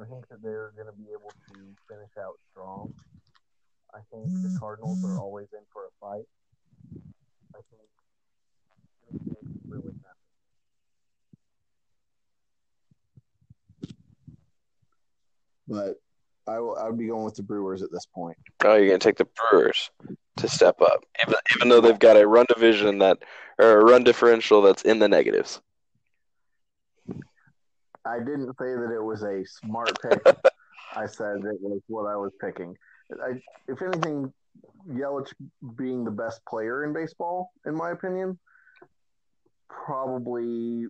I 0.00 0.04
think 0.06 0.28
that 0.28 0.42
they're 0.42 0.72
going 0.76 0.86
to 0.86 0.96
be 0.96 1.08
able 1.12 1.32
to 1.48 1.56
finish 1.88 2.12
out 2.20 2.38
strong. 2.50 2.92
I 3.94 4.00
think 4.12 4.28
the 4.28 4.48
mm-hmm. 4.48 4.58
Cardinals 4.58 5.02
are 5.04 5.18
always 5.18 5.48
in 5.52 5.64
for 5.72 5.86
a 5.86 5.92
fight. 6.00 6.28
I 7.54 7.60
think 7.70 7.88
really 9.66 9.92
But 15.68 15.96
I, 16.48 16.58
will, 16.60 16.76
I 16.76 16.86
would 16.86 16.98
be 16.98 17.08
going 17.08 17.24
with 17.24 17.34
the 17.34 17.42
Brewers 17.42 17.82
at 17.82 17.90
this 17.90 18.06
point. 18.06 18.36
Oh, 18.64 18.76
you're 18.76 18.88
going 18.88 19.00
to 19.00 19.04
take 19.04 19.16
the 19.16 19.28
Brewers 19.50 19.90
to 20.36 20.48
step 20.48 20.80
up, 20.80 21.04
even 21.22 21.34
even 21.56 21.68
though 21.68 21.80
they've 21.80 21.98
got 21.98 22.16
a 22.16 22.26
run 22.26 22.46
division 22.48 22.98
that 22.98 23.18
or 23.58 23.80
a 23.80 23.84
run 23.84 24.04
differential 24.04 24.62
that's 24.62 24.82
in 24.82 24.98
the 24.98 25.08
negatives. 25.08 25.60
I 28.04 28.18
didn't 28.18 28.52
say 28.58 28.74
that 28.74 28.92
it 28.94 29.02
was 29.02 29.22
a 29.22 29.44
smart 29.44 29.96
pick. 30.02 30.20
I 30.96 31.06
said 31.06 31.38
it 31.38 31.60
was 31.60 31.80
what 31.88 32.06
I 32.06 32.16
was 32.16 32.32
picking. 32.40 32.76
I, 33.12 33.40
if 33.66 33.82
anything, 33.82 34.32
Yelich 34.88 35.32
being 35.76 36.04
the 36.04 36.10
best 36.10 36.40
player 36.48 36.84
in 36.84 36.92
baseball, 36.92 37.50
in 37.66 37.74
my 37.74 37.90
opinion, 37.90 38.38
probably 39.68 40.86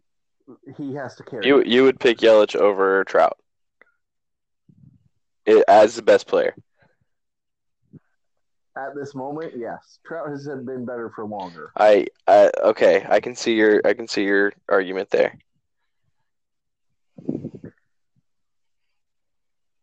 he 0.76 0.94
has 0.94 1.14
to 1.16 1.22
carry. 1.22 1.46
You 1.46 1.62
you 1.64 1.84
would 1.84 1.98
pick 1.98 2.18
Yelich 2.18 2.56
over 2.56 3.04
Trout 3.04 3.38
as 5.68 5.96
the 5.96 6.02
best 6.02 6.26
player. 6.26 6.54
At 8.76 8.94
this 8.94 9.14
moment, 9.14 9.54
yes, 9.56 9.98
Trout 10.04 10.28
has 10.28 10.46
been 10.46 10.84
better 10.84 11.10
for 11.14 11.24
longer. 11.24 11.72
I, 11.76 12.06
I 12.26 12.50
okay, 12.62 13.06
I 13.08 13.20
can 13.20 13.34
see 13.34 13.54
your 13.54 13.80
I 13.86 13.94
can 13.94 14.06
see 14.06 14.24
your 14.24 14.52
argument 14.68 15.08
there. 15.10 15.38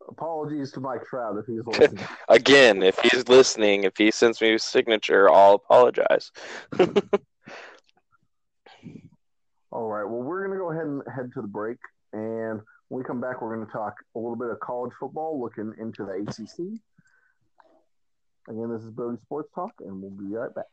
Apologies 0.07 0.72
to 0.74 0.80
Mike 0.80 1.03
Trout 1.05 1.38
if 1.39 1.47
he's 1.47 1.66
listening. 1.80 2.05
Again, 2.30 2.84
if 2.84 2.99
he's 2.99 3.28
listening, 3.28 3.84
if 3.84 3.97
he 3.97 4.11
sends 4.11 4.39
me 4.39 4.51
his 4.51 4.64
signature, 4.64 5.28
I'll 5.28 5.55
apologize. 5.55 6.32
All 9.74 9.88
right. 9.88 10.03
Well, 10.03 10.22
we're 10.22 10.45
going 10.45 10.57
to 10.57 10.64
go 10.64 10.72
ahead 10.72 10.86
and 10.86 11.01
head 11.14 11.32
to 11.34 11.41
the 11.41 11.47
break. 11.47 11.78
And 12.14 12.61
when 12.93 13.01
we 13.01 13.07
come 13.07 13.19
back, 13.19 13.41
we're 13.41 13.55
going 13.55 13.65
to 13.65 13.71
talk 13.71 13.95
a 14.15 14.19
little 14.19 14.35
bit 14.35 14.51
of 14.51 14.59
college 14.59 14.91
football, 14.99 15.41
looking 15.41 15.73
into 15.79 16.05
the 16.05 16.11
ACC. 16.11 16.79
Again, 18.47 18.69
this 18.69 18.83
is 18.83 18.91
Brody 18.91 19.17
Sports 19.23 19.49
Talk, 19.55 19.71
and 19.79 19.99
we'll 19.99 20.11
be 20.11 20.35
right 20.35 20.53
back. 20.53 20.65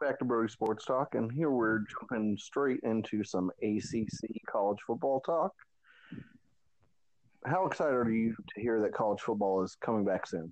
Back 0.00 0.18
to 0.20 0.24
Brody 0.24 0.50
Sports 0.50 0.86
Talk, 0.86 1.14
and 1.16 1.30
here 1.30 1.50
we're 1.50 1.80
jumping 1.80 2.38
straight 2.38 2.80
into 2.82 3.22
some 3.24 3.50
ACC 3.62 4.30
college 4.50 4.78
football 4.86 5.20
talk. 5.20 5.52
How 7.44 7.66
excited 7.66 7.92
are 7.92 8.10
you 8.10 8.34
to 8.54 8.60
hear 8.62 8.80
that 8.80 8.94
college 8.94 9.20
football 9.20 9.62
is 9.64 9.76
coming 9.84 10.06
back 10.06 10.26
soon? 10.26 10.50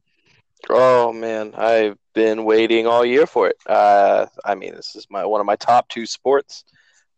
Oh 0.69 1.11
man, 1.11 1.55
I've 1.55 1.97
been 2.13 2.45
waiting 2.45 2.87
all 2.87 3.07
year 3.07 3.27
for 3.27 3.49
it. 3.49 3.57
Uh, 3.67 4.27
I 4.45 4.57
mean, 4.57 4.75
this 4.75 4.95
is 4.95 5.07
my 5.09 5.25
one 5.25 5.41
of 5.41 5.47
my 5.47 5.57
top 5.57 5.89
two 5.89 6.05
sports. 6.05 6.65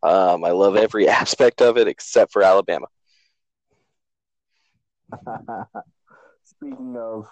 Um, 0.03 0.45
I 0.45 0.51
love 0.51 0.77
every 0.77 1.09
aspect 1.21 1.61
of 1.61 1.77
it 1.77 1.89
except 1.89 2.33
for 2.33 2.43
Alabama. 2.43 2.87
Speaking 6.45 6.97
of 6.97 7.27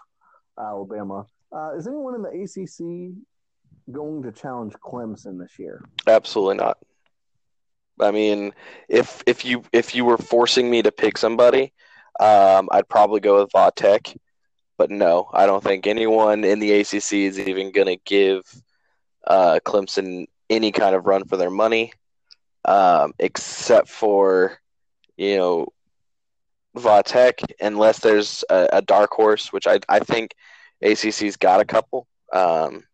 Alabama, 0.59 1.27
uh, 1.55 1.75
is 1.77 1.87
anyone 1.87 2.15
in 2.15 2.23
the 2.23 2.43
ACC 2.43 3.15
going 3.93 4.23
to 4.23 4.33
challenge 4.33 4.75
Clemson 4.75 5.39
this 5.39 5.59
year? 5.59 5.85
Absolutely 6.07 6.57
not. 6.57 6.79
I 8.01 8.11
mean, 8.11 8.53
if 8.89 9.23
if 9.27 9.45
you 9.45 9.65
if 9.73 9.95
you 9.95 10.05
were 10.05 10.19
forcing 10.19 10.71
me 10.71 10.83
to 10.83 10.93
pick 10.93 11.19
somebody, 11.19 11.73
um, 12.21 12.69
I'd 12.71 12.89
probably 12.89 13.21
go 13.21 13.41
with 13.41 13.51
Vatech. 13.53 14.17
But 14.77 14.91
no, 14.91 15.29
I 15.33 15.47
don't 15.47 15.63
think 15.63 15.87
anyone 15.87 16.45
in 16.45 16.61
the 16.61 16.73
ACC 16.73 17.13
is 17.13 17.39
even 17.39 17.73
going 17.73 17.89
to 17.89 17.97
give 18.05 18.43
uh, 19.27 19.59
Clemson 19.65 20.27
any 20.49 20.71
kind 20.71 20.95
of 20.95 21.07
run 21.07 21.25
for 21.25 21.37
their 21.37 21.51
money, 21.51 21.93
um, 22.69 23.15
except 23.19 23.89
for 23.89 24.61
you 25.17 25.39
know 25.39 25.69
Vatech, 26.77 27.43
unless 27.61 28.01
there's 28.01 28.45
a, 28.51 28.69
a, 28.75 28.83
dark 28.83 29.11
horse, 29.11 29.53
which 29.53 29.67
I 29.67 29.81
I 29.89 30.01
think 30.01 30.35
ACC's 30.85 31.37
got 31.37 31.61
a 31.61 31.65
couple. 31.65 32.07
Um, 32.33 32.85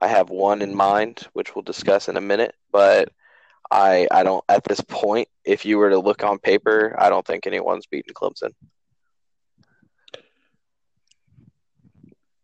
I 0.00 0.08
have 0.08 0.30
one 0.30 0.62
in 0.62 0.74
mind, 0.74 1.28
which 1.34 1.54
we'll 1.54 1.62
discuss 1.62 2.08
in 2.08 2.16
a 2.16 2.22
minute, 2.22 2.54
but 2.72 3.10
I 3.70 4.08
I 4.10 4.22
don't 4.22 4.44
at 4.48 4.64
this 4.64 4.80
point. 4.80 5.28
If 5.44 5.66
you 5.66 5.76
were 5.76 5.90
to 5.90 5.98
look 5.98 6.24
on 6.24 6.38
paper, 6.38 6.96
I 6.98 7.10
don't 7.10 7.26
think 7.26 7.46
anyone's 7.46 7.86
beaten 7.86 8.14
Clemson. 8.14 8.52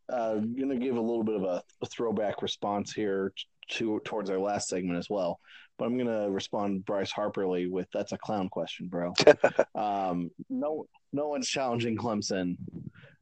Uh, 0.09 0.35
going 0.35 0.69
to 0.69 0.77
give 0.77 0.97
a 0.97 1.01
little 1.01 1.25
bit 1.25 1.37
of 1.37 1.43
a, 1.43 1.63
a, 1.83 1.87
throwback 1.87 2.43
response 2.43 2.93
here 2.93 3.33
to 3.69 4.01
towards 4.05 4.31
our 4.31 4.39
last 4.39 4.69
segment 4.69 4.99
as 4.99 5.11
well. 5.11 5.41
But 5.79 5.87
I'm 5.87 5.99
going 5.99 6.07
to 6.07 6.31
respond 6.31 6.85
Bryce 6.85 7.11
Harperly 7.11 7.67
with 7.67 7.89
that's 7.93 8.13
a 8.13 8.19
clown 8.19 8.49
question, 8.49 8.89
bro. 8.89 9.13
um, 9.75 10.31
no, 10.49 10.87
no 11.13 11.29
one's 11.29 11.49
challenging 11.49 11.97
Clemson 11.97 12.57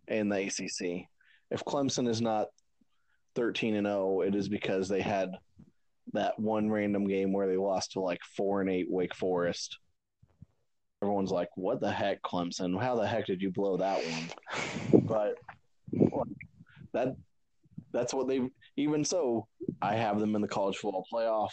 in 0.08 0.28
the 0.28 0.42
ACC. 0.46 1.06
If 1.50 1.64
Clemson 1.64 2.08
is 2.08 2.20
not 2.20 2.48
13 3.34 3.74
and 3.74 3.86
0, 3.86 4.20
it 4.20 4.34
is 4.34 4.48
because 4.48 4.88
they 4.88 5.00
had 5.00 5.30
that 6.12 6.38
one 6.38 6.70
random 6.70 7.06
game 7.06 7.32
where 7.32 7.48
they 7.48 7.56
lost 7.56 7.92
to 7.92 8.00
like 8.00 8.20
four 8.36 8.60
and 8.60 8.70
eight 8.70 8.86
Wake 8.90 9.14
Forest. 9.14 9.78
Everyone's 11.02 11.30
like, 11.30 11.48
"What 11.56 11.80
the 11.80 11.90
heck, 11.90 12.22
Clemson? 12.22 12.80
How 12.80 12.94
the 12.94 13.06
heck 13.06 13.26
did 13.26 13.42
you 13.42 13.50
blow 13.50 13.76
that 13.78 14.02
one?" 14.04 15.02
But 15.02 15.34
that 16.94 17.14
that's 17.92 18.14
what 18.14 18.26
they've 18.26 18.48
even 18.76 19.04
so 19.04 19.46
i 19.82 19.94
have 19.94 20.18
them 20.18 20.34
in 20.34 20.42
the 20.42 20.48
college 20.48 20.76
football 20.78 21.06
playoff. 21.12 21.50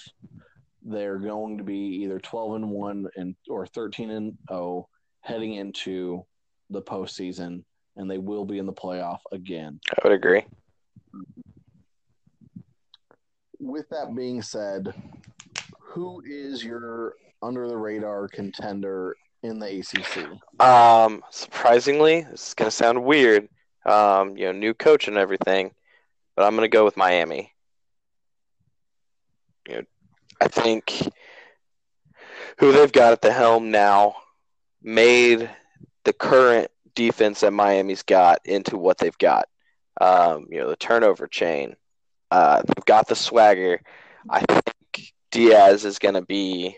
They're 0.83 1.19
going 1.19 1.59
to 1.59 1.63
be 1.63 2.01
either 2.03 2.19
12 2.19 2.55
and 2.55 2.69
1 2.71 3.07
and 3.15 3.35
or 3.47 3.67
13 3.67 4.09
and 4.09 4.37
0 4.49 4.87
heading 5.19 5.53
into 5.53 6.25
the 6.71 6.81
postseason 6.81 7.63
and 7.97 8.09
they 8.09 8.17
will 8.17 8.45
be 8.45 8.57
in 8.57 8.65
the 8.65 8.73
playoff 8.73 9.19
again. 9.31 9.79
I 9.91 9.95
would 10.03 10.13
agree. 10.13 10.43
With 13.59 13.87
that 13.89 14.15
being 14.15 14.41
said 14.41 14.91
who 15.79 16.23
is 16.25 16.63
your 16.63 17.13
under 17.43 17.67
the 17.67 17.77
radar 17.77 18.27
contender 18.27 19.15
in 19.43 19.59
the 19.59 19.79
acc 19.79 20.65
um 20.65 21.21
surprisingly 21.29 22.21
this 22.31 22.49
is 22.49 22.53
going 22.53 22.67
to 22.67 22.75
sound 22.75 23.03
weird 23.03 23.49
um, 23.85 24.37
you 24.37 24.45
know, 24.45 24.51
new 24.51 24.73
coach 24.73 25.07
and 25.07 25.17
everything. 25.17 25.71
but 26.35 26.45
I'm 26.45 26.55
going 26.55 26.69
to 26.69 26.75
go 26.75 26.85
with 26.85 26.97
Miami. 26.97 27.53
You 29.67 29.75
know, 29.75 29.83
I 30.39 30.47
think 30.47 31.09
who 32.57 32.71
they've 32.71 32.91
got 32.91 33.13
at 33.13 33.21
the 33.21 33.31
helm 33.31 33.71
now 33.71 34.15
made 34.81 35.49
the 36.03 36.13
current 36.13 36.71
defense 36.95 37.41
that 37.41 37.53
Miami's 37.53 38.03
got 38.03 38.39
into 38.45 38.77
what 38.77 38.97
they've 38.97 39.17
got. 39.17 39.47
Um, 39.99 40.47
you 40.49 40.59
know, 40.59 40.69
the 40.69 40.75
turnover 40.75 41.27
chain. 41.27 41.75
Uh, 42.31 42.61
they've 42.65 42.85
got 42.85 43.07
the 43.07 43.15
swagger. 43.15 43.81
I 44.29 44.39
think 44.41 45.13
Diaz 45.31 45.85
is 45.85 45.99
going 45.99 46.15
to 46.15 46.21
be 46.21 46.77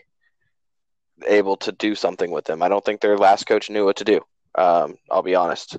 able 1.26 1.56
to 1.58 1.72
do 1.72 1.94
something 1.94 2.30
with 2.30 2.44
them. 2.44 2.62
I 2.62 2.68
don't 2.68 2.84
think 2.84 3.00
their 3.00 3.16
last 3.16 3.46
coach 3.46 3.70
knew 3.70 3.84
what 3.84 3.96
to 3.96 4.04
do. 4.04 4.20
Um, 4.56 4.96
I'll 5.10 5.22
be 5.22 5.34
honest. 5.34 5.78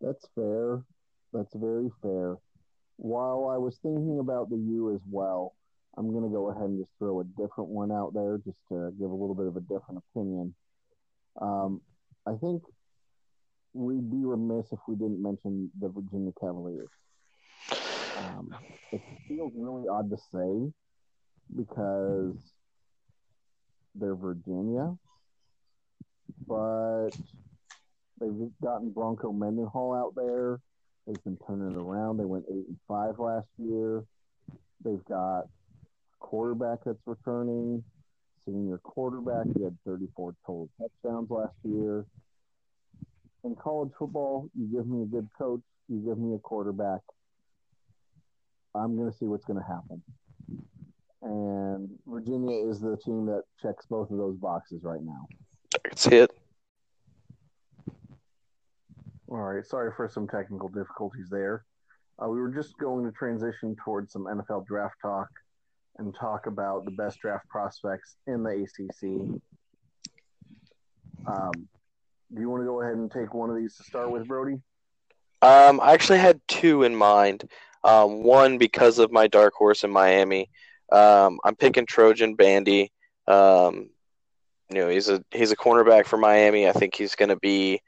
That's 0.00 0.26
fair. 0.34 0.82
That's 1.32 1.54
very 1.54 1.90
fair. 2.02 2.36
While 2.96 3.50
I 3.52 3.58
was 3.58 3.76
thinking 3.82 4.18
about 4.20 4.48
the 4.48 4.56
U 4.56 4.94
as 4.94 5.00
well, 5.10 5.54
I'm 5.96 6.10
going 6.12 6.24
to 6.24 6.30
go 6.30 6.50
ahead 6.50 6.64
and 6.64 6.78
just 6.78 6.90
throw 6.98 7.20
a 7.20 7.24
different 7.24 7.70
one 7.70 7.90
out 7.90 8.12
there 8.14 8.38
just 8.38 8.58
to 8.68 8.92
give 8.98 9.10
a 9.10 9.14
little 9.14 9.34
bit 9.34 9.46
of 9.46 9.56
a 9.56 9.60
different 9.60 10.02
opinion. 10.10 10.54
Um, 11.40 11.80
I 12.26 12.34
think 12.34 12.62
we'd 13.72 14.10
be 14.10 14.24
remiss 14.24 14.66
if 14.72 14.78
we 14.88 14.94
didn't 14.94 15.22
mention 15.22 15.70
the 15.78 15.88
Virginia 15.88 16.32
Cavaliers. 16.40 16.88
Um, 18.16 18.54
it 18.92 19.00
feels 19.28 19.52
really 19.54 19.88
odd 19.88 20.10
to 20.10 20.16
say 20.32 20.72
because 21.54 22.36
they're 23.94 24.14
Virginia, 24.14 24.96
but 26.46 27.10
they've 28.20 28.50
gotten 28.62 28.90
Bronco 28.90 29.32
Mendenhall 29.32 29.94
out 29.94 30.14
there. 30.14 30.60
They've 31.06 31.22
been 31.24 31.38
turning 31.46 31.72
it 31.72 31.76
around. 31.76 32.16
They 32.16 32.24
went 32.24 32.44
eight 32.48 32.66
and 32.66 32.78
five 32.88 33.18
last 33.18 33.48
year. 33.58 34.04
They've 34.84 35.04
got 35.04 35.48
quarterback 36.18 36.80
that's 36.84 36.98
returning, 37.06 37.84
senior 38.44 38.78
quarterback. 38.78 39.46
He 39.56 39.62
had 39.62 39.76
34 39.86 40.34
total 40.44 40.68
touchdowns 40.80 41.30
last 41.30 41.54
year. 41.62 42.06
In 43.44 43.54
college 43.54 43.92
football, 43.98 44.48
you 44.58 44.66
give 44.66 44.86
me 44.88 45.02
a 45.02 45.06
good 45.06 45.28
coach, 45.38 45.60
you 45.88 45.98
give 45.98 46.18
me 46.18 46.34
a 46.34 46.38
quarterback. 46.38 47.00
I'm 48.74 48.96
going 48.96 49.10
to 49.10 49.16
see 49.16 49.26
what's 49.26 49.44
going 49.44 49.60
to 49.60 49.66
happen. 49.66 50.02
And 51.22 51.88
Virginia 52.06 52.68
is 52.68 52.80
the 52.80 52.96
team 52.96 53.26
that 53.26 53.44
checks 53.62 53.86
both 53.86 54.10
of 54.10 54.18
those 54.18 54.36
boxes 54.36 54.82
right 54.82 55.02
now. 55.02 55.26
I 55.74 55.88
can 55.88 55.96
see 55.96 56.16
it. 56.16 56.30
All 59.36 59.42
right. 59.42 59.66
Sorry 59.66 59.92
for 59.94 60.08
some 60.08 60.26
technical 60.26 60.68
difficulties 60.68 61.28
there. 61.30 61.66
Uh, 62.18 62.26
we 62.30 62.40
were 62.40 62.48
just 62.48 62.78
going 62.78 63.04
to 63.04 63.12
transition 63.12 63.76
towards 63.84 64.10
some 64.10 64.24
NFL 64.24 64.66
draft 64.66 64.94
talk 65.02 65.28
and 65.98 66.14
talk 66.14 66.46
about 66.46 66.86
the 66.86 66.90
best 66.92 67.20
draft 67.20 67.46
prospects 67.50 68.16
in 68.26 68.42
the 68.42 68.64
ACC. 68.64 69.42
Um, 71.26 71.52
do 72.34 72.40
you 72.40 72.48
want 72.48 72.62
to 72.62 72.64
go 72.66 72.80
ahead 72.80 72.94
and 72.94 73.10
take 73.10 73.34
one 73.34 73.50
of 73.50 73.56
these 73.56 73.76
to 73.76 73.82
start 73.82 74.10
with, 74.10 74.26
Brody? 74.26 74.54
Um, 75.42 75.80
I 75.82 75.92
actually 75.92 76.20
had 76.20 76.40
two 76.48 76.84
in 76.84 76.96
mind. 76.96 77.50
Um, 77.84 78.22
one 78.22 78.56
because 78.56 78.98
of 78.98 79.12
my 79.12 79.26
dark 79.26 79.52
horse 79.52 79.84
in 79.84 79.90
Miami. 79.90 80.48
Um, 80.90 81.40
I'm 81.44 81.56
picking 81.56 81.84
Trajan 81.84 82.36
Bandy. 82.36 82.90
Um, 83.28 83.90
you 84.70 84.78
know, 84.78 84.88
he's 84.88 85.10
a 85.10 85.22
he's 85.30 85.52
a 85.52 85.56
cornerback 85.56 86.06
for 86.06 86.16
Miami. 86.16 86.66
I 86.66 86.72
think 86.72 86.94
he's 86.94 87.14
going 87.14 87.28
to 87.28 87.36
be 87.36 87.82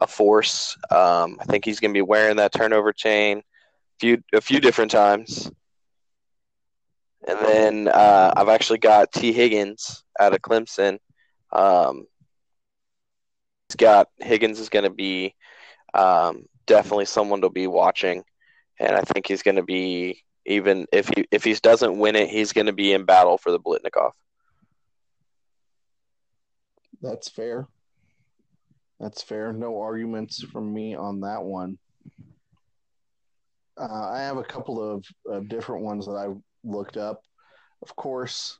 a 0.00 0.06
force. 0.06 0.76
Um, 0.90 1.38
I 1.40 1.44
think 1.44 1.64
he's 1.64 1.80
going 1.80 1.92
to 1.92 1.98
be 1.98 2.02
wearing 2.02 2.36
that 2.36 2.52
turnover 2.52 2.92
chain 2.92 3.38
a 3.38 3.42
few 4.00 4.22
a 4.32 4.40
few 4.40 4.60
different 4.60 4.90
times. 4.90 5.50
And 7.26 7.38
then 7.40 7.88
uh, 7.88 8.32
I've 8.36 8.48
actually 8.48 8.78
got 8.78 9.12
Tee 9.12 9.32
Higgins 9.32 10.04
out 10.20 10.32
of 10.32 10.40
Clemson. 10.40 10.98
Um, 11.52 12.06
he's 13.68 13.76
got 13.76 14.08
Higgins 14.18 14.60
is 14.60 14.68
going 14.68 14.84
to 14.84 14.90
be 14.90 15.34
um, 15.94 16.44
definitely 16.66 17.06
someone 17.06 17.40
to 17.40 17.50
be 17.50 17.66
watching, 17.66 18.24
and 18.78 18.94
I 18.94 19.00
think 19.00 19.26
he's 19.26 19.42
going 19.42 19.56
to 19.56 19.62
be 19.62 20.22
even 20.46 20.86
if 20.92 21.08
he 21.08 21.26
if 21.30 21.44
he 21.44 21.54
doesn't 21.54 21.98
win 21.98 22.16
it, 22.16 22.30
he's 22.30 22.52
going 22.52 22.66
to 22.66 22.72
be 22.72 22.92
in 22.92 23.04
battle 23.04 23.36
for 23.36 23.50
the 23.50 23.60
Biletnikoff. 23.60 24.12
That's 27.02 27.28
fair. 27.28 27.68
That's 29.00 29.22
fair. 29.22 29.52
No 29.52 29.80
arguments 29.80 30.42
from 30.42 30.72
me 30.72 30.94
on 30.94 31.20
that 31.20 31.42
one. 31.42 31.78
Uh, 33.78 34.10
I 34.10 34.20
have 34.20 34.38
a 34.38 34.44
couple 34.44 34.82
of 34.82 35.04
uh, 35.32 35.40
different 35.48 35.84
ones 35.84 36.06
that 36.06 36.12
I 36.12 36.26
looked 36.64 36.96
up. 36.96 37.22
Of 37.82 37.94
course, 37.94 38.58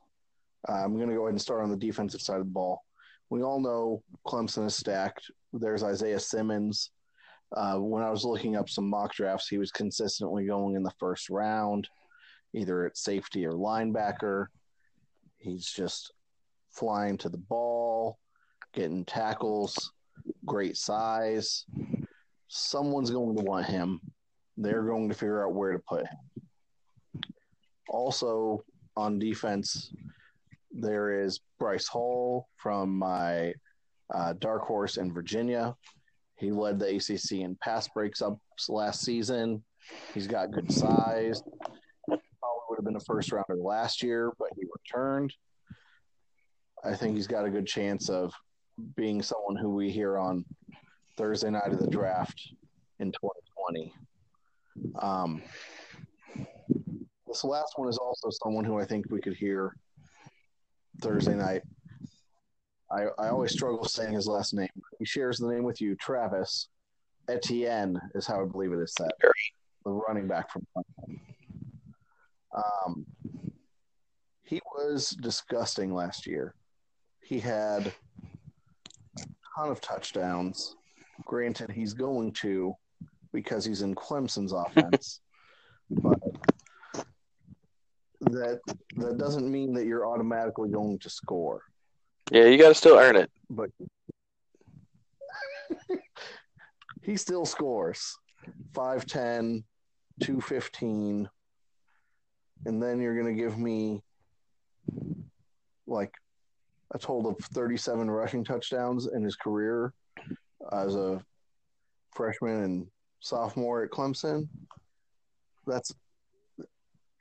uh, 0.67 0.83
I'm 0.83 0.95
going 0.95 1.09
to 1.09 1.15
go 1.15 1.23
ahead 1.23 1.33
and 1.33 1.41
start 1.41 1.61
on 1.61 1.69
the 1.69 1.75
defensive 1.75 2.21
side 2.21 2.39
of 2.39 2.45
the 2.45 2.51
ball. 2.51 2.81
We 3.29 3.43
all 3.43 3.59
know 3.59 4.01
Clemson 4.25 4.65
is 4.65 4.75
stacked. 4.75 5.29
There's 5.51 5.83
Isaiah 5.83 6.19
Simmons. 6.19 6.91
Uh, 7.55 7.77
when 7.77 8.03
I 8.03 8.09
was 8.09 8.23
looking 8.23 8.55
up 8.55 8.69
some 8.69 8.89
mock 8.89 9.13
drafts, 9.13 9.49
he 9.49 9.57
was 9.57 9.71
consistently 9.71 10.45
going 10.45 10.75
in 10.75 10.83
the 10.83 10.93
first 10.99 11.29
round, 11.29 11.89
either 12.53 12.85
at 12.85 12.97
safety 12.97 13.45
or 13.45 13.53
linebacker. 13.53 14.45
He's 15.37 15.65
just 15.65 16.13
flying 16.71 17.17
to 17.17 17.29
the 17.29 17.37
ball, 17.37 18.19
getting 18.73 19.03
tackles, 19.03 19.91
great 20.45 20.77
size. 20.77 21.65
Someone's 22.47 23.11
going 23.11 23.35
to 23.35 23.43
want 23.43 23.65
him. 23.65 23.99
They're 24.57 24.83
going 24.83 25.09
to 25.09 25.15
figure 25.15 25.45
out 25.45 25.53
where 25.53 25.73
to 25.73 25.79
put 25.79 26.01
him. 26.01 27.23
Also, 27.89 28.63
on 28.95 29.19
defense, 29.19 29.91
there 30.71 31.23
is 31.23 31.39
Bryce 31.59 31.87
Hall 31.87 32.47
from 32.57 32.97
my 32.97 33.53
uh, 34.13 34.33
dark 34.39 34.63
horse 34.63 34.97
in 34.97 35.13
Virginia. 35.13 35.75
He 36.37 36.51
led 36.51 36.79
the 36.79 36.95
ACC 36.95 37.39
in 37.39 37.57
pass 37.61 37.87
breaks 37.87 38.21
up 38.21 38.37
last 38.67 39.01
season. 39.01 39.63
He's 40.13 40.27
got 40.27 40.51
good 40.51 40.71
size. 40.71 41.41
Probably 42.07 42.19
would 42.69 42.77
have 42.77 42.85
been 42.85 42.95
a 42.95 43.01
first 43.01 43.31
rounder 43.31 43.55
last 43.55 44.03
year, 44.03 44.31
but 44.37 44.49
he 44.55 44.63
returned. 44.73 45.33
I 46.83 46.95
think 46.95 47.15
he's 47.15 47.27
got 47.27 47.45
a 47.45 47.49
good 47.49 47.67
chance 47.67 48.09
of 48.09 48.33
being 48.95 49.21
someone 49.21 49.55
who 49.55 49.69
we 49.73 49.89
hear 49.91 50.17
on 50.17 50.45
Thursday 51.17 51.49
night 51.49 51.71
of 51.71 51.79
the 51.79 51.87
draft 51.87 52.39
in 52.99 53.11
2020. 53.11 53.93
Um, 55.01 55.41
this 57.27 57.43
last 57.43 57.73
one 57.75 57.89
is 57.89 57.97
also 57.97 58.29
someone 58.43 58.65
who 58.65 58.79
I 58.79 58.85
think 58.85 59.05
we 59.09 59.21
could 59.21 59.35
hear 59.35 59.75
Thursday 61.01 61.35
night. 61.35 61.61
I, 62.91 63.03
I 63.19 63.29
always 63.29 63.51
struggle 63.51 63.85
saying 63.85 64.13
his 64.13 64.27
last 64.27 64.53
name. 64.53 64.69
He 64.97 65.05
shares 65.05 65.37
the 65.37 65.47
name 65.47 65.63
with 65.63 65.79
you, 65.79 65.95
Travis 65.95 66.69
Etienne 67.29 67.99
is 68.15 68.25
how 68.25 68.41
I 68.41 68.45
believe 68.45 68.73
it 68.73 68.79
is 68.79 68.93
said. 68.97 69.11
The 69.85 69.91
running 69.91 70.27
back 70.27 70.51
from 70.51 70.65
um, 72.55 73.05
he 74.43 74.59
was 74.75 75.11
disgusting 75.11 75.93
last 75.93 76.25
year. 76.25 76.55
He 77.21 77.39
had 77.39 77.93
ton 79.59 79.71
of 79.71 79.81
touchdowns. 79.81 80.75
Granted, 81.25 81.71
he's 81.71 81.93
going 81.93 82.31
to 82.33 82.73
because 83.33 83.65
he's 83.65 83.81
in 83.81 83.93
Clemson's 83.93 84.53
offense, 84.53 85.21
but 85.89 86.19
that 88.21 88.59
that 88.95 89.17
doesn't 89.17 89.51
mean 89.51 89.73
that 89.73 89.85
you're 89.85 90.07
automatically 90.07 90.69
going 90.69 90.99
to 90.99 91.09
score. 91.09 91.61
Yeah, 92.31 92.45
you 92.45 92.57
got 92.57 92.69
to 92.69 92.75
still 92.75 92.97
earn 92.97 93.15
it. 93.15 93.31
But 93.49 93.69
he 97.01 97.17
still 97.17 97.45
scores 97.45 98.17
5'10, 98.73 99.63
215. 100.21 101.29
And 102.65 102.83
then 102.83 102.99
you're 103.01 103.19
going 103.19 103.35
to 103.35 103.41
give 103.41 103.57
me 103.57 104.03
like 105.87 106.13
a 106.91 106.99
total 106.99 107.31
of 107.31 107.37
37 107.37 108.09
rushing 108.09 108.43
touchdowns 108.43 109.07
in 109.07 109.23
his 109.23 109.35
career 109.35 109.93
as 110.71 110.95
a 110.95 111.21
freshman 112.13 112.63
and 112.63 112.87
sophomore 113.19 113.83
at 113.83 113.91
Clemson. 113.91 114.47
That's 115.67 115.93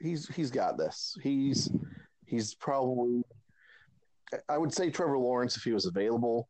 he's 0.00 0.28
he's 0.34 0.50
got 0.50 0.78
this. 0.78 1.16
He's 1.22 1.70
he's 2.26 2.54
probably 2.54 3.22
I 4.48 4.58
would 4.58 4.72
say 4.72 4.90
Trevor 4.90 5.18
Lawrence 5.18 5.56
if 5.56 5.62
he 5.62 5.72
was 5.72 5.86
available, 5.86 6.48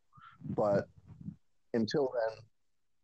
but 0.51 0.89
until 1.75 2.13
then, 2.15 2.39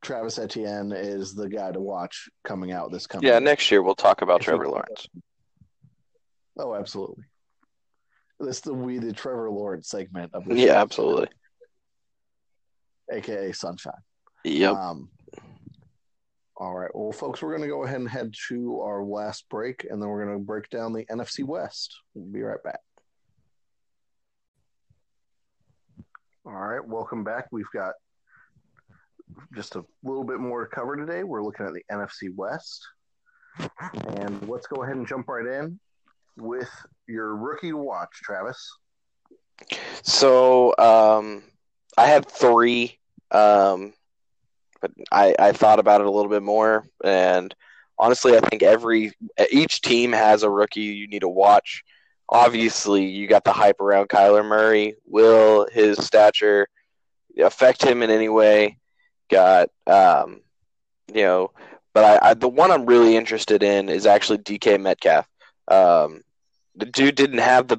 Travis 0.02 0.38
Etienne 0.38 0.92
is 0.92 1.34
the 1.34 1.48
guy 1.48 1.72
to 1.72 1.80
watch 1.80 2.28
coming 2.44 2.72
out 2.72 2.90
this 2.90 3.06
coming. 3.06 3.26
Yeah, 3.26 3.38
next 3.38 3.70
year 3.70 3.82
we'll 3.82 3.94
talk 3.94 4.22
about 4.22 4.40
Trevor 4.40 4.68
Lawrence. 4.68 5.08
Oh, 6.58 6.74
absolutely. 6.74 7.24
This 8.40 8.60
the 8.60 8.74
we 8.74 8.98
the 8.98 9.12
Trevor 9.12 9.50
Lawrence 9.50 9.88
segment 9.88 10.34
of 10.34 10.44
the 10.44 10.56
Yeah, 10.56 10.66
show. 10.66 10.78
absolutely. 10.78 11.28
AKA 13.12 13.52
Sunshine. 13.52 13.92
Yep. 14.44 14.74
Um, 14.74 15.08
All 16.56 16.74
right. 16.74 16.90
Well, 16.94 17.12
folks, 17.12 17.42
we're 17.42 17.50
going 17.50 17.62
to 17.62 17.68
go 17.68 17.84
ahead 17.84 18.00
and 18.00 18.08
head 18.08 18.32
to 18.48 18.80
our 18.80 19.02
last 19.02 19.48
break, 19.48 19.86
and 19.88 20.00
then 20.00 20.08
we're 20.08 20.24
going 20.24 20.38
to 20.38 20.44
break 20.44 20.68
down 20.70 20.92
the 20.92 21.04
NFC 21.06 21.44
West. 21.44 21.94
We'll 22.14 22.26
be 22.32 22.42
right 22.42 22.62
back. 22.62 22.80
All 26.46 26.52
right. 26.52 26.84
Welcome 26.86 27.24
back. 27.24 27.46
We've 27.52 27.70
got 27.72 27.94
just 29.54 29.76
a 29.76 29.84
little 30.02 30.24
bit 30.24 30.38
more 30.38 30.64
to 30.66 30.74
cover 30.74 30.96
today. 30.96 31.24
We're 31.24 31.42
looking 31.42 31.66
at 31.66 31.72
the 31.72 31.82
NFC 31.90 32.34
West. 32.34 32.86
And 34.18 34.48
let's 34.48 34.66
go 34.66 34.82
ahead 34.82 34.96
and 34.96 35.06
jump 35.06 35.28
right 35.28 35.46
in 35.46 35.78
with 36.36 36.70
your 37.06 37.36
rookie 37.36 37.72
watch, 37.72 38.10
Travis. 38.22 38.70
So 40.02 40.74
um, 40.78 41.44
I 41.96 42.06
had 42.06 42.28
three, 42.28 42.98
um, 43.30 43.92
but 44.80 44.90
I, 45.10 45.34
I 45.38 45.52
thought 45.52 45.78
about 45.78 46.00
it 46.00 46.06
a 46.06 46.10
little 46.10 46.30
bit 46.30 46.42
more, 46.42 46.86
and 47.02 47.54
honestly, 47.98 48.36
I 48.36 48.40
think 48.40 48.62
every 48.62 49.12
each 49.50 49.80
team 49.80 50.12
has 50.12 50.42
a 50.42 50.50
rookie 50.50 50.80
you 50.80 51.06
need 51.06 51.20
to 51.20 51.28
watch. 51.28 51.82
Obviously, 52.28 53.04
you 53.04 53.26
got 53.26 53.44
the 53.44 53.52
hype 53.52 53.80
around 53.80 54.08
Kyler 54.08 54.44
Murray. 54.44 54.94
Will 55.06 55.66
his 55.72 56.04
stature 56.04 56.66
affect 57.40 57.82
him 57.84 58.02
in 58.02 58.10
any 58.10 58.28
way? 58.28 58.78
Got 59.30 59.68
um, 59.86 60.40
you 61.12 61.22
know, 61.22 61.52
but 61.92 62.22
I, 62.22 62.30
I 62.30 62.34
the 62.34 62.48
one 62.48 62.70
I'm 62.70 62.86
really 62.86 63.16
interested 63.16 63.62
in 63.62 63.88
is 63.88 64.06
actually 64.06 64.38
DK 64.38 64.80
Metcalf. 64.80 65.26
Um, 65.68 66.22
the 66.76 66.86
dude 66.86 67.14
didn't 67.14 67.38
have 67.38 67.68
the 67.68 67.76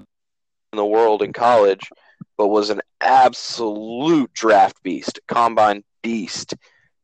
in 0.71 0.77
the 0.77 0.85
world 0.85 1.21
in 1.21 1.33
college, 1.33 1.89
but 2.37 2.47
was 2.47 2.69
an 2.69 2.81
absolute 3.01 4.33
draft 4.33 4.81
beast, 4.83 5.19
combine 5.27 5.83
beast. 6.01 6.55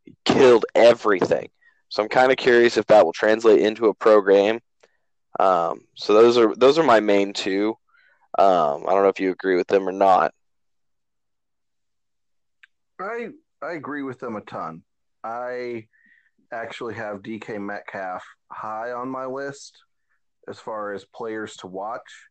He 0.03 0.15
killed 0.25 0.65
everything. 0.75 1.49
So 1.89 2.03
I'm 2.03 2.09
kind 2.09 2.31
of 2.31 2.37
curious 2.37 2.77
if 2.77 2.85
that 2.87 3.05
will 3.05 3.13
translate 3.13 3.59
into 3.59 3.87
a 3.87 3.93
program. 3.93 4.59
Um, 5.39 5.81
so 5.95 6.13
those 6.13 6.37
are 6.37 6.55
those 6.55 6.77
are 6.77 6.83
my 6.83 6.99
main 6.99 7.33
two. 7.33 7.77
Um, 8.37 8.85
I 8.87 8.91
don't 8.91 9.03
know 9.03 9.09
if 9.09 9.19
you 9.19 9.31
agree 9.31 9.55
with 9.55 9.67
them 9.67 9.87
or 9.87 9.91
not. 9.91 10.33
I 12.99 13.29
I 13.61 13.73
agree 13.73 14.03
with 14.03 14.19
them 14.19 14.35
a 14.35 14.41
ton. 14.41 14.83
I 15.23 15.87
actually 16.51 16.95
have 16.95 17.21
DK 17.21 17.59
Metcalf 17.59 18.23
high 18.51 18.91
on 18.91 19.09
my 19.09 19.25
list 19.25 19.77
as 20.51 20.59
far 20.59 20.93
as 20.93 21.03
players 21.05 21.55
to 21.57 21.67
watch, 21.67 22.27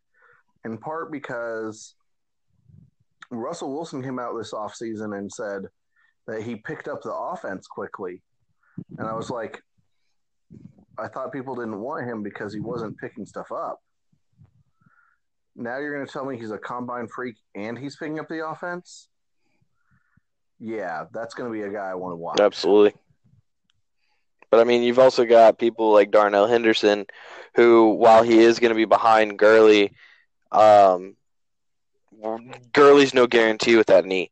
in 0.65 0.79
part 0.79 1.11
because 1.11 1.97
Russell 3.31 3.73
Wilson 3.73 4.03
came 4.03 4.21
out 4.21 4.37
this 4.39 4.53
offseason 4.53 5.19
and 5.19 5.33
said 5.33 5.63
that 6.29 6.43
he 6.43 6.55
picked 6.57 6.87
up 6.87 7.03
the 7.03 7.13
offense 7.13 7.67
quickly. 7.67 8.23
And 8.99 9.09
I 9.09 9.15
was 9.15 9.31
like, 9.31 9.61
I 10.99 11.09
thought 11.09 11.33
people 11.33 11.57
didn't 11.57 11.81
want 11.81 12.07
him 12.07 12.23
because 12.23 12.53
he 12.53 12.61
wasn't 12.61 12.99
picking 12.99 13.27
stuff 13.27 13.51
up. 13.51 13.81
Now 15.57 15.79
you're 15.79 15.95
going 15.95 16.07
to 16.07 16.13
tell 16.13 16.25
me 16.25 16.39
he's 16.39 16.53
a 16.53 16.59
combine 16.59 17.09
freak 17.09 17.37
and 17.55 17.77
he's 17.77 17.97
picking 17.97 18.21
up 18.21 18.29
the 18.29 18.47
offense? 18.47 19.09
Yeah, 20.59 21.05
that's 21.13 21.35
going 21.35 21.51
to 21.51 21.53
be 21.53 21.63
a 21.63 21.73
guy 21.73 21.87
I 21.87 21.95
want 21.95 22.13
to 22.13 22.17
watch. 22.17 22.41
Absolutely. 22.41 22.95
But 24.51 24.61
I 24.61 24.65
mean, 24.65 24.83
you've 24.83 24.99
also 24.99 25.25
got 25.25 25.59
people 25.59 25.93
like 25.93 26.11
Darnell 26.11 26.47
Henderson, 26.47 27.07
who, 27.55 27.95
while 27.95 28.23
he 28.23 28.41
is 28.41 28.59
going 28.59 28.71
to 28.71 28.77
be 28.77 28.85
behind 28.85 29.39
Gurley, 29.39 29.93
um, 30.53 31.17
Gurley's 32.73 33.15
no 33.15 33.27
guarantee 33.27 33.77
with 33.77 33.87
that 33.87 34.05
knee. 34.05 34.31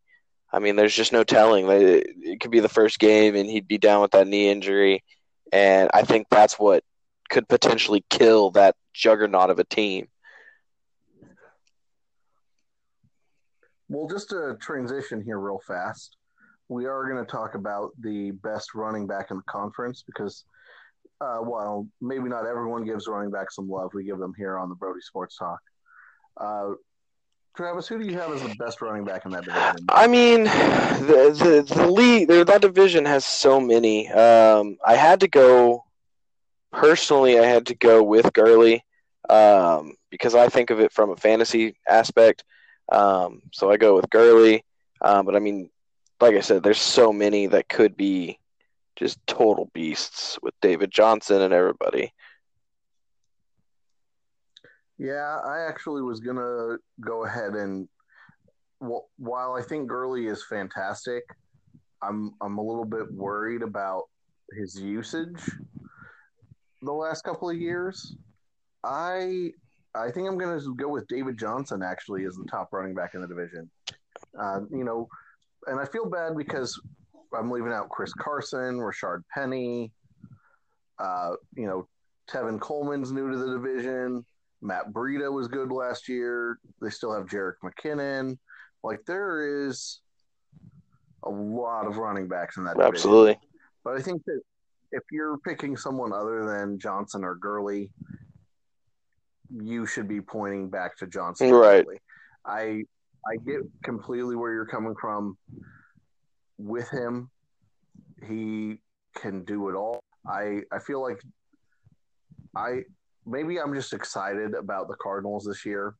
I 0.52 0.58
mean, 0.58 0.76
there's 0.76 0.94
just 0.94 1.12
no 1.12 1.24
telling. 1.24 1.66
It 1.68 2.40
could 2.40 2.50
be 2.50 2.60
the 2.60 2.68
first 2.68 2.98
game, 2.98 3.36
and 3.36 3.48
he'd 3.48 3.68
be 3.68 3.78
down 3.78 4.02
with 4.02 4.12
that 4.12 4.26
knee 4.26 4.48
injury, 4.48 5.04
and 5.52 5.90
I 5.94 6.02
think 6.02 6.26
that's 6.30 6.58
what 6.58 6.84
could 7.28 7.48
potentially 7.48 8.04
kill 8.10 8.50
that 8.52 8.74
juggernaut 8.94 9.50
of 9.50 9.58
a 9.58 9.64
team. 9.64 10.08
Well, 13.88 14.08
just 14.08 14.30
to 14.30 14.56
transition 14.60 15.22
here 15.22 15.38
real 15.38 15.60
fast, 15.66 16.17
we 16.68 16.86
are 16.86 17.08
going 17.08 17.24
to 17.24 17.30
talk 17.30 17.54
about 17.54 17.90
the 18.00 18.30
best 18.30 18.74
running 18.74 19.06
back 19.06 19.30
in 19.30 19.36
the 19.38 19.42
conference 19.44 20.02
because, 20.06 20.44
uh, 21.20 21.38
while 21.38 21.86
maybe 22.00 22.28
not 22.28 22.46
everyone 22.46 22.84
gives 22.84 23.08
running 23.08 23.30
back 23.30 23.50
some 23.50 23.68
love, 23.68 23.90
we 23.94 24.04
give 24.04 24.18
them 24.18 24.34
here 24.36 24.58
on 24.58 24.68
the 24.68 24.74
Brody 24.74 25.00
Sports 25.00 25.36
Talk. 25.36 25.60
Uh, 26.36 26.74
Travis, 27.56 27.88
who 27.88 27.98
do 27.98 28.06
you 28.06 28.16
have 28.16 28.32
as 28.32 28.42
the 28.42 28.54
best 28.54 28.80
running 28.80 29.04
back 29.04 29.24
in 29.24 29.32
that 29.32 29.44
division? 29.44 29.86
I 29.88 30.06
mean, 30.06 30.44
the 30.44 31.64
the, 31.66 31.74
the 31.74 31.90
league, 31.90 32.28
that 32.28 32.60
division 32.60 33.04
has 33.06 33.24
so 33.24 33.60
many. 33.60 34.08
Um, 34.08 34.76
I 34.86 34.94
had 34.94 35.20
to 35.20 35.28
go 35.28 35.84
personally. 36.72 37.38
I 37.38 37.46
had 37.46 37.66
to 37.66 37.74
go 37.74 38.02
with 38.02 38.32
Gurley 38.32 38.84
um, 39.28 39.94
because 40.10 40.36
I 40.36 40.48
think 40.48 40.70
of 40.70 40.78
it 40.78 40.92
from 40.92 41.10
a 41.10 41.16
fantasy 41.16 41.76
aspect. 41.88 42.44
Um, 42.92 43.42
so 43.52 43.70
I 43.70 43.76
go 43.76 43.96
with 43.96 44.08
Gurley. 44.08 44.64
Um, 45.00 45.26
but 45.26 45.34
I 45.34 45.40
mean, 45.40 45.70
like 46.20 46.34
I 46.34 46.40
said, 46.40 46.62
there's 46.62 46.80
so 46.80 47.12
many 47.12 47.46
that 47.46 47.68
could 47.68 47.96
be 47.96 48.38
just 48.96 49.24
total 49.26 49.70
beasts 49.72 50.38
with 50.42 50.54
David 50.60 50.90
Johnson 50.90 51.42
and 51.42 51.54
everybody. 51.54 52.12
Yeah, 54.98 55.38
I 55.46 55.60
actually 55.68 56.02
was 56.02 56.18
gonna 56.20 56.76
go 57.00 57.24
ahead 57.24 57.54
and 57.54 57.88
while 58.80 59.54
I 59.54 59.62
think 59.62 59.88
Gurley 59.88 60.26
is 60.26 60.44
fantastic, 60.48 61.24
I'm 62.02 62.34
I'm 62.40 62.58
a 62.58 62.62
little 62.62 62.84
bit 62.84 63.12
worried 63.12 63.62
about 63.62 64.04
his 64.56 64.80
usage 64.80 65.50
the 66.82 66.92
last 66.92 67.22
couple 67.22 67.50
of 67.50 67.56
years. 67.56 68.16
I 68.84 69.50
I 69.94 70.10
think 70.10 70.28
I'm 70.28 70.38
gonna 70.38 70.60
go 70.76 70.88
with 70.88 71.06
David 71.08 71.38
Johnson 71.38 71.82
actually 71.82 72.24
as 72.24 72.36
the 72.36 72.46
top 72.50 72.72
running 72.72 72.94
back 72.94 73.14
in 73.14 73.20
the 73.20 73.28
division. 73.28 73.70
Uh, 74.38 74.60
you 74.70 74.84
know, 74.84 75.08
and 75.68 75.80
I 75.80 75.84
feel 75.84 76.08
bad 76.08 76.36
because 76.36 76.80
I'm 77.36 77.50
leaving 77.50 77.72
out 77.72 77.88
Chris 77.88 78.12
Carson, 78.14 78.78
Rashaad 78.78 79.22
Penny, 79.32 79.92
uh, 80.98 81.32
you 81.54 81.66
know, 81.66 81.86
Tevin 82.30 82.60
Coleman's 82.60 83.12
new 83.12 83.30
to 83.30 83.36
the 83.36 83.52
division. 83.52 84.24
Matt 84.60 84.92
Breida 84.92 85.32
was 85.32 85.48
good 85.48 85.70
last 85.70 86.08
year. 86.08 86.58
They 86.80 86.90
still 86.90 87.14
have 87.14 87.26
Jerick 87.26 87.54
McKinnon. 87.62 88.38
Like 88.82 89.00
there 89.06 89.66
is 89.66 90.00
a 91.24 91.30
lot 91.30 91.86
of 91.86 91.96
running 91.96 92.28
backs 92.28 92.56
in 92.56 92.64
that. 92.64 92.76
Division. 92.76 92.94
Absolutely. 92.94 93.38
But 93.84 93.96
I 93.96 94.02
think 94.02 94.24
that 94.24 94.40
if 94.92 95.02
you're 95.12 95.38
picking 95.38 95.76
someone 95.76 96.12
other 96.12 96.44
than 96.44 96.78
Johnson 96.78 97.24
or 97.24 97.34
Gurley, 97.34 97.90
you 99.50 99.86
should 99.86 100.08
be 100.08 100.20
pointing 100.20 100.68
back 100.68 100.96
to 100.98 101.06
Johnson. 101.06 101.52
Right. 101.52 101.86
I 102.44 102.84
I 103.26 103.36
get 103.36 103.60
completely 103.82 104.36
where 104.36 104.52
you're 104.52 104.66
coming 104.66 104.94
from 105.00 105.36
with 106.58 106.88
him. 106.90 107.30
He 108.26 108.78
can 109.16 109.44
do 109.44 109.68
it 109.68 109.74
all. 109.74 110.00
I 110.26 110.62
I 110.72 110.78
feel 110.78 111.02
like 111.02 111.20
I 112.56 112.82
maybe 113.26 113.60
I'm 113.60 113.74
just 113.74 113.92
excited 113.92 114.54
about 114.54 114.88
the 114.88 114.96
Cardinals 114.96 115.44
this 115.44 115.64
year 115.64 115.94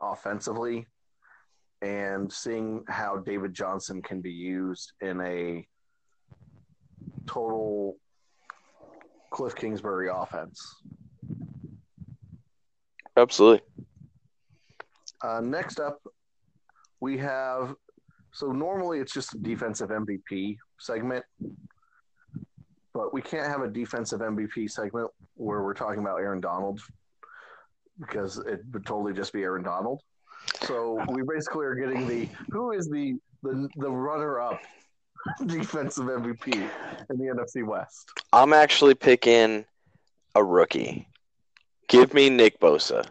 offensively 0.00 0.86
and 1.82 2.32
seeing 2.32 2.84
how 2.88 3.18
David 3.18 3.54
Johnson 3.54 4.02
can 4.02 4.20
be 4.20 4.32
used 4.32 4.92
in 5.00 5.20
a 5.20 5.66
total 7.26 7.96
Kliff 9.32 9.54
Kingsbury 9.54 10.08
offense. 10.12 10.60
Absolutely. 13.16 13.62
Uh, 15.22 15.40
next 15.40 15.80
up, 15.80 16.00
we 17.00 17.18
have 17.18 17.74
so 18.32 18.52
normally 18.52 18.98
it's 19.00 19.12
just 19.12 19.34
a 19.34 19.38
defensive 19.38 19.88
MVP 19.88 20.58
segment, 20.78 21.24
but 22.94 23.12
we 23.12 23.22
can't 23.22 23.46
have 23.46 23.62
a 23.62 23.68
defensive 23.68 24.20
MVP 24.20 24.70
segment 24.70 25.10
where 25.34 25.62
we're 25.62 25.74
talking 25.74 26.00
about 26.00 26.18
Aaron 26.18 26.40
Donald 26.40 26.80
because 27.98 28.38
it 28.38 28.60
would 28.72 28.86
totally 28.86 29.12
just 29.12 29.32
be 29.32 29.42
Aaron 29.42 29.62
Donald. 29.62 30.02
So 30.62 31.04
we 31.08 31.22
basically 31.22 31.66
are 31.66 31.74
getting 31.74 32.06
the 32.06 32.28
who 32.50 32.72
is 32.72 32.88
the 32.88 33.18
the, 33.42 33.68
the 33.76 33.90
runner 33.90 34.40
up 34.40 34.60
defensive 35.46 36.04
MVP 36.04 36.54
in 36.54 37.18
the 37.18 37.24
NFC 37.24 37.66
West. 37.66 38.10
I'm 38.32 38.52
actually 38.52 38.94
picking 38.94 39.64
a 40.34 40.44
rookie. 40.44 41.08
Give 41.88 42.12
me 42.12 42.30
Nick 42.30 42.60
Bosa. 42.60 43.06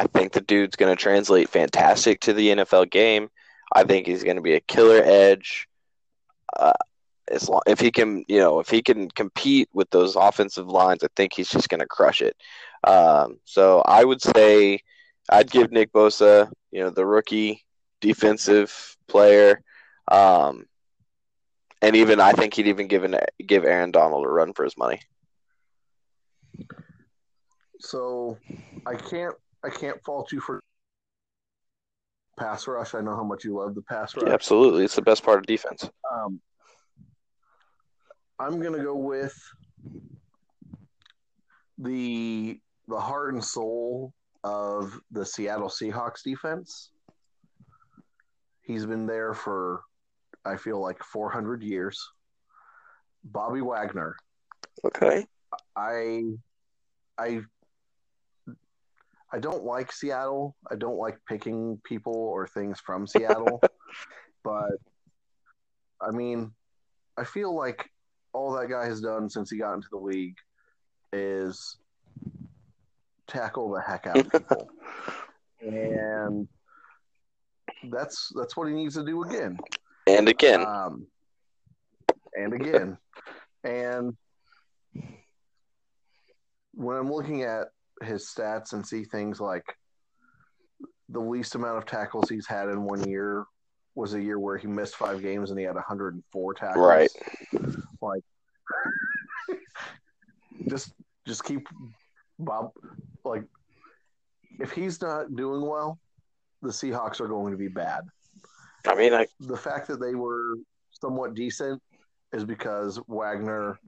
I 0.00 0.06
think 0.06 0.32
the 0.32 0.40
dude's 0.40 0.76
going 0.76 0.90
to 0.90 1.00
translate 1.00 1.50
fantastic 1.50 2.20
to 2.20 2.32
the 2.32 2.48
NFL 2.48 2.90
game. 2.90 3.28
I 3.70 3.84
think 3.84 4.06
he's 4.06 4.24
going 4.24 4.36
to 4.36 4.42
be 4.42 4.54
a 4.54 4.60
killer 4.60 5.02
edge. 5.04 5.68
Uh, 6.58 6.72
as 7.30 7.50
long 7.50 7.60
if 7.66 7.78
he 7.80 7.90
can, 7.90 8.24
you 8.26 8.38
know, 8.38 8.60
if 8.60 8.70
he 8.70 8.80
can 8.80 9.10
compete 9.10 9.68
with 9.74 9.90
those 9.90 10.16
offensive 10.16 10.68
lines, 10.68 11.04
I 11.04 11.08
think 11.16 11.34
he's 11.34 11.50
just 11.50 11.68
going 11.68 11.80
to 11.80 11.86
crush 11.86 12.22
it. 12.22 12.34
Um, 12.82 13.40
so 13.44 13.82
I 13.84 14.02
would 14.02 14.22
say 14.22 14.80
I'd 15.28 15.50
give 15.50 15.70
Nick 15.70 15.92
Bosa, 15.92 16.50
you 16.70 16.80
know, 16.80 16.88
the 16.88 17.04
rookie 17.04 17.62
defensive 18.00 18.96
player. 19.06 19.60
Um, 20.10 20.64
and 21.82 21.94
even 21.94 22.20
I 22.20 22.32
think 22.32 22.54
he'd 22.54 22.68
even 22.68 22.88
given 22.88 23.18
give 23.46 23.66
Aaron 23.66 23.90
Donald 23.90 24.24
a 24.24 24.30
run 24.30 24.54
for 24.54 24.64
his 24.64 24.78
money. 24.78 25.02
So 27.80 28.38
I 28.86 28.94
can't 28.94 29.34
I 29.64 29.70
can't 29.70 30.02
fault 30.04 30.32
you 30.32 30.40
for 30.40 30.62
pass 32.38 32.66
rush. 32.66 32.94
I 32.94 33.00
know 33.00 33.14
how 33.14 33.24
much 33.24 33.44
you 33.44 33.56
love 33.56 33.74
the 33.74 33.82
pass 33.82 34.16
rush. 34.16 34.26
Yeah, 34.26 34.32
absolutely, 34.32 34.84
it's 34.84 34.96
the 34.96 35.02
best 35.02 35.22
part 35.24 35.38
of 35.38 35.46
defense. 35.46 35.88
Um, 36.12 36.40
I'm 38.38 38.60
gonna 38.60 38.82
go 38.82 38.96
with 38.96 39.38
the 41.78 42.58
the 42.88 43.00
heart 43.00 43.34
and 43.34 43.44
soul 43.44 44.14
of 44.42 44.98
the 45.10 45.24
Seattle 45.24 45.68
Seahawks 45.68 46.22
defense. 46.24 46.90
He's 48.62 48.86
been 48.86 49.06
there 49.06 49.34
for 49.34 49.82
I 50.44 50.56
feel 50.56 50.80
like 50.80 51.02
400 51.04 51.62
years. 51.62 52.00
Bobby 53.24 53.60
Wagner. 53.60 54.16
Okay. 54.84 55.26
I 55.76 56.22
I 57.18 57.42
I 59.32 59.38
don't 59.38 59.64
like 59.64 59.92
Seattle. 59.92 60.56
I 60.70 60.74
don't 60.74 60.98
like 60.98 61.18
picking 61.28 61.80
people 61.84 62.14
or 62.14 62.46
things 62.46 62.80
from 62.80 63.06
Seattle. 63.06 63.60
but 64.42 64.72
I 66.00 66.10
mean, 66.10 66.52
I 67.16 67.24
feel 67.24 67.54
like 67.54 67.88
all 68.32 68.52
that 68.52 68.68
guy 68.68 68.86
has 68.86 69.00
done 69.00 69.28
since 69.28 69.50
he 69.50 69.58
got 69.58 69.74
into 69.74 69.88
the 69.90 69.98
league 69.98 70.36
is 71.12 71.76
tackle 73.26 73.72
the 73.72 73.80
heck 73.80 74.06
out 74.06 74.18
of 74.18 74.32
people. 74.32 74.70
and 75.60 76.48
that's 77.90 78.32
that's 78.36 78.56
what 78.56 78.68
he 78.68 78.74
needs 78.74 78.94
to 78.94 79.04
do 79.04 79.22
again. 79.24 79.58
And 80.06 80.28
again. 80.28 80.64
Um, 80.66 81.06
and 82.34 82.52
again. 82.54 82.98
and 83.64 84.16
when 86.74 86.96
I'm 86.96 87.12
looking 87.12 87.42
at 87.42 87.68
his 88.02 88.24
stats 88.24 88.72
and 88.72 88.86
see 88.86 89.04
things 89.04 89.40
like 89.40 89.76
the 91.08 91.20
least 91.20 91.54
amount 91.54 91.78
of 91.78 91.86
tackles 91.86 92.28
he's 92.28 92.46
had 92.46 92.68
in 92.68 92.84
one 92.84 93.08
year 93.08 93.44
was 93.94 94.14
a 94.14 94.22
year 94.22 94.38
where 94.38 94.56
he 94.56 94.66
missed 94.66 94.96
five 94.96 95.20
games 95.20 95.50
and 95.50 95.58
he 95.58 95.64
had 95.64 95.74
104 95.74 96.54
tackles. 96.54 96.86
Right. 96.86 97.10
Like, 98.00 98.22
just 100.68 100.92
just 101.26 101.44
keep 101.44 101.66
Bob 102.38 102.70
like 103.24 103.44
if 104.58 104.72
he's 104.72 105.00
not 105.00 105.34
doing 105.34 105.66
well, 105.66 105.98
the 106.62 106.68
Seahawks 106.68 107.20
are 107.20 107.28
going 107.28 107.52
to 107.52 107.58
be 107.58 107.68
bad. 107.68 108.02
I 108.86 108.94
mean, 108.94 109.12
I 109.12 109.26
The 109.40 109.56
fact 109.56 109.88
that 109.88 110.00
they 110.00 110.14
were 110.14 110.54
somewhat 110.92 111.34
decent 111.34 111.82
is 112.32 112.44
because 112.44 113.00
Wagner 113.08 113.78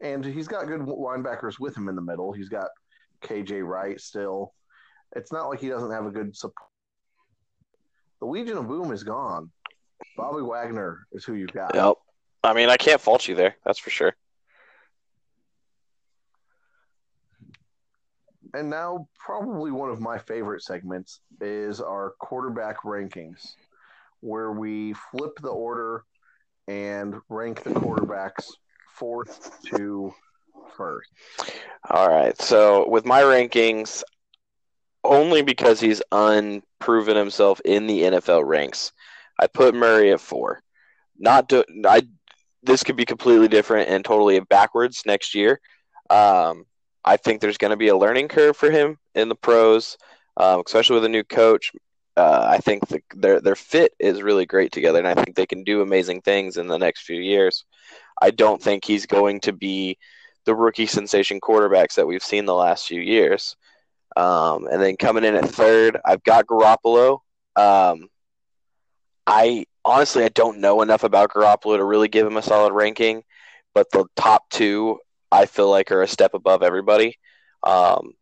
and 0.00 0.24
he's 0.24 0.48
got 0.48 0.66
good 0.66 0.80
linebackers 0.80 1.60
with 1.60 1.76
him 1.76 1.88
in 1.88 1.94
the 1.94 2.02
middle. 2.02 2.32
He's 2.32 2.48
got 2.48 2.68
KJ 3.22 3.66
Wright 3.66 4.00
still. 4.00 4.54
It's 5.16 5.32
not 5.32 5.48
like 5.48 5.60
he 5.60 5.68
doesn't 5.68 5.90
have 5.90 6.06
a 6.06 6.10
good 6.10 6.36
support. 6.36 6.68
The 8.20 8.26
Legion 8.26 8.58
of 8.58 8.68
Boom 8.68 8.92
is 8.92 9.02
gone. 9.02 9.50
Bobby 10.16 10.42
Wagner 10.42 11.06
is 11.12 11.24
who 11.24 11.34
you've 11.34 11.52
got. 11.52 11.74
Yep. 11.74 11.94
I 12.42 12.54
mean, 12.54 12.68
I 12.68 12.76
can't 12.76 13.00
fault 13.00 13.28
you 13.28 13.34
there. 13.34 13.56
That's 13.64 13.78
for 13.78 13.90
sure. 13.90 14.14
And 18.54 18.68
now, 18.68 19.08
probably 19.18 19.70
one 19.70 19.90
of 19.90 20.00
my 20.00 20.18
favorite 20.18 20.62
segments 20.62 21.20
is 21.40 21.80
our 21.80 22.14
quarterback 22.18 22.82
rankings, 22.82 23.54
where 24.20 24.52
we 24.52 24.94
flip 25.12 25.32
the 25.40 25.50
order 25.50 26.04
and 26.66 27.14
rank 27.28 27.62
the 27.62 27.70
quarterbacks 27.70 28.48
fourth 28.94 29.56
to 29.66 30.12
first. 30.76 31.08
All 31.88 32.08
right. 32.08 32.40
So 32.40 32.88
with 32.88 33.04
my 33.04 33.22
rankings, 33.22 34.02
only 35.04 35.42
because 35.42 35.80
he's 35.80 36.02
unproven 36.12 37.16
himself 37.16 37.60
in 37.64 37.86
the 37.86 38.02
NFL 38.02 38.46
ranks, 38.46 38.92
I 39.38 39.46
put 39.46 39.74
Murray 39.74 40.12
at 40.12 40.20
four. 40.20 40.62
Not 41.18 41.48
do, 41.48 41.64
I. 41.86 42.02
This 42.62 42.82
could 42.82 42.96
be 42.96 43.06
completely 43.06 43.48
different 43.48 43.88
and 43.88 44.04
totally 44.04 44.38
backwards 44.40 45.02
next 45.06 45.34
year. 45.34 45.60
Um, 46.10 46.66
I 47.04 47.16
think 47.16 47.40
there's 47.40 47.56
going 47.56 47.70
to 47.70 47.76
be 47.76 47.88
a 47.88 47.96
learning 47.96 48.28
curve 48.28 48.56
for 48.56 48.70
him 48.70 48.98
in 49.14 49.30
the 49.30 49.34
pros, 49.34 49.96
um, 50.36 50.62
especially 50.66 50.94
with 50.94 51.06
a 51.06 51.08
new 51.08 51.24
coach. 51.24 51.72
Uh, 52.16 52.46
I 52.50 52.58
think 52.58 52.86
the, 52.88 53.00
their 53.14 53.40
their 53.40 53.56
fit 53.56 53.94
is 53.98 54.22
really 54.22 54.44
great 54.44 54.72
together, 54.72 54.98
and 54.98 55.08
I 55.08 55.14
think 55.14 55.36
they 55.36 55.46
can 55.46 55.64
do 55.64 55.80
amazing 55.80 56.20
things 56.20 56.58
in 56.58 56.66
the 56.66 56.78
next 56.78 57.02
few 57.02 57.20
years. 57.20 57.64
I 58.20 58.30
don't 58.30 58.62
think 58.62 58.84
he's 58.84 59.06
going 59.06 59.40
to 59.40 59.52
be 59.52 59.96
the 60.50 60.56
rookie 60.56 60.86
sensation 60.86 61.40
quarterbacks 61.40 61.94
that 61.94 62.08
we've 62.08 62.24
seen 62.24 62.44
the 62.44 62.52
last 62.52 62.88
few 62.88 63.00
years. 63.00 63.54
Um, 64.16 64.66
and 64.66 64.82
then 64.82 64.96
coming 64.96 65.22
in 65.22 65.36
at 65.36 65.48
third, 65.48 65.96
I've 66.04 66.24
got 66.24 66.46
Garoppolo. 66.46 67.20
Um, 67.54 68.08
I 69.28 69.66
honestly 69.84 70.24
I 70.24 70.28
don't 70.28 70.58
know 70.58 70.82
enough 70.82 71.04
about 71.04 71.30
Garoppolo 71.30 71.76
to 71.76 71.84
really 71.84 72.08
give 72.08 72.26
him 72.26 72.36
a 72.36 72.42
solid 72.42 72.72
ranking, 72.72 73.22
but 73.74 73.92
the 73.92 74.06
top 74.16 74.50
two 74.50 74.98
I 75.30 75.46
feel 75.46 75.70
like 75.70 75.92
are 75.92 76.02
a 76.02 76.08
step 76.08 76.34
above 76.34 76.64
everybody, 76.64 77.16
um, 77.62 78.14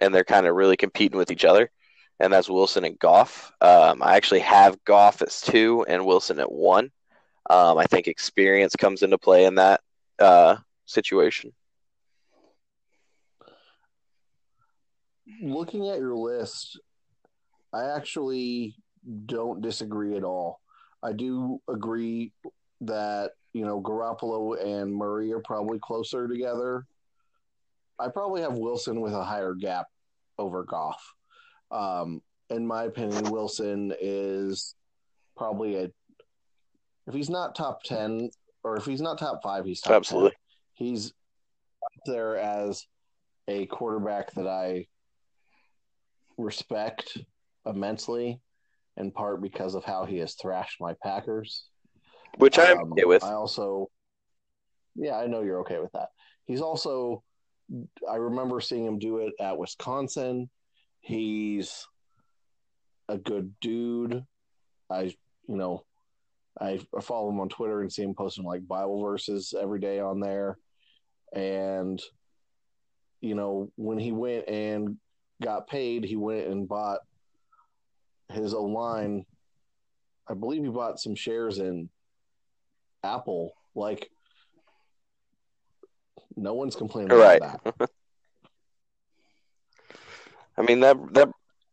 and 0.00 0.14
they're 0.14 0.24
kind 0.24 0.46
of 0.46 0.56
really 0.56 0.78
competing 0.78 1.18
with 1.18 1.30
each 1.30 1.44
other. 1.44 1.70
And 2.18 2.32
that's 2.32 2.48
Wilson 2.48 2.84
and 2.84 2.98
Goff. 2.98 3.52
Um, 3.60 4.02
I 4.02 4.16
actually 4.16 4.40
have 4.40 4.82
Goff 4.86 5.20
as 5.20 5.42
two 5.42 5.84
and 5.86 6.06
Wilson 6.06 6.38
at 6.38 6.50
one. 6.50 6.90
Um, 7.50 7.76
I 7.76 7.84
think 7.84 8.08
experience 8.08 8.74
comes 8.74 9.02
into 9.02 9.18
play 9.18 9.44
in 9.44 9.56
that 9.56 9.82
uh, 10.18 10.56
situation. 10.86 11.52
Looking 15.42 15.88
at 15.88 15.98
your 15.98 16.14
list, 16.14 16.78
I 17.72 17.96
actually 17.96 18.76
don't 19.26 19.60
disagree 19.60 20.16
at 20.16 20.24
all. 20.24 20.60
I 21.02 21.12
do 21.12 21.60
agree 21.68 22.32
that 22.82 23.32
you 23.52 23.64
know 23.64 23.80
Garoppolo 23.80 24.62
and 24.62 24.94
Murray 24.94 25.32
are 25.32 25.40
probably 25.40 25.78
closer 25.78 26.28
together. 26.28 26.86
I 27.98 28.08
probably 28.08 28.42
have 28.42 28.54
Wilson 28.54 29.00
with 29.00 29.12
a 29.12 29.24
higher 29.24 29.54
gap 29.54 29.86
over 30.38 30.64
Goff. 30.64 31.14
Um, 31.70 32.20
in 32.50 32.66
my 32.66 32.84
opinion, 32.84 33.30
Wilson 33.30 33.92
is 34.00 34.74
probably 35.36 35.76
a 35.76 35.90
if 37.06 37.14
he's 37.14 37.30
not 37.30 37.54
top 37.54 37.82
ten 37.82 38.30
or 38.62 38.76
if 38.76 38.84
he's 38.84 39.02
not 39.02 39.18
top 39.18 39.42
five, 39.42 39.64
he's 39.64 39.80
top 39.80 39.92
Absolutely. 39.92 40.30
10. 40.30 40.36
He's 40.74 41.08
up 41.08 42.02
there 42.06 42.36
as 42.36 42.86
a 43.46 43.66
quarterback 43.66 44.32
that 44.32 44.48
I 44.48 44.86
respect 46.38 47.18
immensely, 47.66 48.40
in 48.96 49.10
part 49.10 49.42
because 49.42 49.74
of 49.74 49.84
how 49.84 50.04
he 50.04 50.18
has 50.18 50.34
thrashed 50.34 50.80
my 50.80 50.94
Packers. 51.02 51.68
Which 52.38 52.58
I'm 52.58 52.78
Um, 52.78 52.92
okay 52.92 53.04
with. 53.04 53.24
I 53.24 53.34
also, 53.34 53.90
yeah, 54.94 55.16
I 55.16 55.26
know 55.26 55.42
you're 55.42 55.60
okay 55.60 55.78
with 55.78 55.92
that. 55.92 56.08
He's 56.46 56.60
also, 56.60 57.22
I 58.08 58.16
remember 58.16 58.60
seeing 58.60 58.84
him 58.84 58.98
do 58.98 59.18
it 59.18 59.32
at 59.40 59.56
Wisconsin. 59.56 60.50
He's 61.00 61.86
a 63.08 63.16
good 63.16 63.54
dude. 63.60 64.24
I, 64.90 65.14
you 65.48 65.56
know, 65.56 65.84
I 66.60 66.80
follow 67.00 67.30
him 67.30 67.40
on 67.40 67.48
Twitter 67.48 67.80
and 67.80 67.92
see 67.92 68.02
him 68.02 68.14
posting 68.14 68.44
like 68.44 68.66
Bible 68.66 69.02
verses 69.02 69.54
every 69.58 69.80
day 69.80 70.00
on 70.00 70.20
there. 70.20 70.58
And, 71.34 72.00
you 73.20 73.34
know, 73.34 73.70
when 73.76 73.98
he 73.98 74.12
went 74.12 74.48
and 74.48 74.96
got 75.44 75.68
paid, 75.68 76.04
he 76.04 76.16
went 76.16 76.46
and 76.46 76.66
bought 76.68 77.00
his 78.32 78.54
own 78.54 78.72
line. 78.72 79.26
I 80.28 80.34
believe 80.34 80.62
he 80.62 80.70
bought 80.70 80.98
some 80.98 81.14
shares 81.14 81.58
in 81.58 81.90
Apple. 83.02 83.52
Like, 83.74 84.10
no 86.36 86.54
one's 86.54 86.76
complaining 86.76 87.12
Right. 87.12 87.40
about 87.42 87.62
that. 87.78 87.90
I 90.56 90.62
mean 90.62 90.80
that 90.80 90.96
that 91.14 91.28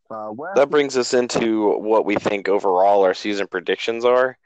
Uh, 0.09 0.33
that 0.55 0.69
brings 0.69 0.97
us 0.97 1.13
into 1.13 1.77
what 1.79 2.05
we 2.05 2.15
think 2.15 2.49
overall 2.49 3.03
our 3.03 3.13
season 3.13 3.47
predictions 3.47 4.03
are. 4.03 4.37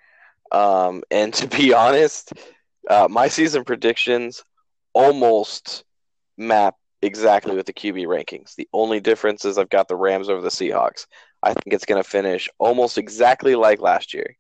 Um, 0.52 1.04
and 1.10 1.34
to 1.34 1.48
be 1.48 1.74
honest, 1.84 2.34
uh, 2.90 3.08
my 3.10 3.28
season 3.28 3.64
predictions 3.64 4.44
almost 4.94 5.84
map 6.38 6.76
exactly 7.06 7.56
with 7.56 7.66
the 7.66 7.74
QB 7.74 8.06
rankings. 8.08 8.56
The 8.56 8.68
only 8.74 9.00
difference 9.00 9.46
is 9.46 9.58
I've 9.58 9.70
got 9.70 9.88
the 9.88 9.96
Rams 9.96 10.30
over 10.30 10.42
the 10.42 10.50
Seahawks. 10.50 11.06
I 11.42 11.54
think 11.54 11.74
it's 11.74 11.86
going 11.86 12.02
to 12.02 12.10
finish 12.10 12.50
almost 12.58 12.98
exactly 12.98 13.56
like 13.56 13.80
last 13.80 14.14
year. 14.14 14.36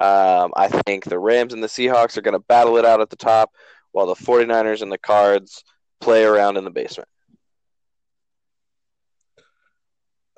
Um, 0.00 0.52
I 0.56 0.68
think 0.68 1.04
the 1.04 1.18
Rams 1.18 1.52
and 1.52 1.62
the 1.62 1.68
Seahawks 1.68 2.16
are 2.16 2.22
going 2.22 2.32
to 2.32 2.44
battle 2.48 2.76
it 2.76 2.84
out 2.84 3.00
at 3.00 3.10
the 3.10 3.16
top, 3.16 3.50
while 3.92 4.06
the 4.06 4.14
49ers 4.14 4.82
and 4.82 4.90
the 4.90 4.98
Cards 4.98 5.62
play 6.00 6.24
around 6.24 6.56
in 6.56 6.64
the 6.64 6.70
basement. 6.70 7.08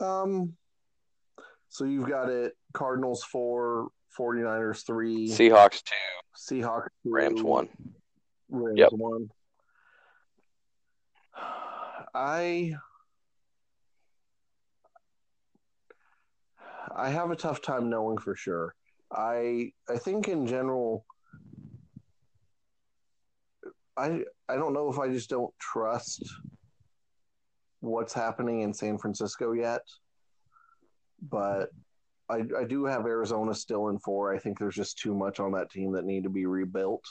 um, 0.00 0.54
so 1.68 1.84
you've 1.84 2.08
got 2.08 2.28
it 2.28 2.52
Cardinals 2.72 3.24
four, 3.24 3.88
49ers 4.18 4.84
three, 4.86 5.28
Seahawks 5.28 5.82
two, 5.82 5.94
Seahawks. 6.56 6.88
two, 7.04 7.12
Rams 7.12 7.42
won. 7.42 7.68
Rams 8.50 8.78
Yep. 8.78 8.90
one. 8.92 9.30
I 12.14 12.74
I 16.94 17.10
have 17.10 17.30
a 17.30 17.36
tough 17.36 17.60
time 17.60 17.90
knowing 17.90 18.18
for 18.18 18.36
sure. 18.36 18.74
I 19.12 19.72
I 19.88 19.96
think 19.96 20.28
in 20.28 20.46
general 20.46 21.04
I 23.96 24.24
I 24.48 24.56
don't 24.56 24.72
know 24.72 24.90
if 24.90 24.98
I 24.98 25.08
just 25.08 25.30
don't 25.30 25.52
trust 25.58 26.22
what's 27.80 28.12
happening 28.12 28.62
in 28.62 28.74
San 28.74 28.98
Francisco 28.98 29.52
yet. 29.52 29.82
But 31.22 31.70
I 32.28 32.42
I 32.58 32.64
do 32.64 32.84
have 32.84 33.06
Arizona 33.06 33.54
still 33.54 33.88
in 33.88 33.98
four. 33.98 34.34
I 34.34 34.38
think 34.38 34.58
there's 34.58 34.74
just 34.74 34.98
too 34.98 35.14
much 35.14 35.40
on 35.40 35.52
that 35.52 35.70
team 35.70 35.92
that 35.92 36.04
need 36.04 36.24
to 36.24 36.30
be 36.30 36.46
rebuilt. 36.46 37.04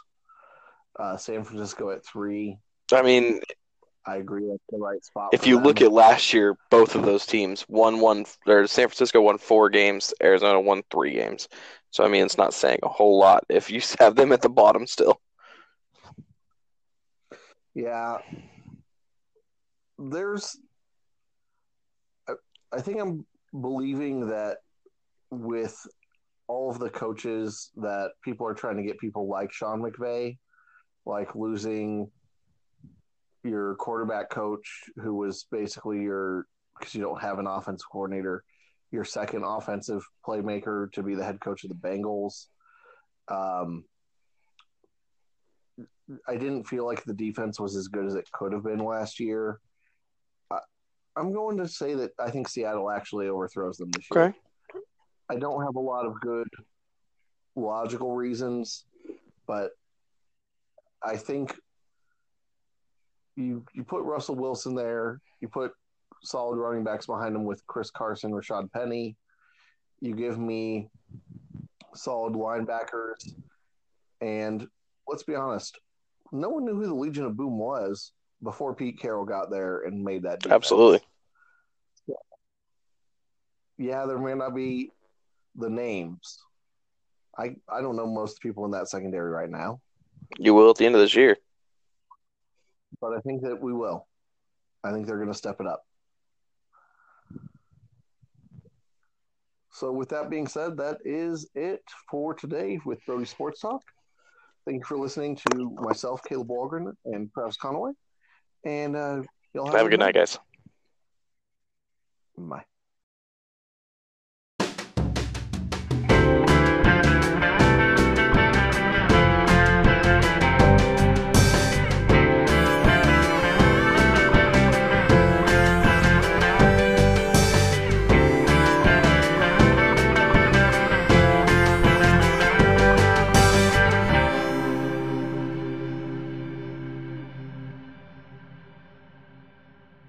Uh, 0.99 1.17
San 1.17 1.43
Francisco 1.43 1.89
at 1.89 2.05
three. 2.05 2.57
I 2.91 3.01
mean, 3.01 3.39
I 4.05 4.17
agree 4.17 4.47
that's 4.49 4.63
the 4.69 4.77
right 4.77 5.03
spot. 5.03 5.29
if 5.33 5.47
you 5.47 5.55
them. 5.55 5.63
look 5.63 5.81
at 5.81 5.91
last 5.91 6.33
year, 6.33 6.57
both 6.69 6.95
of 6.95 7.03
those 7.03 7.25
teams 7.25 7.65
won 7.69 7.99
one. 7.99 8.25
Or 8.45 8.67
San 8.67 8.87
Francisco 8.89 9.21
won 9.21 9.37
four 9.37 9.69
games. 9.69 10.13
Arizona 10.21 10.59
won 10.59 10.83
three 10.91 11.13
games. 11.13 11.47
So 11.91 12.03
I 12.03 12.09
mean, 12.09 12.25
it's 12.25 12.37
not 12.37 12.53
saying 12.53 12.79
a 12.83 12.89
whole 12.89 13.17
lot 13.17 13.45
if 13.49 13.69
you 13.71 13.81
have 13.99 14.15
them 14.15 14.31
at 14.33 14.41
the 14.41 14.49
bottom 14.49 14.85
still. 14.87 15.21
Yeah. 17.75 18.17
There's 19.97 20.57
I- 22.27 22.33
I 22.71 22.81
think 22.81 22.99
I'm 22.99 23.25
believing 23.59 24.27
that 24.29 24.57
with 25.29 25.75
all 26.47 26.69
of 26.69 26.79
the 26.79 26.89
coaches 26.89 27.71
that 27.77 28.11
people 28.23 28.45
are 28.47 28.53
trying 28.53 28.77
to 28.77 28.83
get 28.83 28.99
people 28.99 29.27
like 29.29 29.51
Sean 29.51 29.81
McVay, 29.81 30.37
like 31.05 31.35
losing 31.35 32.11
your 33.43 33.75
quarterback 33.75 34.29
coach 34.29 34.83
who 34.97 35.15
was 35.15 35.45
basically 35.51 36.01
your 36.01 36.47
because 36.77 36.95
you 36.95 37.01
don't 37.01 37.21
have 37.21 37.39
an 37.39 37.47
offensive 37.47 37.85
coordinator, 37.91 38.43
your 38.91 39.05
second 39.05 39.43
offensive 39.43 40.03
playmaker 40.25 40.91
to 40.93 41.03
be 41.03 41.15
the 41.15 41.23
head 41.23 41.39
coach 41.39 41.63
of 41.63 41.69
the 41.69 41.75
Bengals. 41.75 42.47
Um, 43.29 43.85
I 46.27 46.35
didn't 46.35 46.65
feel 46.65 46.85
like 46.85 47.03
the 47.03 47.13
defense 47.13 47.59
was 47.59 47.75
as 47.75 47.87
good 47.87 48.05
as 48.05 48.15
it 48.15 48.29
could 48.31 48.53
have 48.53 48.63
been 48.63 48.83
last 48.83 49.19
year. 49.19 49.59
I, 50.51 50.59
I'm 51.15 51.31
going 51.31 51.57
to 51.57 51.67
say 51.67 51.93
that 51.93 52.11
I 52.19 52.29
think 52.31 52.49
Seattle 52.49 52.91
actually 52.91 53.27
overthrows 53.27 53.77
them 53.77 53.91
this 53.91 54.05
year. 54.11 54.23
Okay. 54.25 54.37
I 55.29 55.35
don't 55.35 55.63
have 55.63 55.75
a 55.75 55.79
lot 55.79 56.05
of 56.05 56.19
good 56.19 56.47
logical 57.55 58.15
reasons, 58.15 58.85
but 59.47 59.71
I 61.03 61.15
think 61.17 61.55
you 63.35 63.65
you 63.73 63.83
put 63.83 64.03
Russell 64.03 64.35
Wilson 64.35 64.75
there, 64.75 65.19
you 65.41 65.47
put 65.47 65.71
solid 66.23 66.55
running 66.57 66.83
backs 66.83 67.05
behind 67.05 67.35
him 67.35 67.45
with 67.45 67.65
Chris 67.67 67.89
Carson, 67.91 68.31
Rashaad 68.31 68.71
Penny. 68.71 69.15
You 70.01 70.15
give 70.15 70.37
me 70.37 70.89
solid 71.95 72.33
linebackers, 72.33 73.33
and 74.21 74.67
let's 75.07 75.23
be 75.23 75.35
honest, 75.35 75.79
no 76.31 76.49
one 76.49 76.65
knew 76.65 76.75
who 76.75 76.87
the 76.87 76.93
Legion 76.93 77.25
of 77.25 77.37
Boom 77.37 77.57
was 77.57 78.11
before 78.41 78.75
Pete 78.75 78.99
Carroll 78.99 79.25
got 79.25 79.49
there 79.49 79.81
and 79.83 80.03
made 80.03 80.23
that. 80.23 80.39
defense. 80.41 80.53
Absolutely. 80.55 81.01
Yeah, 83.77 84.05
there 84.05 84.19
may 84.19 84.33
not 84.35 84.53
be 84.55 84.91
the 85.55 85.69
names. 85.69 86.43
I 87.37 87.55
I 87.67 87.81
don't 87.81 87.95
know 87.95 88.05
most 88.05 88.39
people 88.41 88.65
in 88.65 88.71
that 88.71 88.89
secondary 88.89 89.31
right 89.31 89.49
now, 89.49 89.81
You 90.37 90.53
will 90.53 90.69
at 90.69 90.75
the 90.77 90.85
end 90.85 90.95
of 90.95 91.01
this 91.01 91.15
year. 91.15 91.37
But 93.03 93.17
I 93.17 93.19
think 93.19 93.41
that 93.41 93.61
we 93.61 93.73
will. 93.73 94.07
I 94.81 94.93
think 94.93 95.05
they're 95.05 95.17
going 95.17 95.27
to 95.27 95.37
step 95.37 95.59
it 95.59 95.67
up. 95.67 95.85
So, 99.73 99.91
with 99.91 100.07
that 100.09 100.29
being 100.29 100.47
said, 100.47 100.77
that 100.77 100.99
is 101.03 101.49
it 101.53 101.83
for 102.09 102.33
today 102.33 102.79
with 102.85 103.05
Brody 103.05 103.25
Sports 103.25 103.59
Talk. 103.59 103.81
Thank 104.65 104.77
you 104.77 104.85
for 104.85 104.97
listening 104.97 105.35
to 105.35 105.75
myself, 105.81 106.21
Caleb 106.23 106.47
Walgren, 106.47 106.93
and 107.05 107.29
Travis 107.33 107.57
Conaway. 107.57 107.91
And 108.63 108.95
uh, 108.95 109.23
y'all 109.53 109.69
Have 109.71 109.87
a 109.87 109.89
good 109.89 109.99
night, 109.99 110.15
guys. 110.15 110.39
Bye. 112.37 112.63